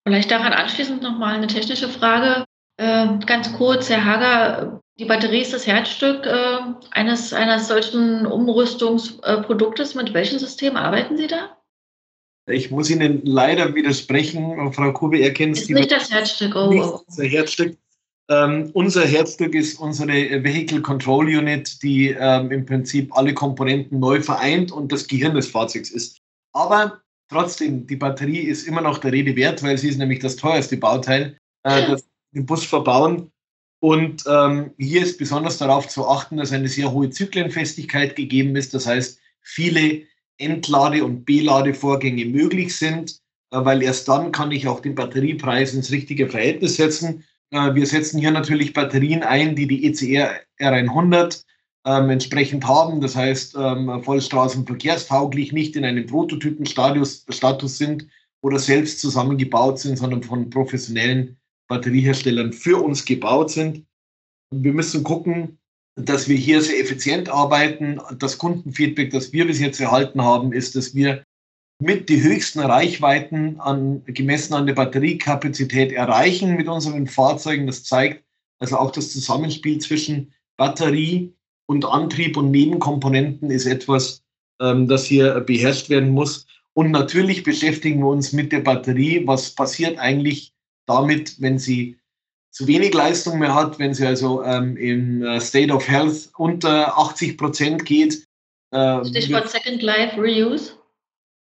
Vielleicht 0.07 0.31
daran 0.31 0.53
anschließend 0.53 1.03
nochmal 1.03 1.35
eine 1.35 1.47
technische 1.47 1.89
Frage. 1.89 2.45
Äh, 2.77 3.19
ganz 3.25 3.51
kurz, 3.57 3.89
Herr 3.89 4.05
Hager, 4.05 4.79
die 4.97 5.05
Batterie 5.05 5.41
ist 5.41 5.51
das 5.51 5.67
Herzstück 5.67 6.25
äh, 6.25 6.59
eines, 6.91 7.33
eines 7.33 7.67
solchen 7.67 8.25
Umrüstungsproduktes. 8.25 9.95
Mit 9.95 10.13
welchem 10.13 10.39
System 10.39 10.77
arbeiten 10.77 11.17
Sie 11.17 11.27
da? 11.27 11.57
Ich 12.45 12.71
muss 12.71 12.89
Ihnen 12.89 13.21
leider 13.23 13.73
widersprechen, 13.73 14.73
Frau 14.73 14.91
Kube, 14.91 15.17
ihr 15.17 15.33
kennt 15.33 15.57
es. 15.57 15.69
Nicht 15.69 15.91
das 15.91 16.11
Herzstück, 16.11 16.55
oh. 16.55 16.69
Nicht 16.69 16.83
unser 16.83 17.23
Herzstück. 17.23 17.77
Ähm, 18.29 18.69
unser 18.73 19.05
Herzstück 19.05 19.53
ist 19.53 19.79
unsere 19.79 20.43
Vehicle 20.43 20.81
Control 20.81 21.25
Unit, 21.25 21.81
die 21.83 22.09
ähm, 22.09 22.51
im 22.51 22.65
Prinzip 22.65 23.15
alle 23.15 23.33
Komponenten 23.33 23.99
neu 23.99 24.21
vereint 24.21 24.71
und 24.71 24.91
das 24.91 25.07
Gehirn 25.07 25.35
des 25.35 25.47
Fahrzeugs 25.47 25.89
ist. 25.89 26.17
Aber 26.53 27.01
trotzdem, 27.29 27.85
die 27.87 27.95
Batterie 27.95 28.39
ist 28.39 28.67
immer 28.67 28.81
noch 28.81 28.97
der 28.97 29.11
Rede 29.11 29.35
wert, 29.35 29.63
weil 29.63 29.77
sie 29.77 29.89
ist 29.89 29.97
nämlich 29.97 30.19
das 30.19 30.35
teuerste 30.35 30.77
Bauteil. 30.77 31.37
äh, 31.63 31.87
das 31.87 32.05
den 32.33 32.45
Bus 32.45 32.65
verbauen. 32.65 33.31
Und 33.79 34.23
ähm, 34.27 34.71
hier 34.77 35.03
ist 35.03 35.17
besonders 35.17 35.57
darauf 35.57 35.87
zu 35.87 36.07
achten, 36.07 36.37
dass 36.37 36.53
eine 36.53 36.69
sehr 36.69 36.91
hohe 36.91 37.09
Zyklenfestigkeit 37.09 38.15
gegeben 38.15 38.55
ist. 38.55 38.73
Das 38.73 38.87
heißt, 38.87 39.19
viele 39.41 40.03
Entlade- 40.43 41.03
und 41.03 41.25
Beladevorgänge 41.25 42.25
möglich 42.25 42.77
sind, 42.77 43.19
äh, 43.51 43.63
weil 43.63 43.81
erst 43.81 44.07
dann 44.07 44.31
kann 44.31 44.51
ich 44.51 44.67
auch 44.67 44.79
den 44.79 44.95
Batteriepreis 44.95 45.73
ins 45.73 45.91
richtige 45.91 46.29
Verhältnis 46.29 46.75
setzen. 46.75 47.23
Äh, 47.51 47.75
wir 47.75 47.85
setzen 47.85 48.19
hier 48.19 48.31
natürlich 48.31 48.73
Batterien 48.73 49.23
ein, 49.23 49.55
die 49.55 49.67
die 49.67 49.85
ECR 49.85 50.31
R100 50.59 51.43
ähm, 51.85 52.09
entsprechend 52.09 52.65
haben. 52.67 53.01
Das 53.01 53.15
heißt, 53.15 53.55
ähm, 53.57 54.03
vollstraßenverkehrstauglich, 54.03 55.51
nicht 55.51 55.75
in 55.75 55.85
einem 55.85 56.05
Prototypenstatus 56.05 57.25
Status 57.29 57.77
sind 57.77 58.07
oder 58.41 58.59
selbst 58.59 58.99
zusammengebaut 58.99 59.79
sind, 59.79 59.97
sondern 59.97 60.23
von 60.23 60.49
professionellen 60.49 61.37
Batterieherstellern 61.67 62.53
für 62.53 62.83
uns 62.83 63.05
gebaut 63.05 63.51
sind. 63.51 63.85
Wir 64.51 64.73
müssen 64.73 65.03
gucken, 65.03 65.57
dass 65.95 66.27
wir 66.27 66.37
hier 66.37 66.61
sehr 66.61 66.79
effizient 66.79 67.29
arbeiten. 67.29 67.99
Das 68.19 68.37
Kundenfeedback, 68.37 69.11
das 69.11 69.31
wir 69.33 69.45
bis 69.45 69.59
jetzt 69.59 69.79
erhalten 69.79 70.21
haben, 70.21 70.53
ist, 70.53 70.75
dass 70.75 70.95
wir 70.95 71.23
mit 71.79 72.09
die 72.09 72.21
höchsten 72.21 72.59
Reichweiten 72.59 73.59
an, 73.59 74.03
gemessen 74.05 74.53
an 74.53 74.65
der 74.65 74.73
Batteriekapazität 74.73 75.91
erreichen 75.91 76.55
mit 76.55 76.67
unseren 76.67 77.07
Fahrzeugen. 77.07 77.67
Das 77.67 77.83
zeigt 77.83 78.23
also 78.59 78.77
auch 78.77 78.91
das 78.91 79.11
Zusammenspiel 79.11 79.79
zwischen 79.79 80.33
Batterie 80.57 81.33
und 81.65 81.85
Antrieb 81.85 82.37
und 82.37 82.51
Nebenkomponenten 82.51 83.51
ist 83.51 83.65
etwas, 83.65 84.23
ähm, 84.61 84.87
das 84.87 85.05
hier 85.05 85.41
beherrscht 85.41 85.89
werden 85.89 86.11
muss. 86.11 86.47
Und 86.73 86.91
natürlich 86.91 87.43
beschäftigen 87.43 87.99
wir 87.99 88.07
uns 88.07 88.33
mit 88.33 88.51
der 88.51 88.61
Batterie. 88.61 89.25
Was 89.25 89.51
passiert 89.51 89.99
eigentlich 89.99 90.53
damit, 90.85 91.41
wenn 91.41 91.59
sie 91.59 91.97
zu 92.53 92.67
wenig 92.67 92.93
Leistung 92.93 93.39
mehr 93.39 93.53
hat, 93.53 93.79
wenn 93.79 93.95
sie 93.95 94.05
also 94.05 94.43
ähm, 94.43 94.77
im 94.77 95.23
äh, 95.23 95.41
State 95.41 95.73
of 95.73 95.87
Health 95.87 96.29
unter 96.37 96.97
80 96.97 97.37
Prozent 97.37 97.83
geht. 97.83 98.27
Äh, 98.71 99.03
Stichwort 99.05 99.49
Second 99.49 99.81
Life 99.81 100.15
Reuse. 100.21 100.73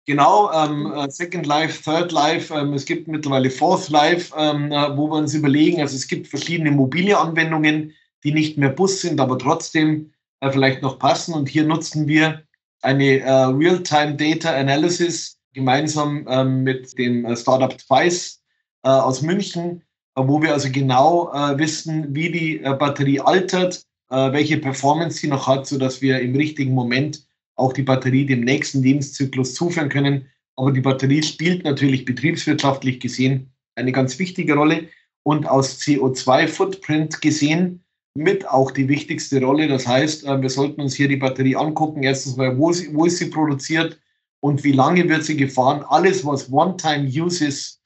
Genau, 0.06 0.52
ähm, 0.54 0.92
äh, 0.94 1.10
Second 1.10 1.48
Life, 1.48 1.84
Third 1.84 2.12
Life, 2.12 2.54
ähm, 2.54 2.74
es 2.74 2.86
gibt 2.86 3.08
mittlerweile 3.08 3.50
Fourth 3.50 3.90
Life, 3.90 4.34
ähm, 4.38 4.72
äh, 4.72 4.96
wo 4.96 5.08
wir 5.08 5.18
uns 5.18 5.34
überlegen, 5.34 5.82
also 5.82 5.96
es 5.96 6.08
gibt 6.08 6.28
verschiedene 6.28 6.72
mobile 6.72 7.18
Anwendungen, 7.18 7.94
die 8.24 8.32
nicht 8.32 8.58
mehr 8.58 8.70
Bus 8.70 9.02
sind, 9.02 9.20
aber 9.20 9.38
trotzdem 9.40 10.12
äh, 10.42 10.52
vielleicht 10.52 10.84
noch 10.84 11.00
passen. 11.00 11.34
Und 11.34 11.50
hier 11.50 11.64
nutzen 11.64 12.08
wir 12.08 12.44
eine 12.82 13.20
äh, 13.20 13.32
Real-Time 13.32 14.16
Data 14.16 14.56
Analysis 14.56 15.40
gemeinsam 15.54 16.28
ähm, 16.30 16.64
mit 16.64 16.98
dem 17.00 17.36
Startup 17.36 17.76
Twice 17.76 18.42
äh, 18.84 18.90
aus 18.90 19.24
München, 19.24 19.84
wo 20.28 20.42
wir 20.42 20.54
also 20.54 20.70
genau 20.72 21.32
äh, 21.34 21.58
wissen, 21.58 22.14
wie 22.14 22.32
die 22.32 22.58
Batterie 22.58 23.20
altert, 23.20 23.84
welche 24.12 24.58
Performance 24.58 25.20
sie 25.20 25.28
noch 25.28 25.46
hat, 25.46 25.68
sodass 25.68 26.02
wir 26.02 26.20
im 26.20 26.36
richtigen 26.36 26.74
Moment 26.74 27.28
auch 27.56 27.74
die 27.74 27.84
Batterie 27.84 28.26
dem 28.26 28.42
nächsten 28.42 28.82
Lebenszyklus 28.82 29.54
zuführen 29.54 29.90
können. 29.90 30.26
Aber 30.56 30.72
die 30.72 30.82
Batterie 30.82 31.22
spielt 31.22 31.64
natürlich 31.64 32.06
betriebswirtschaftlich 32.06 33.00
gesehen 33.00 33.52
eine 33.76 33.92
ganz 33.92 34.20
wichtige 34.20 34.56
Rolle 34.56 34.88
und 35.24 35.48
aus 35.48 35.80
CO2-Footprint 35.80 37.22
gesehen 37.22 37.84
mit 38.16 38.48
auch 38.48 38.72
die 38.72 38.90
wichtigste 38.90 39.42
Rolle. 39.42 39.68
Das 39.68 39.88
heißt, 39.88 40.26
äh, 40.26 40.42
wir 40.42 40.50
sollten 40.50 40.82
uns 40.82 40.96
hier 40.96 41.08
die 41.08 41.18
Batterie 41.18 41.56
angucken. 41.56 42.04
Erstens 42.04 42.38
mal, 42.38 42.58
wo, 42.58 42.72
sie, 42.72 42.94
wo 42.94 43.06
ist 43.06 43.18
sie 43.18 43.30
produziert 43.30 44.00
und 44.42 44.64
wie 44.64 44.72
lange 44.72 45.08
wird 45.08 45.24
sie 45.24 45.38
gefahren. 45.38 45.84
Alles, 45.88 46.26
was 46.26 46.52
One-Time-Use 46.52 47.46
ist, 47.46 47.82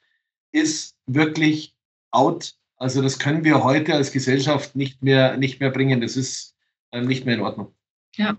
ist 0.51 0.95
wirklich 1.05 1.72
out. 2.13 2.53
Also 2.77 3.01
das 3.01 3.19
können 3.19 3.43
wir 3.43 3.63
heute 3.63 3.93
als 3.93 4.11
Gesellschaft 4.11 4.75
nicht 4.75 5.01
mehr, 5.01 5.37
nicht 5.37 5.59
mehr 5.59 5.69
bringen. 5.69 6.01
Das 6.01 6.15
ist 6.15 6.55
ähm, 6.91 7.07
nicht 7.07 7.25
mehr 7.25 7.35
in 7.35 7.41
Ordnung. 7.41 7.73
Ja. 8.15 8.37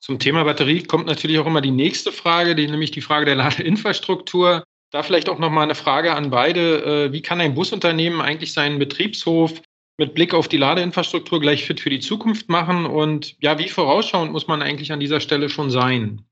Zum 0.00 0.18
Thema 0.18 0.44
Batterie 0.44 0.82
kommt 0.82 1.06
natürlich 1.06 1.38
auch 1.38 1.46
immer 1.46 1.60
die 1.60 1.70
nächste 1.70 2.12
Frage, 2.12 2.54
die, 2.54 2.66
nämlich 2.66 2.90
die 2.90 3.00
Frage 3.00 3.24
der 3.24 3.34
Ladeinfrastruktur. 3.36 4.64
Da 4.90 5.02
vielleicht 5.02 5.28
auch 5.28 5.38
nochmal 5.38 5.64
eine 5.64 5.74
Frage 5.74 6.14
an 6.14 6.30
beide. 6.30 7.06
Äh, 7.06 7.12
wie 7.12 7.22
kann 7.22 7.40
ein 7.40 7.54
Busunternehmen 7.54 8.20
eigentlich 8.20 8.52
seinen 8.52 8.78
Betriebshof 8.78 9.60
mit 9.96 10.14
Blick 10.14 10.34
auf 10.34 10.48
die 10.48 10.56
Ladeinfrastruktur 10.56 11.40
gleich 11.40 11.64
fit 11.64 11.80
für 11.80 11.90
die 11.90 12.00
Zukunft 12.00 12.48
machen? 12.48 12.86
Und 12.86 13.36
ja, 13.40 13.58
wie 13.58 13.68
vorausschauend 13.68 14.30
muss 14.30 14.46
man 14.46 14.62
eigentlich 14.62 14.92
an 14.92 15.00
dieser 15.00 15.20
Stelle 15.20 15.48
schon 15.48 15.70
sein? 15.70 16.24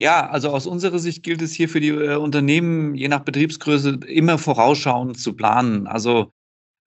Ja, 0.00 0.28
also 0.28 0.50
aus 0.50 0.66
unserer 0.66 0.98
Sicht 0.98 1.22
gilt 1.22 1.42
es 1.42 1.52
hier 1.52 1.68
für 1.68 1.80
die 1.80 1.90
äh, 1.90 2.16
Unternehmen, 2.16 2.94
je 2.94 3.08
nach 3.08 3.20
Betriebsgröße, 3.20 4.00
immer 4.06 4.38
vorausschauend 4.38 5.18
zu 5.18 5.34
planen. 5.34 5.86
Also 5.86 6.32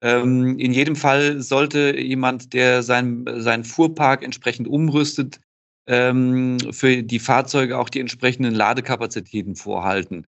ähm, 0.01 0.59
in 0.59 0.73
jedem 0.73 0.95
Fall 0.95 1.41
sollte 1.41 1.97
jemand, 1.97 2.53
der 2.53 2.83
sein, 2.83 3.25
seinen 3.37 3.63
Fuhrpark 3.63 4.23
entsprechend 4.23 4.67
umrüstet, 4.67 5.39
ähm, 5.87 6.57
für 6.71 7.03
die 7.03 7.19
Fahrzeuge 7.19 7.77
auch 7.77 7.89
die 7.89 7.99
entsprechenden 7.99 8.53
Ladekapazitäten 8.53 9.55
vorhalten. 9.55 10.25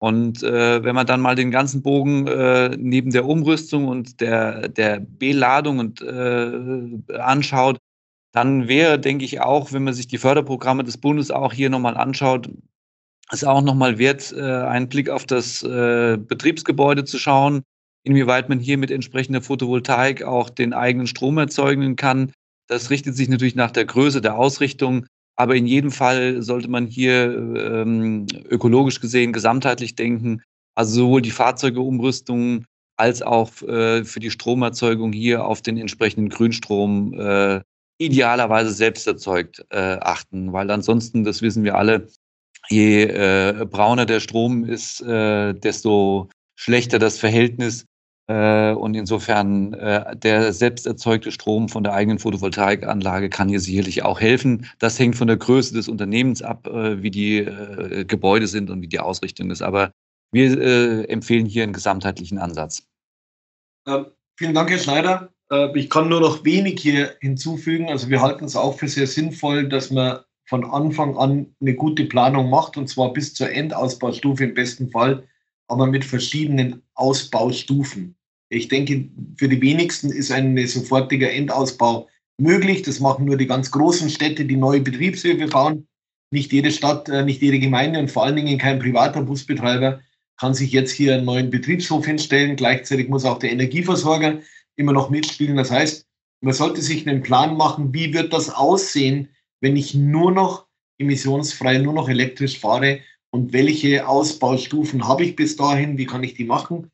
Und 0.00 0.42
äh, 0.44 0.84
wenn 0.84 0.94
man 0.94 1.06
dann 1.06 1.20
mal 1.20 1.34
den 1.34 1.50
ganzen 1.50 1.82
Bogen 1.82 2.28
äh, 2.28 2.76
neben 2.78 3.10
der 3.10 3.24
Umrüstung 3.24 3.88
und 3.88 4.20
der, 4.20 4.68
der 4.68 5.00
Beladung 5.00 5.80
und, 5.80 6.00
äh, 6.02 7.18
anschaut, 7.18 7.78
dann 8.32 8.68
wäre, 8.68 8.98
denke 8.98 9.24
ich, 9.24 9.40
auch, 9.40 9.72
wenn 9.72 9.84
man 9.84 9.94
sich 9.94 10.06
die 10.06 10.18
Förderprogramme 10.18 10.84
des 10.84 10.98
Bundes 10.98 11.30
auch 11.30 11.52
hier 11.52 11.70
nochmal 11.70 11.96
anschaut, 11.96 12.50
es 13.30 13.44
auch 13.44 13.62
nochmal 13.62 13.98
wert, 13.98 14.32
äh, 14.36 14.42
einen 14.42 14.88
Blick 14.88 15.10
auf 15.10 15.26
das 15.26 15.62
äh, 15.62 16.16
Betriebsgebäude 16.18 17.04
zu 17.04 17.18
schauen, 17.18 17.62
inwieweit 18.04 18.48
man 18.48 18.58
hier 18.58 18.78
mit 18.78 18.90
entsprechender 18.90 19.42
Photovoltaik 19.42 20.22
auch 20.22 20.50
den 20.50 20.72
eigenen 20.72 21.06
Strom 21.06 21.38
erzeugen 21.38 21.96
kann. 21.96 22.32
Das 22.68 22.90
richtet 22.90 23.16
sich 23.16 23.28
natürlich 23.28 23.54
nach 23.54 23.70
der 23.70 23.84
Größe 23.84 24.20
der 24.20 24.36
Ausrichtung 24.36 25.06
aber 25.38 25.54
in 25.54 25.68
jedem 25.68 25.92
Fall 25.92 26.42
sollte 26.42 26.68
man 26.68 26.88
hier 26.88 27.32
ähm, 27.32 28.26
ökologisch 28.50 29.00
gesehen 29.00 29.32
gesamtheitlich 29.32 29.94
denken. 29.94 30.42
Also 30.74 31.04
sowohl 31.04 31.22
die 31.22 31.30
Fahrzeugeumrüstung 31.30 32.64
als 32.96 33.22
auch 33.22 33.62
äh, 33.62 34.04
für 34.04 34.18
die 34.18 34.32
Stromerzeugung 34.32 35.12
hier 35.12 35.44
auf 35.44 35.62
den 35.62 35.76
entsprechenden 35.76 36.28
Grünstrom 36.28 37.14
äh, 37.14 37.60
idealerweise 37.98 38.70
selbst 38.70 39.06
erzeugt 39.06 39.64
äh, 39.70 39.98
achten. 40.00 40.52
Weil 40.52 40.70
ansonsten, 40.70 41.24
das 41.24 41.42
wissen 41.42 41.64
wir 41.64 41.76
alle, 41.76 42.08
je 42.68 43.04
äh, 43.04 43.66
brauner 43.68 44.06
der 44.06 44.20
Strom 44.20 44.64
ist, 44.64 45.00
äh, 45.02 45.54
desto 45.54 46.28
schlechter 46.56 46.98
das 46.98 47.18
Verhältnis 47.18 47.86
äh, 48.28 48.72
und 48.72 48.94
insofern 48.94 49.72
äh, 49.72 50.14
der 50.16 50.52
selbst 50.52 50.86
erzeugte 50.86 51.32
Strom 51.32 51.70
von 51.70 51.82
der 51.82 51.94
eigenen 51.94 52.18
Photovoltaikanlage 52.18 53.30
kann 53.30 53.48
hier 53.48 53.60
sicherlich 53.60 54.02
auch 54.02 54.20
helfen. 54.20 54.66
Das 54.78 54.98
hängt 54.98 55.16
von 55.16 55.28
der 55.28 55.38
Größe 55.38 55.72
des 55.72 55.88
Unternehmens 55.88 56.42
ab, 56.42 56.66
äh, 56.66 57.02
wie 57.02 57.10
die 57.10 57.48
Gebäude 58.06 58.46
sind 58.46 58.70
und 58.70 58.82
wie 58.82 58.88
die 58.88 59.00
Ausrichtung 59.00 59.50
ist. 59.50 59.62
Aber 59.62 59.92
wir 60.30 61.08
empfehlen 61.08 61.46
hier 61.46 61.62
einen 61.62 61.72
gesamtheitlichen 61.72 62.36
Ansatz. 62.36 62.86
Ähm, 63.86 64.06
vielen 64.36 64.52
Dank, 64.52 64.68
Herr 64.68 64.78
Schneider. 64.78 65.32
Ich 65.74 65.88
kann 65.88 66.10
nur 66.10 66.20
noch 66.20 66.44
wenig 66.44 66.80
hier 66.80 67.16
hinzufügen. 67.20 67.88
Also 67.88 68.10
wir 68.10 68.20
halten 68.20 68.44
es 68.44 68.54
auch 68.54 68.78
für 68.78 68.88
sehr 68.88 69.06
sinnvoll, 69.06 69.68
dass 69.68 69.90
man 69.90 70.18
von 70.44 70.64
Anfang 70.64 71.16
an 71.16 71.54
eine 71.60 71.74
gute 71.74 72.04
Planung 72.04 72.50
macht 72.50 72.76
und 72.76 72.88
zwar 72.88 73.12
bis 73.12 73.34
zur 73.34 73.50
Endausbaustufe 73.50 74.44
im 74.44 74.54
besten 74.54 74.90
Fall, 74.90 75.26
aber 75.68 75.86
mit 75.86 76.04
verschiedenen 76.04 76.82
Ausbaustufen. 76.94 78.14
Ich 78.48 78.68
denke, 78.68 79.08
für 79.36 79.48
die 79.48 79.60
wenigsten 79.60 80.10
ist 80.10 80.32
ein 80.32 80.56
sofortiger 80.66 81.30
Endausbau 81.30 82.08
möglich. 82.38 82.82
Das 82.82 83.00
machen 83.00 83.26
nur 83.26 83.36
die 83.36 83.46
ganz 83.46 83.70
großen 83.70 84.08
Städte, 84.08 84.46
die 84.46 84.56
neue 84.56 84.80
Betriebshöfe 84.80 85.48
bauen. 85.48 85.86
Nicht 86.30 86.52
jede 86.52 86.70
Stadt, 86.70 87.08
äh, 87.08 87.24
nicht 87.24 87.42
jede 87.42 87.58
Gemeinde 87.58 87.98
und 87.98 88.10
vor 88.10 88.24
allen 88.24 88.36
Dingen 88.36 88.58
kein 88.58 88.78
privater 88.78 89.22
Busbetreiber 89.22 90.00
kann 90.38 90.54
sich 90.54 90.72
jetzt 90.72 90.92
hier 90.92 91.14
einen 91.14 91.24
neuen 91.24 91.50
Betriebshof 91.50 92.06
hinstellen. 92.06 92.56
Gleichzeitig 92.56 93.08
muss 93.08 93.24
auch 93.24 93.38
der 93.38 93.50
Energieversorger 93.50 94.38
immer 94.78 94.92
noch 94.92 95.10
mitspielen. 95.10 95.56
Das 95.56 95.70
heißt, 95.70 96.06
man 96.40 96.54
sollte 96.54 96.80
sich 96.80 97.06
einen 97.06 97.22
Plan 97.22 97.56
machen, 97.56 97.92
wie 97.92 98.14
wird 98.14 98.32
das 98.32 98.50
aussehen, 98.50 99.28
wenn 99.60 99.76
ich 99.76 99.94
nur 99.94 100.32
noch 100.32 100.66
emissionsfrei, 100.98 101.78
nur 101.78 101.92
noch 101.92 102.08
elektrisch 102.08 102.58
fahre 102.58 103.00
und 103.30 103.52
welche 103.52 104.06
Ausbaustufen 104.06 105.06
habe 105.06 105.24
ich 105.24 105.36
bis 105.36 105.56
dahin, 105.56 105.98
wie 105.98 106.06
kann 106.06 106.22
ich 106.22 106.34
die 106.34 106.44
machen. 106.44 106.90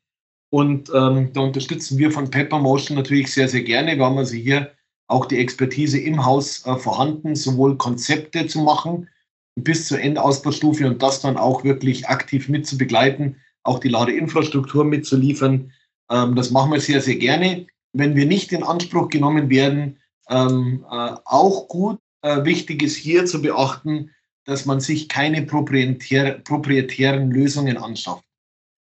Und 0.51 0.91
ähm, 0.95 1.32
da 1.32 1.41
unterstützen 1.41 1.99
wir 1.99 2.11
von 2.11 2.30
Pepper 2.30 2.59
Motion 2.59 2.97
natürlich 2.97 3.32
sehr, 3.32 3.49
sehr 3.49 3.62
gerne. 3.62 3.97
Wir 3.97 4.05
haben 4.05 4.18
also 4.18 4.35
hier 4.35 4.72
auch 5.09 5.26
die 5.26 5.39
Expertise 5.39 5.99
im 5.99 6.24
Haus 6.24 6.64
äh, 6.66 6.76
vorhanden, 6.76 7.35
sowohl 7.35 7.76
Konzepte 7.76 8.47
zu 8.47 8.61
machen 8.61 9.09
bis 9.57 9.87
zur 9.87 10.01
Endausbaustufe 10.01 10.87
und 10.87 11.03
das 11.03 11.20
dann 11.20 11.37
auch 11.37 11.64
wirklich 11.64 12.09
aktiv 12.09 12.49
mit 12.49 12.66
zu 12.66 12.76
begleiten, 12.78 13.37
auch 13.62 13.78
die 13.78 13.89
Ladeinfrastruktur 13.89 14.85
mitzuliefern. 14.85 15.72
Ähm, 16.11 16.35
das 16.35 16.51
machen 16.51 16.72
wir 16.72 16.80
sehr, 16.80 17.01
sehr 17.01 17.16
gerne. 17.16 17.66
Wenn 17.95 18.16
wir 18.16 18.26
nicht 18.26 18.53
in 18.53 18.62
Anspruch 18.62 19.09
genommen 19.09 19.49
werden, 19.49 19.99
ähm, 20.28 20.84
äh, 20.90 21.14
auch 21.24 21.68
gut. 21.68 21.99
Äh, 22.22 22.45
wichtig 22.45 22.82
ist 22.82 22.97
hier 22.97 23.26
zu 23.26 23.40
beachten, 23.40 24.11
dass 24.45 24.66
man 24.66 24.80
sich 24.80 25.09
keine 25.09 25.42
proprietär, 25.42 26.40
proprietären 26.40 27.30
Lösungen 27.30 27.76
anschafft. 27.76 28.24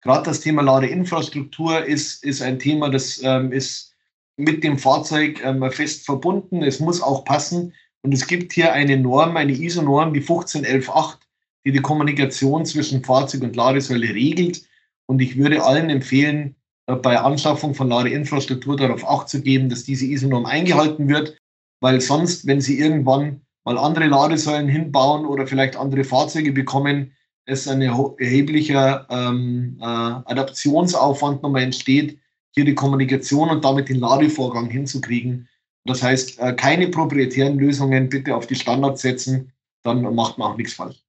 Gerade 0.02 0.24
das 0.24 0.42
Thema 0.42 0.62
Ladeinfrastruktur 0.62 1.86
ist, 1.86 2.24
ist 2.24 2.42
ein 2.42 2.60
Thema, 2.60 2.90
das 2.90 3.22
ähm, 3.24 3.52
ist 3.52 3.94
mit 4.36 4.64
dem 4.64 4.78
Fahrzeug 4.78 5.42
ähm, 5.44 5.70
fest 5.72 6.06
verbunden. 6.06 6.64
Es 6.64 6.80
muss 6.80 7.02
auch 7.02 7.24
passen. 7.24 7.74
Und 8.02 8.14
es 8.14 8.28
gibt 8.28 8.52
hier 8.52 8.74
eine 8.74 8.98
Norm, 8.98 9.38
eine 9.38 9.54
ISO-Norm, 9.54 10.14
die 10.14 10.22
15118, 10.22 11.20
die 11.66 11.72
die 11.72 11.82
Kommunikation 11.82 12.66
zwischen 12.66 13.04
Fahrzeug 13.04 13.44
und 13.44 13.56
Ladesäule 13.56 14.14
regelt. 14.14 14.64
Und 15.06 15.22
ich 15.22 15.38
würde 15.38 15.64
allen 15.64 15.90
empfehlen, 15.90 16.56
bei 16.86 17.20
Anschaffung 17.20 17.74
von 17.74 17.90
Ladeinfrastruktur 17.90 18.76
darauf 18.76 19.08
Acht 19.08 19.30
zu 19.30 19.42
geben, 19.42 19.70
dass 19.70 19.84
diese 19.84 20.06
ISO-Norm 20.06 20.46
eingehalten 20.46 21.08
wird, 21.08 21.38
weil 21.80 22.02
sonst, 22.02 22.46
wenn 22.46 22.62
Sie 22.62 22.80
irgendwann 22.80 23.42
mal 23.64 23.78
andere 23.78 24.08
Ladesäulen 24.08 24.68
hinbauen 24.68 25.26
oder 25.26 25.48
vielleicht 25.48 25.76
andere 25.78 26.04
Fahrzeuge 26.04 26.52
bekommen, 26.52 27.14
es 27.46 27.68
ein 27.68 27.82
erheblicher 27.82 29.06
ähm, 29.10 29.78
äh, 29.82 29.86
Adaptionsaufwand 29.86 31.44
nochmal 31.44 31.64
entsteht, 31.64 32.20
hier 32.54 32.66
die 32.66 32.76
Kommunikation 32.76 33.50
und 33.50 33.66
damit 33.66 33.90
den 33.90 34.00
Ladevorgang 34.00 34.70
hinzukriegen. 34.70 35.50
Das 35.86 36.02
heißt, 36.02 36.40
äh, 36.40 36.54
keine 36.54 36.88
proprietären 36.88 37.60
Lösungen 37.60 38.10
bitte 38.10 38.36
auf 38.36 38.48
die 38.48 38.56
Standards 38.56 39.02
setzen, 39.02 39.52
dann 39.84 40.02
macht 40.16 40.38
man 40.38 40.52
auch 40.52 40.58
nichts 40.58 40.74
falsch. 40.74 41.04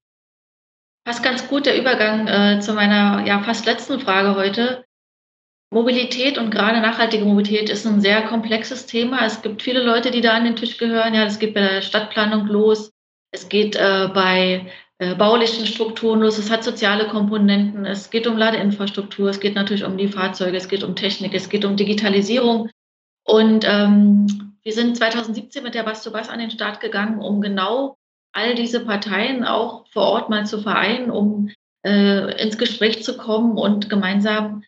Passt 1.04 1.22
ganz 1.22 1.46
gut 1.46 1.66
der 1.66 1.78
Übergang 1.78 2.26
äh, 2.26 2.60
zu 2.60 2.72
meiner 2.72 3.24
ja, 3.26 3.42
fast 3.42 3.66
letzten 3.66 4.00
Frage 4.00 4.34
heute. 4.34 4.84
Mobilität 5.74 6.38
und 6.38 6.50
gerade 6.50 6.80
nachhaltige 6.80 7.24
Mobilität 7.24 7.68
ist 7.68 7.84
ein 7.84 8.00
sehr 8.00 8.22
komplexes 8.22 8.86
Thema. 8.86 9.26
Es 9.26 9.42
gibt 9.42 9.60
viele 9.60 9.82
Leute, 9.82 10.12
die 10.12 10.20
da 10.20 10.34
an 10.34 10.44
den 10.44 10.54
Tisch 10.54 10.78
gehören. 10.78 11.14
Ja, 11.14 11.24
es 11.24 11.40
geht 11.40 11.52
bei 11.52 11.60
der 11.60 11.82
Stadtplanung 11.82 12.46
los. 12.46 12.92
Es 13.32 13.48
geht 13.48 13.74
äh, 13.74 14.08
bei 14.14 14.70
äh, 14.98 15.16
baulichen 15.16 15.66
Strukturen 15.66 16.20
los. 16.20 16.38
Es 16.38 16.48
hat 16.48 16.62
soziale 16.62 17.08
Komponenten. 17.08 17.86
Es 17.86 18.10
geht 18.10 18.28
um 18.28 18.38
Ladeinfrastruktur. 18.38 19.28
Es 19.30 19.40
geht 19.40 19.56
natürlich 19.56 19.82
um 19.82 19.98
die 19.98 20.06
Fahrzeuge. 20.06 20.56
Es 20.56 20.68
geht 20.68 20.84
um 20.84 20.94
Technik. 20.94 21.34
Es 21.34 21.48
geht 21.48 21.64
um 21.64 21.74
Digitalisierung. 21.74 22.70
Und 23.24 23.66
ähm, 23.68 24.54
wir 24.62 24.72
sind 24.72 24.96
2017 24.96 25.64
mit 25.64 25.74
der 25.74 25.82
Bus 25.82 26.04
to 26.04 26.12
Bus 26.12 26.28
an 26.28 26.38
den 26.38 26.52
Start 26.52 26.78
gegangen, 26.78 27.18
um 27.18 27.40
genau 27.40 27.96
all 28.32 28.54
diese 28.54 28.84
Parteien 28.84 29.42
auch 29.44 29.88
vor 29.88 30.04
Ort 30.04 30.30
mal 30.30 30.46
zu 30.46 30.60
vereinen, 30.60 31.10
um 31.10 31.50
äh, 31.84 32.40
ins 32.40 32.58
Gespräch 32.58 33.02
zu 33.02 33.16
kommen 33.16 33.58
und 33.58 33.90
gemeinsam 33.90 34.62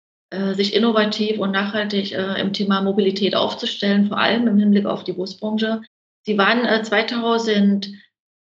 sich 0.54 0.74
innovativ 0.74 1.38
und 1.38 1.52
nachhaltig 1.52 2.12
äh, 2.12 2.40
im 2.40 2.52
Thema 2.52 2.82
Mobilität 2.82 3.34
aufzustellen, 3.34 4.08
vor 4.08 4.18
allem 4.18 4.46
im 4.46 4.58
Hinblick 4.58 4.86
auf 4.86 5.04
die 5.04 5.12
Busbranche. 5.12 5.82
Sie 6.22 6.36
waren 6.38 6.84
2019 6.84 7.94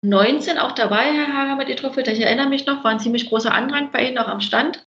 äh, 0.04 0.60
auch 0.60 0.72
dabei, 0.72 1.12
Herr 1.14 1.34
Hager 1.34 1.56
mit 1.56 1.70
Etrofilter. 1.70 2.14
Ich 2.14 2.22
erinnere 2.22 2.50
mich 2.50 2.66
noch, 2.66 2.84
war 2.84 2.92
ein 2.92 3.00
ziemlich 3.00 3.30
großer 3.30 3.54
Andrang 3.54 3.92
bei 3.92 4.08
Ihnen 4.08 4.18
auch 4.18 4.28
am 4.28 4.42
Stand. 4.42 4.86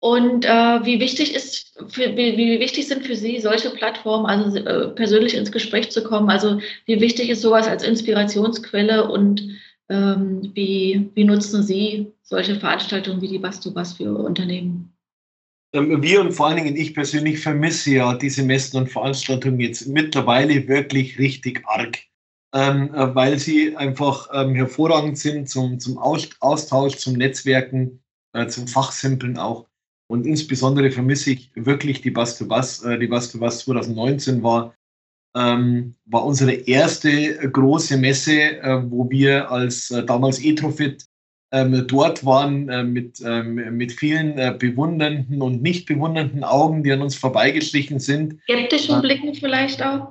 Und 0.00 0.44
äh, 0.44 0.84
wie 0.84 1.00
wichtig 1.00 1.34
ist, 1.34 1.76
für, 1.88 2.16
wie, 2.16 2.36
wie, 2.36 2.60
wichtig 2.60 2.86
sind 2.86 3.04
für 3.04 3.16
Sie 3.16 3.40
solche 3.40 3.70
Plattformen, 3.70 4.26
also 4.26 4.56
äh, 4.56 4.88
persönlich 4.88 5.34
ins 5.34 5.50
Gespräch 5.50 5.90
zu 5.90 6.04
kommen? 6.04 6.30
Also 6.30 6.60
wie 6.86 7.00
wichtig 7.00 7.30
ist 7.30 7.42
sowas 7.42 7.66
als 7.66 7.82
Inspirationsquelle 7.82 9.10
und 9.10 9.58
ähm, 9.88 10.52
wie, 10.54 11.10
wie 11.14 11.24
nutzen 11.24 11.62
Sie 11.62 12.12
solche 12.22 12.54
Veranstaltungen 12.54 13.20
wie 13.20 13.28
die 13.28 13.38
Bas-to-Bas 13.38 13.94
für 13.94 14.14
Unternehmen? 14.14 14.92
Ähm, 15.72 16.02
wir 16.02 16.20
und 16.20 16.32
vor 16.32 16.46
allen 16.46 16.56
Dingen 16.56 16.76
ich 16.76 16.94
persönlich 16.94 17.40
vermisse 17.40 17.90
ja 17.90 18.14
diese 18.14 18.42
Messen 18.42 18.78
und 18.78 18.90
Veranstaltungen 18.90 19.60
jetzt 19.60 19.86
mittlerweile 19.86 20.66
wirklich 20.66 21.18
richtig 21.18 21.62
arg, 21.66 21.98
ähm, 22.54 22.94
äh, 22.94 23.14
weil 23.14 23.38
sie 23.38 23.76
einfach 23.76 24.28
ähm, 24.32 24.54
hervorragend 24.54 25.18
sind 25.18 25.48
zum, 25.48 25.78
zum 25.78 25.98
Austausch, 25.98 26.96
zum 26.96 27.14
Netzwerken, 27.14 28.00
äh, 28.32 28.46
zum 28.46 28.66
Fachsimpeln 28.66 29.36
auch. 29.36 29.68
Und 30.10 30.26
insbesondere 30.26 30.90
vermisse 30.90 31.32
ich 31.32 31.52
wirklich 31.54 32.00
die 32.00 32.10
Bass 32.10 32.38
to 32.38 32.46
Bass. 32.46 32.82
Äh, 32.82 32.98
die 32.98 33.08
Bass 33.08 33.30
to 33.30 33.38
Bass 33.38 33.60
2019 33.60 34.42
war, 34.42 34.74
ähm, 35.36 35.94
war 36.06 36.24
unsere 36.24 36.52
erste 36.52 37.36
große 37.50 37.98
Messe, 37.98 38.58
äh, 38.62 38.82
wo 38.90 39.10
wir 39.10 39.50
als 39.50 39.90
äh, 39.90 40.02
damals 40.02 40.42
Etrofit 40.42 41.04
ähm, 41.50 41.86
dort 41.86 42.24
waren 42.24 42.68
äh, 42.68 42.84
mit, 42.84 43.20
ähm, 43.24 43.54
mit 43.76 43.92
vielen 43.92 44.36
äh, 44.36 44.54
bewundernden 44.58 45.40
und 45.40 45.62
nicht 45.62 45.86
bewundernden 45.86 46.44
Augen, 46.44 46.82
die 46.82 46.92
an 46.92 47.00
uns 47.00 47.14
vorbeigeschlichen 47.14 48.00
sind. 48.00 48.38
Skeptischen 48.42 49.00
Blicken 49.00 49.34
vielleicht 49.34 49.82
auch? 49.82 50.08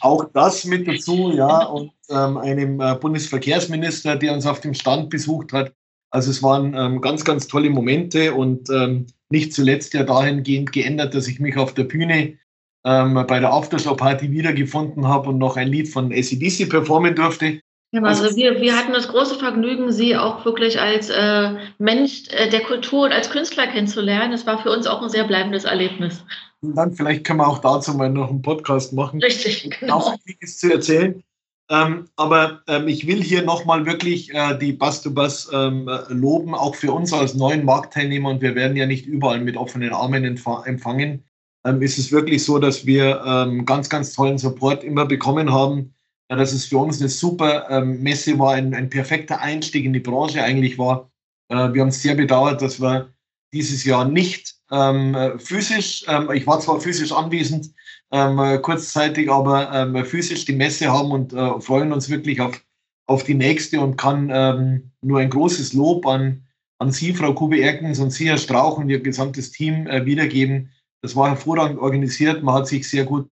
Auch 0.00 0.24
das 0.32 0.64
mit 0.64 0.88
dazu, 0.88 1.32
ja, 1.32 1.64
und 1.64 1.92
ähm, 2.08 2.38
einem 2.38 2.80
äh, 2.80 2.94
Bundesverkehrsminister, 2.94 4.16
der 4.16 4.32
uns 4.32 4.46
auf 4.46 4.60
dem 4.60 4.74
Stand 4.74 5.10
besucht 5.10 5.52
hat. 5.52 5.72
Also 6.10 6.30
es 6.30 6.42
waren 6.42 6.74
ähm, 6.74 7.00
ganz, 7.00 7.24
ganz 7.24 7.46
tolle 7.46 7.70
Momente 7.70 8.34
und 8.34 8.68
ähm, 8.70 9.06
nicht 9.30 9.52
zuletzt 9.52 9.94
ja 9.94 10.02
dahingehend 10.02 10.72
geändert, 10.72 11.14
dass 11.14 11.28
ich 11.28 11.38
mich 11.38 11.56
auf 11.56 11.74
der 11.74 11.84
Bühne 11.84 12.38
ähm, 12.84 13.14
bei 13.28 13.38
der 13.38 13.52
Aftershow-Party 13.52 14.30
wiedergefunden 14.30 15.06
habe 15.06 15.28
und 15.28 15.38
noch 15.38 15.56
ein 15.56 15.68
Lied 15.68 15.88
von 15.88 16.12
ACDC 16.12 16.68
performen 16.68 17.14
durfte. 17.14 17.60
Ja, 17.92 18.02
also, 18.02 18.36
wir, 18.36 18.60
wir 18.60 18.76
hatten 18.76 18.92
das 18.92 19.08
große 19.08 19.34
Vergnügen, 19.36 19.90
Sie 19.90 20.16
auch 20.16 20.44
wirklich 20.44 20.80
als 20.80 21.10
äh, 21.10 21.56
Mensch 21.78 22.28
äh, 22.30 22.48
der 22.48 22.60
Kultur 22.60 23.06
und 23.06 23.12
als 23.12 23.30
Künstler 23.30 23.66
kennenzulernen. 23.66 24.32
Es 24.32 24.46
war 24.46 24.62
für 24.62 24.70
uns 24.70 24.86
auch 24.86 25.02
ein 25.02 25.08
sehr 25.08 25.24
bleibendes 25.24 25.64
Erlebnis. 25.64 26.24
Und 26.60 26.76
dann 26.76 26.92
vielleicht 26.92 27.24
können 27.24 27.40
wir 27.40 27.48
auch 27.48 27.58
dazu 27.58 27.94
mal 27.94 28.08
noch 28.08 28.30
einen 28.30 28.42
Podcast 28.42 28.92
machen. 28.92 29.20
Richtig, 29.20 29.76
genau. 29.80 29.96
Auch 29.96 30.14
einiges 30.24 30.58
zu 30.58 30.72
erzählen. 30.72 31.24
Ähm, 31.68 32.06
aber 32.14 32.62
ähm, 32.68 32.86
ich 32.86 33.08
will 33.08 33.22
hier 33.22 33.42
nochmal 33.42 33.86
wirklich 33.86 34.32
äh, 34.34 34.56
die 34.56 34.72
Bus 34.72 35.02
to 35.02 35.10
Bus 35.10 35.50
ähm, 35.52 35.90
loben, 36.08 36.54
auch 36.54 36.76
für 36.76 36.92
uns 36.92 37.12
als 37.12 37.34
neuen 37.34 37.64
Marktteilnehmer. 37.64 38.30
Und 38.30 38.40
wir 38.40 38.54
werden 38.54 38.76
ja 38.76 38.86
nicht 38.86 39.06
überall 39.06 39.40
mit 39.40 39.56
offenen 39.56 39.92
Armen 39.92 40.24
empfangen. 40.24 41.24
Ähm, 41.64 41.82
ist 41.82 41.98
es 41.98 42.12
wirklich 42.12 42.44
so, 42.44 42.60
dass 42.60 42.86
wir 42.86 43.20
ähm, 43.26 43.64
ganz, 43.64 43.88
ganz 43.88 44.12
tollen 44.12 44.38
Support 44.38 44.84
immer 44.84 45.06
bekommen 45.06 45.52
haben 45.52 45.94
ja, 46.30 46.36
dass 46.36 46.52
es 46.52 46.66
für 46.66 46.78
uns 46.78 47.00
eine 47.00 47.08
super 47.08 47.68
ähm, 47.70 48.02
Messe 48.02 48.38
war, 48.38 48.54
ein, 48.54 48.72
ein, 48.72 48.88
perfekter 48.88 49.40
Einstieg 49.40 49.84
in 49.84 49.92
die 49.92 50.00
Branche 50.00 50.42
eigentlich 50.42 50.78
war. 50.78 51.10
Äh, 51.48 51.72
wir 51.74 51.82
haben 51.82 51.88
es 51.88 52.02
sehr 52.02 52.14
bedauert, 52.14 52.62
dass 52.62 52.80
wir 52.80 53.12
dieses 53.52 53.84
Jahr 53.84 54.08
nicht 54.08 54.54
ähm, 54.70 55.16
physisch, 55.38 56.04
ähm, 56.06 56.30
ich 56.32 56.46
war 56.46 56.60
zwar 56.60 56.80
physisch 56.80 57.10
anwesend, 57.10 57.74
ähm, 58.12 58.62
kurzzeitig, 58.62 59.28
aber 59.28 59.72
ähm, 59.72 60.04
physisch 60.04 60.44
die 60.44 60.52
Messe 60.52 60.92
haben 60.92 61.10
und 61.10 61.32
äh, 61.32 61.60
freuen 61.60 61.92
uns 61.92 62.08
wirklich 62.08 62.40
auf, 62.40 62.64
auf 63.08 63.24
die 63.24 63.34
nächste 63.34 63.80
und 63.80 63.96
kann 63.96 64.30
ähm, 64.32 64.92
nur 65.02 65.18
ein 65.18 65.30
großes 65.30 65.72
Lob 65.72 66.06
an, 66.06 66.46
an 66.78 66.92
Sie, 66.92 67.12
Frau 67.12 67.34
Kube-Erkens 67.34 67.98
und 67.98 68.12
Sie, 68.12 68.28
Herr 68.28 68.38
Strauch 68.38 68.78
und 68.78 68.88
Ihr 68.88 69.00
gesamtes 69.00 69.50
Team 69.50 69.88
äh, 69.88 70.06
wiedergeben. 70.06 70.70
Das 71.02 71.16
war 71.16 71.28
hervorragend 71.28 71.80
organisiert, 71.80 72.44
man 72.44 72.54
hat 72.54 72.68
sich 72.68 72.88
sehr 72.88 73.04
gut 73.04 73.28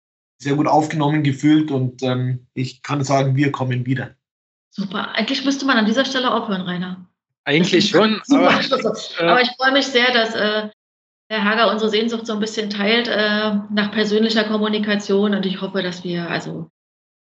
sehr 0.42 0.54
gut 0.54 0.66
aufgenommen 0.66 1.22
gefühlt 1.22 1.70
und 1.70 2.02
ähm, 2.02 2.46
ich 2.54 2.82
kann 2.82 3.04
sagen, 3.04 3.36
wir 3.36 3.52
kommen 3.52 3.86
wieder. 3.86 4.10
Super. 4.70 5.14
Eigentlich 5.14 5.44
müsste 5.44 5.64
man 5.66 5.76
an 5.76 5.86
dieser 5.86 6.04
Stelle 6.04 6.32
aufhören, 6.32 6.62
Rainer. 6.62 7.06
Eigentlich 7.44 7.90
schon. 7.90 8.20
aber, 8.30 8.60
äh, 9.18 9.24
aber, 9.24 9.42
ich 9.42 9.50
freue 9.56 9.72
mich 9.72 9.86
sehr, 9.86 10.12
dass 10.12 10.34
äh, 10.34 10.68
Herr 11.28 11.44
Hager 11.44 11.70
unsere 11.70 11.90
Sehnsucht 11.90 12.26
so 12.26 12.32
ein 12.34 12.40
bisschen 12.40 12.70
teilt 12.70 13.08
äh, 13.08 13.54
nach 13.70 13.92
persönlicher 13.92 14.44
Kommunikation 14.44 15.34
und 15.34 15.46
ich 15.46 15.60
hoffe, 15.60 15.82
dass 15.82 16.04
wir 16.04 16.30
also 16.30 16.70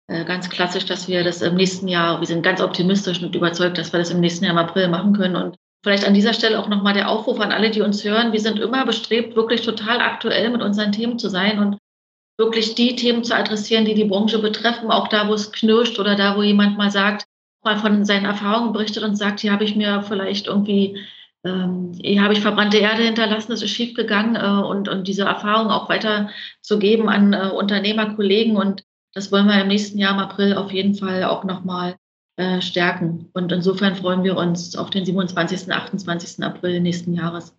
äh, 0.08 0.24
ganz 0.24 0.50
klassisch, 0.50 0.84
dass 0.84 1.08
wir 1.08 1.24
das 1.24 1.42
im 1.42 1.54
nächsten 1.54 1.88
Jahr, 1.88 2.20
wir 2.20 2.26
sind 2.26 2.42
ganz 2.42 2.60
optimistisch 2.60 3.22
und 3.22 3.34
überzeugt, 3.34 3.78
dass 3.78 3.92
wir 3.92 3.98
das 3.98 4.10
im 4.10 4.20
nächsten 4.20 4.44
Jahr 4.44 4.52
im 4.52 4.58
April 4.58 4.88
machen 4.88 5.12
können 5.12 5.36
und 5.36 5.56
Vielleicht 5.84 6.06
an 6.06 6.14
dieser 6.14 6.32
Stelle 6.32 6.60
auch 6.60 6.68
nochmal 6.68 6.94
der 6.94 7.08
Aufruf 7.08 7.40
an 7.40 7.50
alle, 7.50 7.70
die 7.70 7.80
uns 7.80 8.04
hören. 8.04 8.32
Wir 8.32 8.40
sind 8.40 8.60
immer 8.60 8.86
bestrebt, 8.86 9.34
wirklich 9.34 9.62
total 9.62 10.00
aktuell 10.00 10.50
mit 10.50 10.62
unseren 10.62 10.92
Themen 10.92 11.18
zu 11.18 11.28
sein 11.28 11.58
und 11.58 11.78
wirklich 12.42 12.74
die 12.74 12.96
Themen 12.96 13.22
zu 13.22 13.36
adressieren, 13.36 13.84
die 13.84 13.94
die 13.94 14.04
Branche 14.04 14.40
betreffen, 14.40 14.90
auch 14.90 15.06
da, 15.06 15.28
wo 15.28 15.34
es 15.34 15.52
knirscht 15.52 15.98
oder 16.00 16.16
da, 16.16 16.36
wo 16.36 16.42
jemand 16.42 16.76
mal 16.76 16.90
sagt, 16.90 17.26
mal 17.62 17.78
von 17.78 18.04
seinen 18.04 18.24
Erfahrungen 18.24 18.72
berichtet 18.72 19.04
und 19.04 19.16
sagt, 19.16 19.40
hier 19.40 19.52
habe 19.52 19.62
ich 19.62 19.76
mir 19.76 20.02
vielleicht 20.02 20.48
irgendwie, 20.48 20.98
ähm, 21.44 21.92
hier 22.02 22.22
habe 22.22 22.32
ich 22.32 22.40
verbrannte 22.40 22.78
Erde 22.78 23.04
hinterlassen, 23.04 23.52
es 23.52 23.62
ist 23.62 23.70
schief 23.70 23.94
gegangen 23.94 24.34
äh, 24.34 24.66
und, 24.66 24.88
und 24.88 25.06
diese 25.06 25.22
Erfahrung 25.22 25.70
auch 25.70 25.88
weiterzugeben 25.88 27.08
an 27.08 27.32
äh, 27.32 27.50
Unternehmerkollegen 27.54 28.56
und 28.56 28.82
das 29.14 29.30
wollen 29.30 29.46
wir 29.46 29.60
im 29.60 29.68
nächsten 29.68 29.98
Jahr 29.98 30.14
im 30.14 30.20
April 30.20 30.54
auf 30.54 30.72
jeden 30.72 30.94
Fall 30.94 31.22
auch 31.24 31.44
nochmal 31.44 31.96
äh, 32.36 32.62
stärken. 32.62 33.28
Und 33.34 33.52
insofern 33.52 33.94
freuen 33.94 34.24
wir 34.24 34.36
uns 34.36 34.74
auf 34.74 34.88
den 34.88 35.04
27. 35.04 35.66
und 35.66 35.72
28. 35.72 36.42
April 36.42 36.80
nächsten 36.80 37.12
Jahres. 37.12 37.54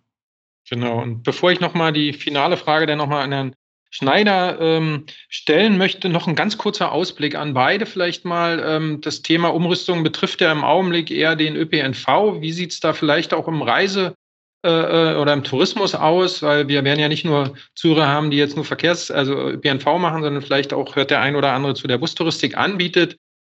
Genau. 0.68 1.00
Und 1.00 1.22
bevor 1.22 1.52
ich 1.52 1.60
nochmal 1.60 1.92
die 1.92 2.12
finale 2.12 2.56
Frage 2.56 2.86
dann 2.86 2.98
nochmal 2.98 3.22
an 3.22 3.32
Herrn 3.32 3.54
Schneider 3.94 4.60
ähm, 4.60 5.04
stellen 5.28 5.78
möchte. 5.78 6.08
Noch 6.08 6.26
ein 6.26 6.34
ganz 6.34 6.58
kurzer 6.58 6.90
Ausblick 6.90 7.36
an 7.36 7.54
beide 7.54 7.86
vielleicht 7.86 8.24
mal. 8.24 8.60
Ähm, 8.66 9.00
das 9.00 9.22
Thema 9.22 9.54
Umrüstung 9.54 10.02
betrifft 10.02 10.40
ja 10.40 10.50
im 10.50 10.64
Augenblick 10.64 11.12
eher 11.12 11.36
den 11.36 11.54
ÖPNV. 11.54 12.40
Wie 12.40 12.50
sieht 12.50 12.72
es 12.72 12.80
da 12.80 12.92
vielleicht 12.92 13.32
auch 13.32 13.46
im 13.46 13.62
Reise- 13.62 14.16
äh, 14.66 14.68
äh, 15.12 15.16
oder 15.16 15.32
im 15.32 15.44
Tourismus 15.44 15.94
aus? 15.94 16.42
Weil 16.42 16.66
wir 16.66 16.82
werden 16.82 16.98
ja 16.98 17.08
nicht 17.08 17.24
nur 17.24 17.54
Zuhörer 17.76 18.08
haben, 18.08 18.32
die 18.32 18.36
jetzt 18.36 18.56
nur 18.56 18.64
Verkehrs-, 18.64 19.12
also 19.12 19.34
ÖPNV 19.34 19.86
machen, 19.98 20.24
sondern 20.24 20.42
vielleicht 20.42 20.72
auch 20.72 20.96
hört 20.96 21.12
der 21.12 21.20
ein 21.20 21.36
oder 21.36 21.52
andere 21.52 21.74
zu 21.74 21.86
der 21.86 21.98
Bustouristik 21.98 22.56
anbietet. 22.56 23.16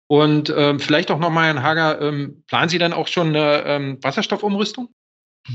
Und 0.09 0.53
ähm, 0.57 0.81
vielleicht 0.81 1.13
auch 1.13 1.21
nochmal, 1.21 1.45
Herrn 1.45 1.63
Hager, 1.63 2.01
ähm, 2.01 2.43
planen 2.49 2.69
Sie 2.69 2.79
dann 2.79 2.93
auch 2.93 3.07
schon 3.07 3.29
eine 3.29 3.63
ähm, 3.67 3.99
Wasserstoffumrüstung? 4.03 4.89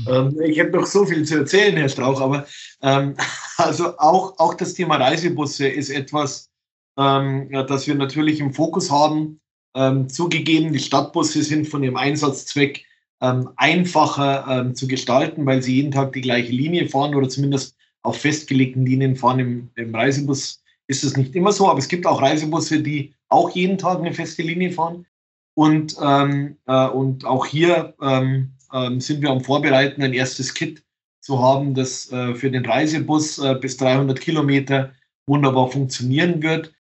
Ähm, 0.06 0.40
ich 0.40 0.58
hätte 0.58 0.76
noch 0.76 0.86
so 0.86 1.04
viel 1.04 1.24
zu 1.24 1.38
erzählen, 1.38 1.76
Herr 1.76 1.88
Strauch, 1.88 2.20
aber 2.20 2.46
ähm, 2.82 3.16
also 3.56 3.98
auch, 3.98 4.38
auch 4.38 4.54
das 4.54 4.74
Thema 4.74 4.96
Reisebusse 4.96 5.68
ist 5.68 5.90
etwas, 5.90 6.50
ähm, 6.96 7.50
das 7.50 7.86
wir 7.86 7.94
natürlich 7.94 8.40
im 8.40 8.52
Fokus 8.52 8.90
haben. 8.90 9.40
Ähm, 9.74 10.08
zugegeben, 10.08 10.72
die 10.72 10.80
Stadtbusse 10.80 11.42
sind 11.42 11.68
von 11.68 11.84
ihrem 11.84 11.96
Einsatzzweck 11.96 12.84
ähm, 13.20 13.50
einfacher 13.56 14.46
ähm, 14.48 14.74
zu 14.74 14.88
gestalten, 14.88 15.46
weil 15.46 15.62
sie 15.62 15.76
jeden 15.76 15.92
Tag 15.92 16.12
die 16.12 16.22
gleiche 16.22 16.52
Linie 16.52 16.88
fahren 16.88 17.14
oder 17.14 17.28
zumindest 17.28 17.76
auf 18.02 18.18
festgelegten 18.18 18.84
Linien 18.84 19.14
fahren. 19.14 19.38
Im, 19.38 19.70
im 19.76 19.94
Reisebus 19.94 20.62
ist 20.86 21.04
es 21.04 21.16
nicht 21.16 21.34
immer 21.36 21.52
so, 21.52 21.68
aber 21.68 21.78
es 21.78 21.88
gibt 21.88 22.06
auch 22.06 22.20
Reisebusse, 22.20 22.82
die 22.82 23.14
auch 23.28 23.50
jeden 23.50 23.78
Tag 23.78 23.98
eine 23.98 24.12
feste 24.12 24.42
Linie 24.42 24.72
fahren. 24.72 25.06
Und, 25.54 25.96
ähm, 26.02 26.56
äh, 26.66 26.88
und 26.88 27.24
auch 27.24 27.46
hier 27.46 27.94
ähm, 28.00 28.52
ähm, 28.72 29.00
sind 29.00 29.22
wir 29.22 29.30
am 29.30 29.40
Vorbereiten, 29.40 30.02
ein 30.02 30.12
erstes 30.12 30.54
Kit 30.54 30.82
zu 31.20 31.40
haben, 31.40 31.74
das 31.74 32.10
äh, 32.12 32.34
für 32.34 32.50
den 32.50 32.64
Reisebus 32.64 33.38
äh, 33.38 33.54
bis 33.60 33.76
300 33.76 34.20
Kilometer 34.20 34.92
wunderbar 35.26 35.70
funktionieren 35.70 36.42
wird. 36.42 36.72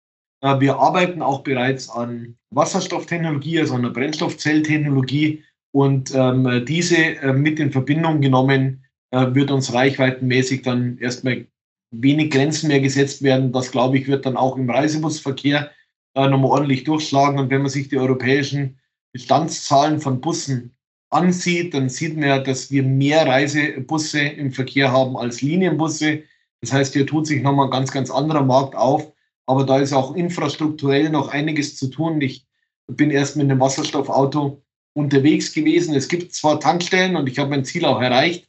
Äh, 0.42 0.60
wir 0.60 0.78
arbeiten 0.78 1.22
auch 1.22 1.44
bereits 1.44 1.90
an 1.90 2.38
Wasserstofftechnologie, 2.52 3.60
also 3.60 3.76
an 3.76 3.84
der 3.84 3.90
Brennstoffzelltechnologie. 3.90 5.44
Und 5.72 6.14
ähm, 6.16 6.66
diese 6.66 6.98
äh, 6.98 7.34
mit 7.34 7.60
in 7.60 7.72
Verbindung 7.72 8.22
genommen 8.22 8.84
äh, 9.12 9.34
wird 9.34 9.52
uns 9.52 9.74
reichweitenmäßig 9.74 10.64
dann 10.64 10.98
erstmal 10.98 11.46
wenig 11.92 12.32
Grenzen 12.32 12.68
mehr 12.68 12.80
gesetzt 12.80 13.22
werden. 13.24 13.52
Das, 13.52 13.72
glaube 13.72 13.98
ich, 13.98 14.08
wird 14.08 14.26
dann 14.26 14.38
auch 14.38 14.58
im 14.58 14.70
Reisebusverkehr 14.70 15.72
äh, 16.16 16.28
nochmal 16.28 16.52
ordentlich 16.52 16.84
durchschlagen. 16.84 17.40
Und 17.40 17.50
wenn 17.50 17.62
man 17.62 17.70
sich 17.70 17.90
die 17.90 17.98
europäischen 17.98 18.80
Bestandszahlen 19.14 20.00
von 20.00 20.22
Bussen 20.22 20.76
ansieht, 21.10 21.74
dann 21.74 21.90
sieht 21.90 22.16
man 22.16 22.28
ja, 22.28 22.40
dass 22.40 22.72
wir 22.72 22.84
mehr 22.84 23.26
Reisebusse 23.26 24.22
im 24.22 24.52
Verkehr 24.52 24.92
haben 24.92 25.18
als 25.18 25.42
Linienbusse. 25.42 26.24
Das 26.62 26.74
heißt, 26.74 26.94
hier 26.94 27.08
tut 27.08 27.28
sich 27.28 27.42
nochmal 27.42 27.68
ein 27.68 27.72
ganz, 27.72 27.92
ganz 27.92 28.12
anderer 28.12 28.44
Markt 28.44 28.76
auf. 28.76 29.12
Aber 29.46 29.66
da 29.66 29.80
ist 29.80 29.94
auch 29.94 30.16
infrastrukturell 30.16 31.10
noch 31.10 31.30
einiges 31.30 31.76
zu 31.76 31.88
tun. 31.88 32.22
Ich 32.22 32.46
bin 32.88 33.10
erst 33.10 33.36
mit 33.36 33.50
einem 33.50 33.60
Wasserstoffauto 33.60 34.62
unterwegs 34.94 35.54
gewesen. 35.54 35.96
Es 35.96 36.08
gibt 36.08 36.34
zwar 36.34 36.60
Tankstellen 36.60 37.16
und 37.16 37.28
ich 37.28 37.40
habe 37.40 37.50
mein 37.50 37.66
Ziel 37.66 37.86
auch 37.86 38.02
erreicht. 38.02 38.48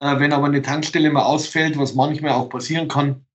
Äh, 0.00 0.18
wenn 0.20 0.32
aber 0.32 0.46
eine 0.46 0.62
Tankstelle 0.62 1.10
mal 1.10 1.24
ausfällt, 1.24 1.76
was 1.76 1.94
manchmal 1.94 2.32
auch 2.32 2.48
passieren 2.48 2.88
kann, 2.88 3.26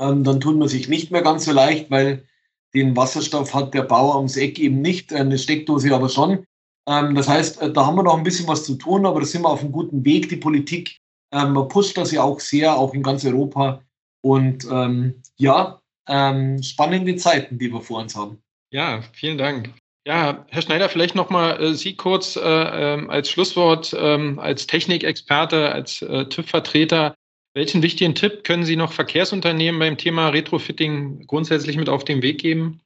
ähm, 0.00 0.24
dann 0.24 0.40
tut 0.40 0.56
man 0.56 0.68
sich 0.68 0.88
nicht 0.88 1.10
mehr 1.10 1.22
ganz 1.22 1.44
so 1.44 1.52
leicht, 1.52 1.90
weil 1.90 2.26
den 2.74 2.96
Wasserstoff 2.96 3.54
hat 3.54 3.74
der 3.74 3.82
Bauer 3.82 4.16
ums 4.16 4.36
Eck 4.36 4.58
eben 4.58 4.80
nicht, 4.80 5.12
eine 5.12 5.38
Steckdose 5.38 5.94
aber 5.94 6.08
schon. 6.08 6.46
Ähm, 6.88 7.14
das 7.14 7.28
heißt, 7.28 7.62
äh, 7.62 7.72
da 7.72 7.86
haben 7.86 7.96
wir 7.96 8.02
noch 8.02 8.16
ein 8.16 8.24
bisschen 8.24 8.48
was 8.48 8.64
zu 8.64 8.76
tun, 8.76 9.06
aber 9.06 9.20
da 9.20 9.26
sind 9.26 9.42
wir 9.42 9.48
auf 9.48 9.60
einem 9.60 9.72
guten 9.72 10.04
Weg. 10.04 10.28
Die 10.28 10.36
Politik 10.36 10.98
ähm, 11.32 11.54
pusht 11.68 11.96
das 11.96 12.12
ja 12.12 12.22
auch 12.22 12.40
sehr, 12.40 12.76
auch 12.76 12.94
in 12.94 13.02
ganz 13.02 13.24
Europa. 13.24 13.82
Und 14.22 14.66
ähm, 14.70 15.22
ja, 15.36 15.80
ähm, 16.08 16.62
spannende 16.62 17.16
Zeiten, 17.16 17.58
die 17.58 17.72
wir 17.72 17.80
vor 17.80 18.00
uns 18.00 18.14
haben. 18.14 18.42
Ja, 18.70 19.02
vielen 19.12 19.38
Dank. 19.38 19.72
Ja, 20.06 20.44
Herr 20.50 20.62
Schneider, 20.62 20.90
vielleicht 20.90 21.14
nochmal 21.14 21.62
äh, 21.62 21.74
Sie 21.74 21.96
kurz 21.96 22.36
äh, 22.36 22.40
äh, 22.40 23.06
als 23.08 23.30
Schlusswort, 23.30 23.96
ähm, 23.98 24.38
als 24.38 24.66
Technikexperte, 24.66 25.72
als 25.72 26.02
äh, 26.02 26.26
TÜV-Vertreter. 26.26 27.14
Welchen 27.54 27.82
wichtigen 27.82 28.14
Tipp 28.14 28.44
können 28.44 28.64
Sie 28.64 28.76
noch 28.76 28.92
Verkehrsunternehmen 28.92 29.78
beim 29.78 29.96
Thema 29.96 30.28
Retrofitting 30.28 31.26
grundsätzlich 31.26 31.76
mit 31.76 31.88
auf 31.88 32.04
den 32.04 32.20
Weg 32.20 32.38
geben? 32.38 32.80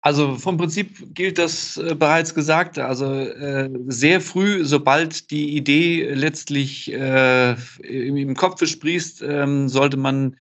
Also 0.00 0.36
vom 0.36 0.56
Prinzip 0.56 1.14
gilt 1.14 1.38
das 1.38 1.76
äh, 1.76 1.94
bereits 1.94 2.34
Gesagte. 2.34 2.86
Also 2.86 3.12
äh, 3.12 3.68
sehr 3.88 4.20
früh, 4.20 4.64
sobald 4.64 5.30
die 5.30 5.56
Idee 5.56 6.12
letztlich 6.14 6.92
äh, 6.92 7.52
im, 7.82 8.16
im 8.16 8.34
Kopf 8.34 8.64
sprießt, 8.64 9.22
ähm, 9.22 9.68
sollte 9.68 9.96
man 9.96 10.36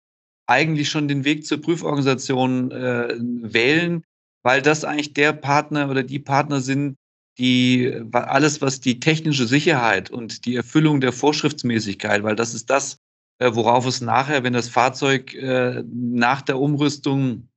eigentlich 0.45 0.89
schon 0.89 1.07
den 1.07 1.25
Weg 1.25 1.45
zur 1.45 1.59
Prüforganisation 1.59 2.71
äh, 2.71 3.15
wählen 3.17 4.03
weil 4.47 4.61
das 4.61 4.85
eigentlich 4.85 5.13
der 5.13 5.33
Partner 5.33 5.89
oder 5.89 6.03
die 6.03 6.19
Partner 6.19 6.61
sind, 6.61 6.95
die 7.37 7.93
alles, 8.13 8.61
was 8.61 8.79
die 8.79 9.01
technische 9.01 9.45
Sicherheit 9.45 10.09
und 10.09 10.45
die 10.45 10.55
Erfüllung 10.55 11.01
der 11.01 11.11
Vorschriftsmäßigkeit, 11.11 12.23
weil 12.23 12.37
das 12.37 12.53
ist 12.53 12.69
das, 12.69 12.97
äh, 13.39 13.51
worauf 13.53 13.85
es 13.85 13.99
nachher, 13.99 14.43
wenn 14.43 14.53
das 14.53 14.69
Fahrzeug 14.69 15.33
äh, 15.33 15.83
nach 15.91 16.41
der 16.41 16.59
Umrüstung 16.59 17.49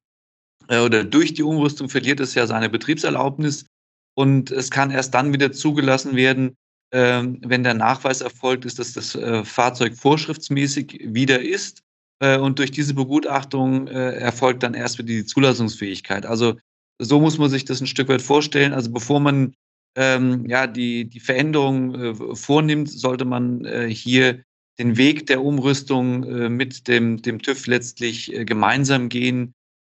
oder 0.71 1.05
durch 1.05 1.35
die 1.35 1.43
Umrüstung 1.43 1.89
verliert 1.89 2.21
es 2.21 2.35
ja 2.35 2.47
seine 2.47 2.71
Betriebserlaubnis 2.71 3.67
und 4.15 4.51
es 4.51 4.71
kann 4.71 4.91
erst 4.91 5.15
dann 5.15 5.33
wieder 5.33 5.53
zugelassen 5.53 6.15
werden, 6.15 6.57
ähm, 6.93 7.41
wenn 7.45 7.65
der 7.65 7.75
Nachweis 7.75 8.21
erfolgt 8.21 8.65
ist, 8.65 8.79
dass 8.79 8.93
das 8.93 9.19
Fahrzeug 9.45 9.97
vorschriftsmäßig 9.97 11.01
wieder 11.05 11.41
ist. 11.41 11.83
Und 12.23 12.59
durch 12.59 12.71
diese 12.71 12.93
Begutachtung 12.93 13.89
erfolgt 13.89 14.63
dann 14.63 14.75
erst 14.75 14.99
wieder 14.99 15.07
die 15.07 15.25
Zulassungsfähigkeit. 15.25 16.27
Also 16.27 16.59
so 17.01 17.19
muss 17.19 17.39
man 17.39 17.49
sich 17.49 17.65
das 17.65 17.81
ein 17.81 17.87
Stück 17.87 18.09
weit 18.09 18.21
vorstellen. 18.21 18.75
Also 18.75 18.93
bevor 18.93 19.21
man 19.21 19.55
ähm, 19.97 20.47
ja, 20.47 20.67
die, 20.67 21.07
die 21.07 21.21
Veränderung 21.21 21.95
äh, 21.95 22.15
vornimmt, 22.37 22.91
sollte 22.91 23.25
man 23.25 23.65
äh, 23.65 23.89
hier 23.89 24.43
den 24.79 24.97
Weg 24.97 25.27
der 25.27 25.43
Umrüstung 25.43 26.25
äh, 26.25 26.49
mit 26.49 26.87
dem, 26.89 27.21
dem 27.23 27.43
TÜV 27.43 27.67
letztlich 27.67 28.33
äh, 28.33 28.45
gemeinsam 28.45 29.09
gehen. 29.09 29.53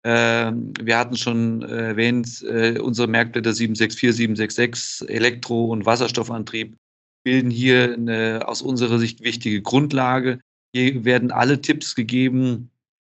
Ähm, 0.08 0.72
wir 0.80 0.98
hatten 0.98 1.16
schon 1.16 1.62
erwähnt, 1.62 2.40
äh, 2.44 2.78
unsere 2.78 3.08
Merkblätter 3.08 3.52
764, 3.52 4.14
766, 4.14 5.08
Elektro- 5.08 5.72
und 5.72 5.84
Wasserstoffantrieb 5.84 6.76
bilden 7.24 7.50
hier 7.50 7.94
eine 7.94 8.46
aus 8.46 8.62
unserer 8.62 9.00
Sicht 9.00 9.24
wichtige 9.24 9.62
Grundlage. 9.62 10.38
Hier 10.72 11.04
werden 11.04 11.32
alle 11.32 11.60
Tipps 11.60 11.96
gegeben, 11.96 12.70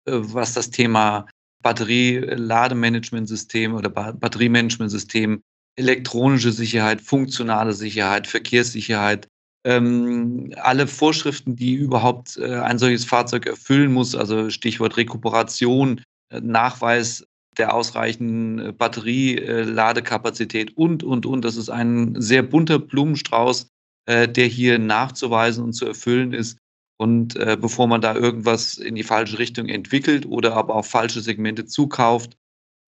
äh, 0.05 0.13
was 0.15 0.55
das 0.55 0.71
Thema 0.71 1.27
Batterie-Lademanagementsystem 1.61 3.75
oder 3.75 3.91
Batteriemanagementsystem, 3.91 5.43
elektronische 5.75 6.51
Sicherheit, 6.51 7.01
funktionale 7.01 7.73
Sicherheit, 7.73 8.25
Verkehrssicherheit, 8.25 9.27
ähm, 9.63 10.55
alle 10.55 10.87
Vorschriften, 10.87 11.55
die 11.55 11.75
überhaupt 11.75 12.37
äh, 12.37 12.55
ein 12.55 12.79
solches 12.79 13.05
Fahrzeug 13.05 13.45
erfüllen 13.45 13.93
muss, 13.93 14.15
also 14.15 14.49
Stichwort 14.49 14.97
Rekuperation, 14.97 15.99
äh, 15.99 16.03
Nachweis 16.31 17.25
der 17.57 17.73
ausreichenden 17.73 18.59
äh, 18.59 18.71
Batterieladekapazität 18.71 20.75
und, 20.77 21.03
und, 21.03 21.25
und. 21.25 21.45
Das 21.45 21.57
ist 21.57 21.69
ein 21.69 22.19
sehr 22.19 22.41
bunter 22.41 22.79
Blumenstrauß, 22.79 23.67
äh, 24.07 24.27
der 24.27 24.47
hier 24.47 24.79
nachzuweisen 24.79 25.63
und 25.63 25.73
zu 25.73 25.85
erfüllen 25.85 26.33
ist. 26.33 26.57
Und 26.97 27.35
äh, 27.35 27.57
bevor 27.59 27.87
man 27.87 28.01
da 28.01 28.15
irgendwas 28.15 28.77
in 28.77 28.95
die 28.95 29.03
falsche 29.03 29.39
Richtung 29.39 29.67
entwickelt 29.67 30.25
oder 30.25 30.55
aber 30.55 30.75
auch 30.75 30.85
falsche 30.85 31.21
Segmente 31.21 31.65
zukauft, 31.65 32.37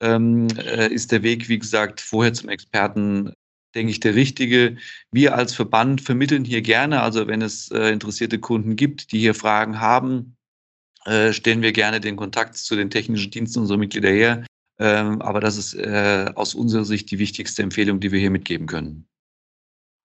ähm, 0.02 0.48
äh, 0.56 0.92
ist 0.92 1.12
der 1.12 1.22
Weg, 1.22 1.48
wie 1.48 1.58
gesagt, 1.58 2.00
vorher 2.00 2.32
zum 2.32 2.48
Experten, 2.48 3.32
denke 3.74 3.92
ich, 3.92 4.00
der 4.00 4.16
richtige. 4.16 4.76
Wir 5.12 5.36
als 5.36 5.54
Verband 5.54 6.00
vermitteln 6.00 6.44
hier 6.44 6.62
gerne, 6.62 7.02
also 7.02 7.28
wenn 7.28 7.42
es 7.42 7.70
äh, 7.70 7.90
interessierte 7.90 8.40
Kunden 8.40 8.74
gibt, 8.74 9.12
die 9.12 9.20
hier 9.20 9.34
Fragen 9.34 9.78
haben, 9.78 10.36
äh, 11.06 11.32
stellen 11.32 11.62
wir 11.62 11.72
gerne 11.72 12.00
den 12.00 12.16
Kontakt 12.16 12.56
zu 12.56 12.76
den 12.76 12.90
technischen 12.90 13.30
Diensten 13.30 13.60
unserer 13.60 13.78
Mitglieder 13.78 14.10
her. 14.10 14.44
Ähm, 14.78 15.20
aber 15.20 15.40
das 15.40 15.56
ist 15.56 15.74
äh, 15.74 16.30
aus 16.34 16.54
unserer 16.54 16.84
Sicht 16.84 17.10
die 17.10 17.18
wichtigste 17.18 17.62
Empfehlung, 17.62 18.00
die 18.00 18.12
wir 18.12 18.18
hier 18.18 18.30
mitgeben 18.30 18.66
können. 18.66 19.06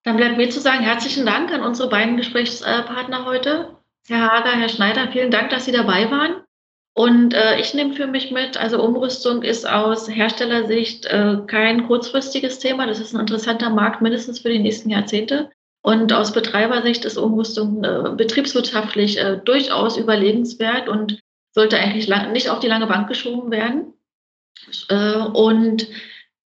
Dann 0.04 0.18
bleibt 0.18 0.38
mir 0.38 0.50
zu 0.50 0.60
sagen, 0.60 0.84
herzlichen 0.84 1.26
Dank 1.26 1.52
an 1.52 1.62
unsere 1.62 1.90
beiden 1.90 2.18
Gesprächspartner 2.18 3.26
heute. 3.26 3.76
Herr 4.08 4.32
Hager, 4.32 4.52
Herr 4.52 4.70
Schneider, 4.70 5.12
vielen 5.12 5.32
Dank, 5.32 5.50
dass 5.50 5.66
Sie 5.66 5.72
dabei 5.72 6.12
waren. 6.12 6.44
Und 6.94 7.34
äh, 7.34 7.60
ich 7.60 7.74
nehme 7.74 7.94
für 7.94 8.08
mich 8.08 8.32
mit, 8.32 8.56
also 8.56 8.82
Umrüstung 8.82 9.42
ist 9.44 9.68
aus 9.68 10.10
Herstellersicht 10.10 11.06
äh, 11.08 11.38
kein 11.48 11.88
kurzfristiges 11.88 12.60
Thema. 12.60 12.86
Das 12.86 13.00
ist 13.00 13.14
ein 13.14 13.20
interessanter 13.20 13.70
Markt, 13.70 14.02
mindestens 14.02 14.40
für 14.40 14.50
die 14.50 14.60
nächsten 14.60 14.90
Jahrzehnte. 14.90 15.50
Und 15.86 16.14
aus 16.14 16.34
Betreibersicht 16.34 17.06
ist 17.06 17.18
Umrüstung 17.18 17.84
äh, 17.84 18.16
betriebswirtschaftlich 18.16 19.20
äh, 19.20 19.38
durchaus 19.38 19.98
überlegenswert 19.98 20.90
und 20.90 21.20
sollte 21.54 21.78
eigentlich 21.78 22.08
lang, 22.08 22.32
nicht 22.32 22.50
auf 22.50 22.60
die 22.60 22.68
lange 22.68 22.88
Bank 22.88 23.08
geschoben 23.08 23.52
werden. 23.52 23.94
Äh, 24.90 25.18
und 25.18 25.88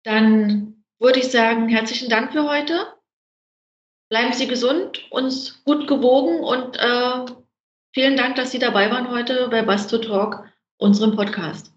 dann 0.04 0.84
würde 0.98 1.20
ich 1.20 1.30
sagen, 1.30 1.68
herzlichen 1.68 2.10
Dank 2.10 2.32
für 2.32 2.48
heute. 2.48 2.74
Bleiben 4.10 4.34
Sie 4.34 4.46
gesund, 4.46 5.10
uns 5.10 5.64
gut 5.64 5.88
gewogen 5.88 6.40
und 6.40 6.76
äh, 6.76 7.24
Vielen 7.92 8.16
Dank, 8.16 8.36
dass 8.36 8.52
Sie 8.52 8.60
dabei 8.60 8.88
waren 8.92 9.10
heute 9.10 9.48
bei 9.48 9.62
Basto 9.62 9.98
Talk, 9.98 10.44
unserem 10.76 11.16
Podcast. 11.16 11.72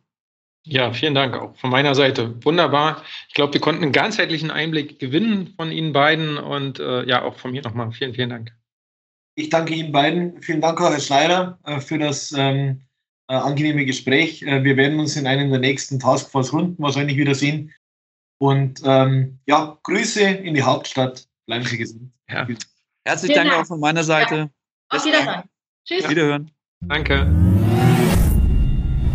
Ja, 0.65 0.93
vielen 0.93 1.13
Dank 1.13 1.35
auch 1.35 1.55
von 1.57 1.69
meiner 1.69 1.93
Seite. 1.93 2.41
Wunderbar. 2.43 3.03
Ich 3.27 3.33
glaube, 3.33 3.53
wir 3.53 3.61
konnten 3.61 3.83
einen 3.83 3.91
ganzheitlichen 3.91 4.49
Einblick 4.49 4.97
gewinnen 4.97 5.53
von 5.57 5.71
Ihnen 5.71 5.91
beiden 5.91 6.37
und 6.37 6.79
äh, 6.79 7.05
ja, 7.05 7.21
auch 7.23 7.37
von 7.37 7.51
mir 7.51 7.61
nochmal. 7.61 7.91
Vielen, 7.91 8.13
vielen 8.13 8.29
Dank. 8.29 8.53
Ich 9.35 9.49
danke 9.49 9.73
Ihnen 9.73 9.91
beiden. 9.91 10.41
Vielen 10.41 10.61
Dank, 10.61 10.79
Herr 10.79 10.97
Schneider, 10.99 11.59
äh, 11.65 11.81
für 11.81 11.97
das 11.97 12.31
ähm, 12.31 12.81
äh, 13.27 13.33
angenehme 13.33 13.85
Gespräch. 13.85 14.41
Äh, 14.43 14.63
wir 14.63 14.77
werden 14.77 14.99
uns 14.99 15.17
in 15.17 15.27
einem 15.27 15.49
der 15.49 15.59
nächsten 15.59 15.99
Taskforce-Runden 15.99 16.81
wahrscheinlich 16.81 17.17
wiedersehen. 17.17 17.73
Und 18.39 18.81
ähm, 18.85 19.39
ja, 19.45 19.77
Grüße 19.83 20.23
in 20.23 20.53
die 20.53 20.63
Hauptstadt. 20.63 21.27
Bleiben 21.45 21.65
Sie 21.65 21.77
gesund. 21.77 22.13
Ja. 22.29 22.47
Herzlichen 23.05 23.35
Dank, 23.35 23.49
Dank, 23.49 23.63
auch 23.63 23.67
von 23.67 23.81
meiner 23.81 24.03
Seite. 24.03 24.35
Ja. 24.35 24.49
Auf 24.97 25.05
Wiederhören. 25.05 25.43
Tschüss. 25.85 26.09
Wiederhören. 26.09 26.51
Danke. 26.81 27.27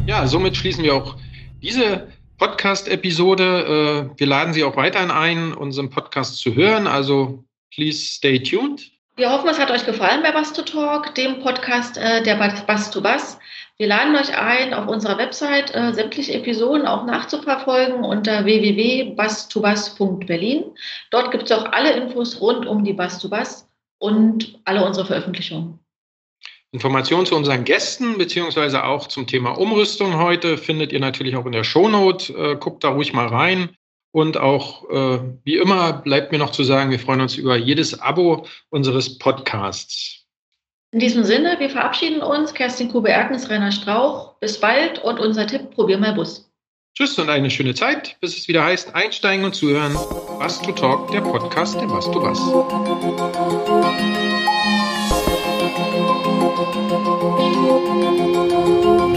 Ja, 0.06 0.26
somit 0.26 0.56
schließen 0.56 0.84
wir 0.84 0.94
auch 0.94 1.16
diese 1.62 2.08
Podcast-Episode. 2.38 4.10
Äh, 4.14 4.18
wir 4.18 4.26
laden 4.26 4.52
Sie 4.52 4.64
auch 4.64 4.76
weiterhin 4.76 5.10
ein, 5.10 5.52
unseren 5.52 5.90
Podcast 5.90 6.38
zu 6.38 6.54
hören. 6.54 6.86
Also, 6.86 7.44
please 7.74 7.98
stay 7.98 8.42
tuned. 8.42 8.90
Wir 9.16 9.30
hoffen, 9.32 9.48
es 9.48 9.58
hat 9.58 9.72
euch 9.72 9.84
gefallen 9.84 10.22
bei 10.22 10.30
Bass 10.30 10.52
to 10.52 10.62
Talk, 10.62 11.16
dem 11.16 11.40
Podcast 11.40 11.98
äh, 11.98 12.22
der 12.22 12.36
Bass 12.36 12.92
to 12.92 13.00
Bass. 13.00 13.40
Wir 13.76 13.88
laden 13.88 14.14
euch 14.14 14.32
ein, 14.36 14.72
auf 14.74 14.86
unserer 14.86 15.18
Website 15.18 15.74
äh, 15.74 15.92
sämtliche 15.92 16.34
Episoden 16.34 16.86
auch 16.86 17.04
nachzuverfolgen 17.04 18.04
unter 18.04 18.44
www.basstobas.berlin. 18.44 20.66
Dort 21.10 21.32
gibt 21.32 21.42
es 21.44 21.52
auch 21.52 21.72
alle 21.72 21.92
Infos 21.92 22.40
rund 22.40 22.66
um 22.66 22.84
die 22.84 22.92
Bass 22.92 23.18
to 23.18 23.28
Bass 23.28 23.68
und 23.98 24.60
alle 24.64 24.84
unsere 24.84 25.06
Veröffentlichungen. 25.06 25.80
Informationen 26.72 27.24
zu 27.24 27.34
unseren 27.34 27.64
Gästen 27.64 28.18
beziehungsweise 28.18 28.84
auch 28.84 29.06
zum 29.06 29.26
Thema 29.26 29.52
Umrüstung 29.52 30.18
heute 30.18 30.58
findet 30.58 30.92
ihr 30.92 31.00
natürlich 31.00 31.36
auch 31.36 31.46
in 31.46 31.52
der 31.52 31.64
Shownote. 31.64 32.32
Äh, 32.32 32.56
guckt 32.56 32.84
da 32.84 32.90
ruhig 32.90 33.12
mal 33.12 33.26
rein. 33.26 33.70
Und 34.10 34.38
auch 34.38 34.88
äh, 34.90 35.20
wie 35.44 35.56
immer 35.56 35.92
bleibt 35.92 36.32
mir 36.32 36.38
noch 36.38 36.50
zu 36.50 36.64
sagen, 36.64 36.90
wir 36.90 36.98
freuen 36.98 37.20
uns 37.20 37.36
über 37.36 37.56
jedes 37.56 38.00
Abo 38.00 38.46
unseres 38.70 39.18
Podcasts. 39.18 40.24
In 40.92 41.00
diesem 41.00 41.24
Sinne, 41.24 41.56
wir 41.58 41.68
verabschieden 41.68 42.22
uns. 42.22 42.54
Kerstin 42.54 42.90
Kube-Erkens, 42.90 43.50
Rainer 43.50 43.72
Strauch. 43.72 44.38
Bis 44.40 44.58
bald 44.58 44.98
und 45.00 45.20
unser 45.20 45.46
Tipp, 45.46 45.70
probier 45.70 45.98
mal 45.98 46.14
Bus. 46.14 46.50
Tschüss 46.96 47.18
und 47.18 47.28
eine 47.28 47.50
schöne 47.50 47.74
Zeit, 47.74 48.16
bis 48.20 48.36
es 48.36 48.48
wieder 48.48 48.64
heißt, 48.64 48.94
einsteigen 48.94 49.44
und 49.44 49.54
zuhören. 49.54 49.94
Bass 50.38 50.60
to 50.62 50.72
Talk, 50.72 51.12
der 51.12 51.20
Podcast 51.20 51.76
der 51.76 51.86
Bass 51.86 52.06
to 52.06 52.20
Bass. 52.20 52.40
Thank 56.58 56.74
you. 58.84 59.07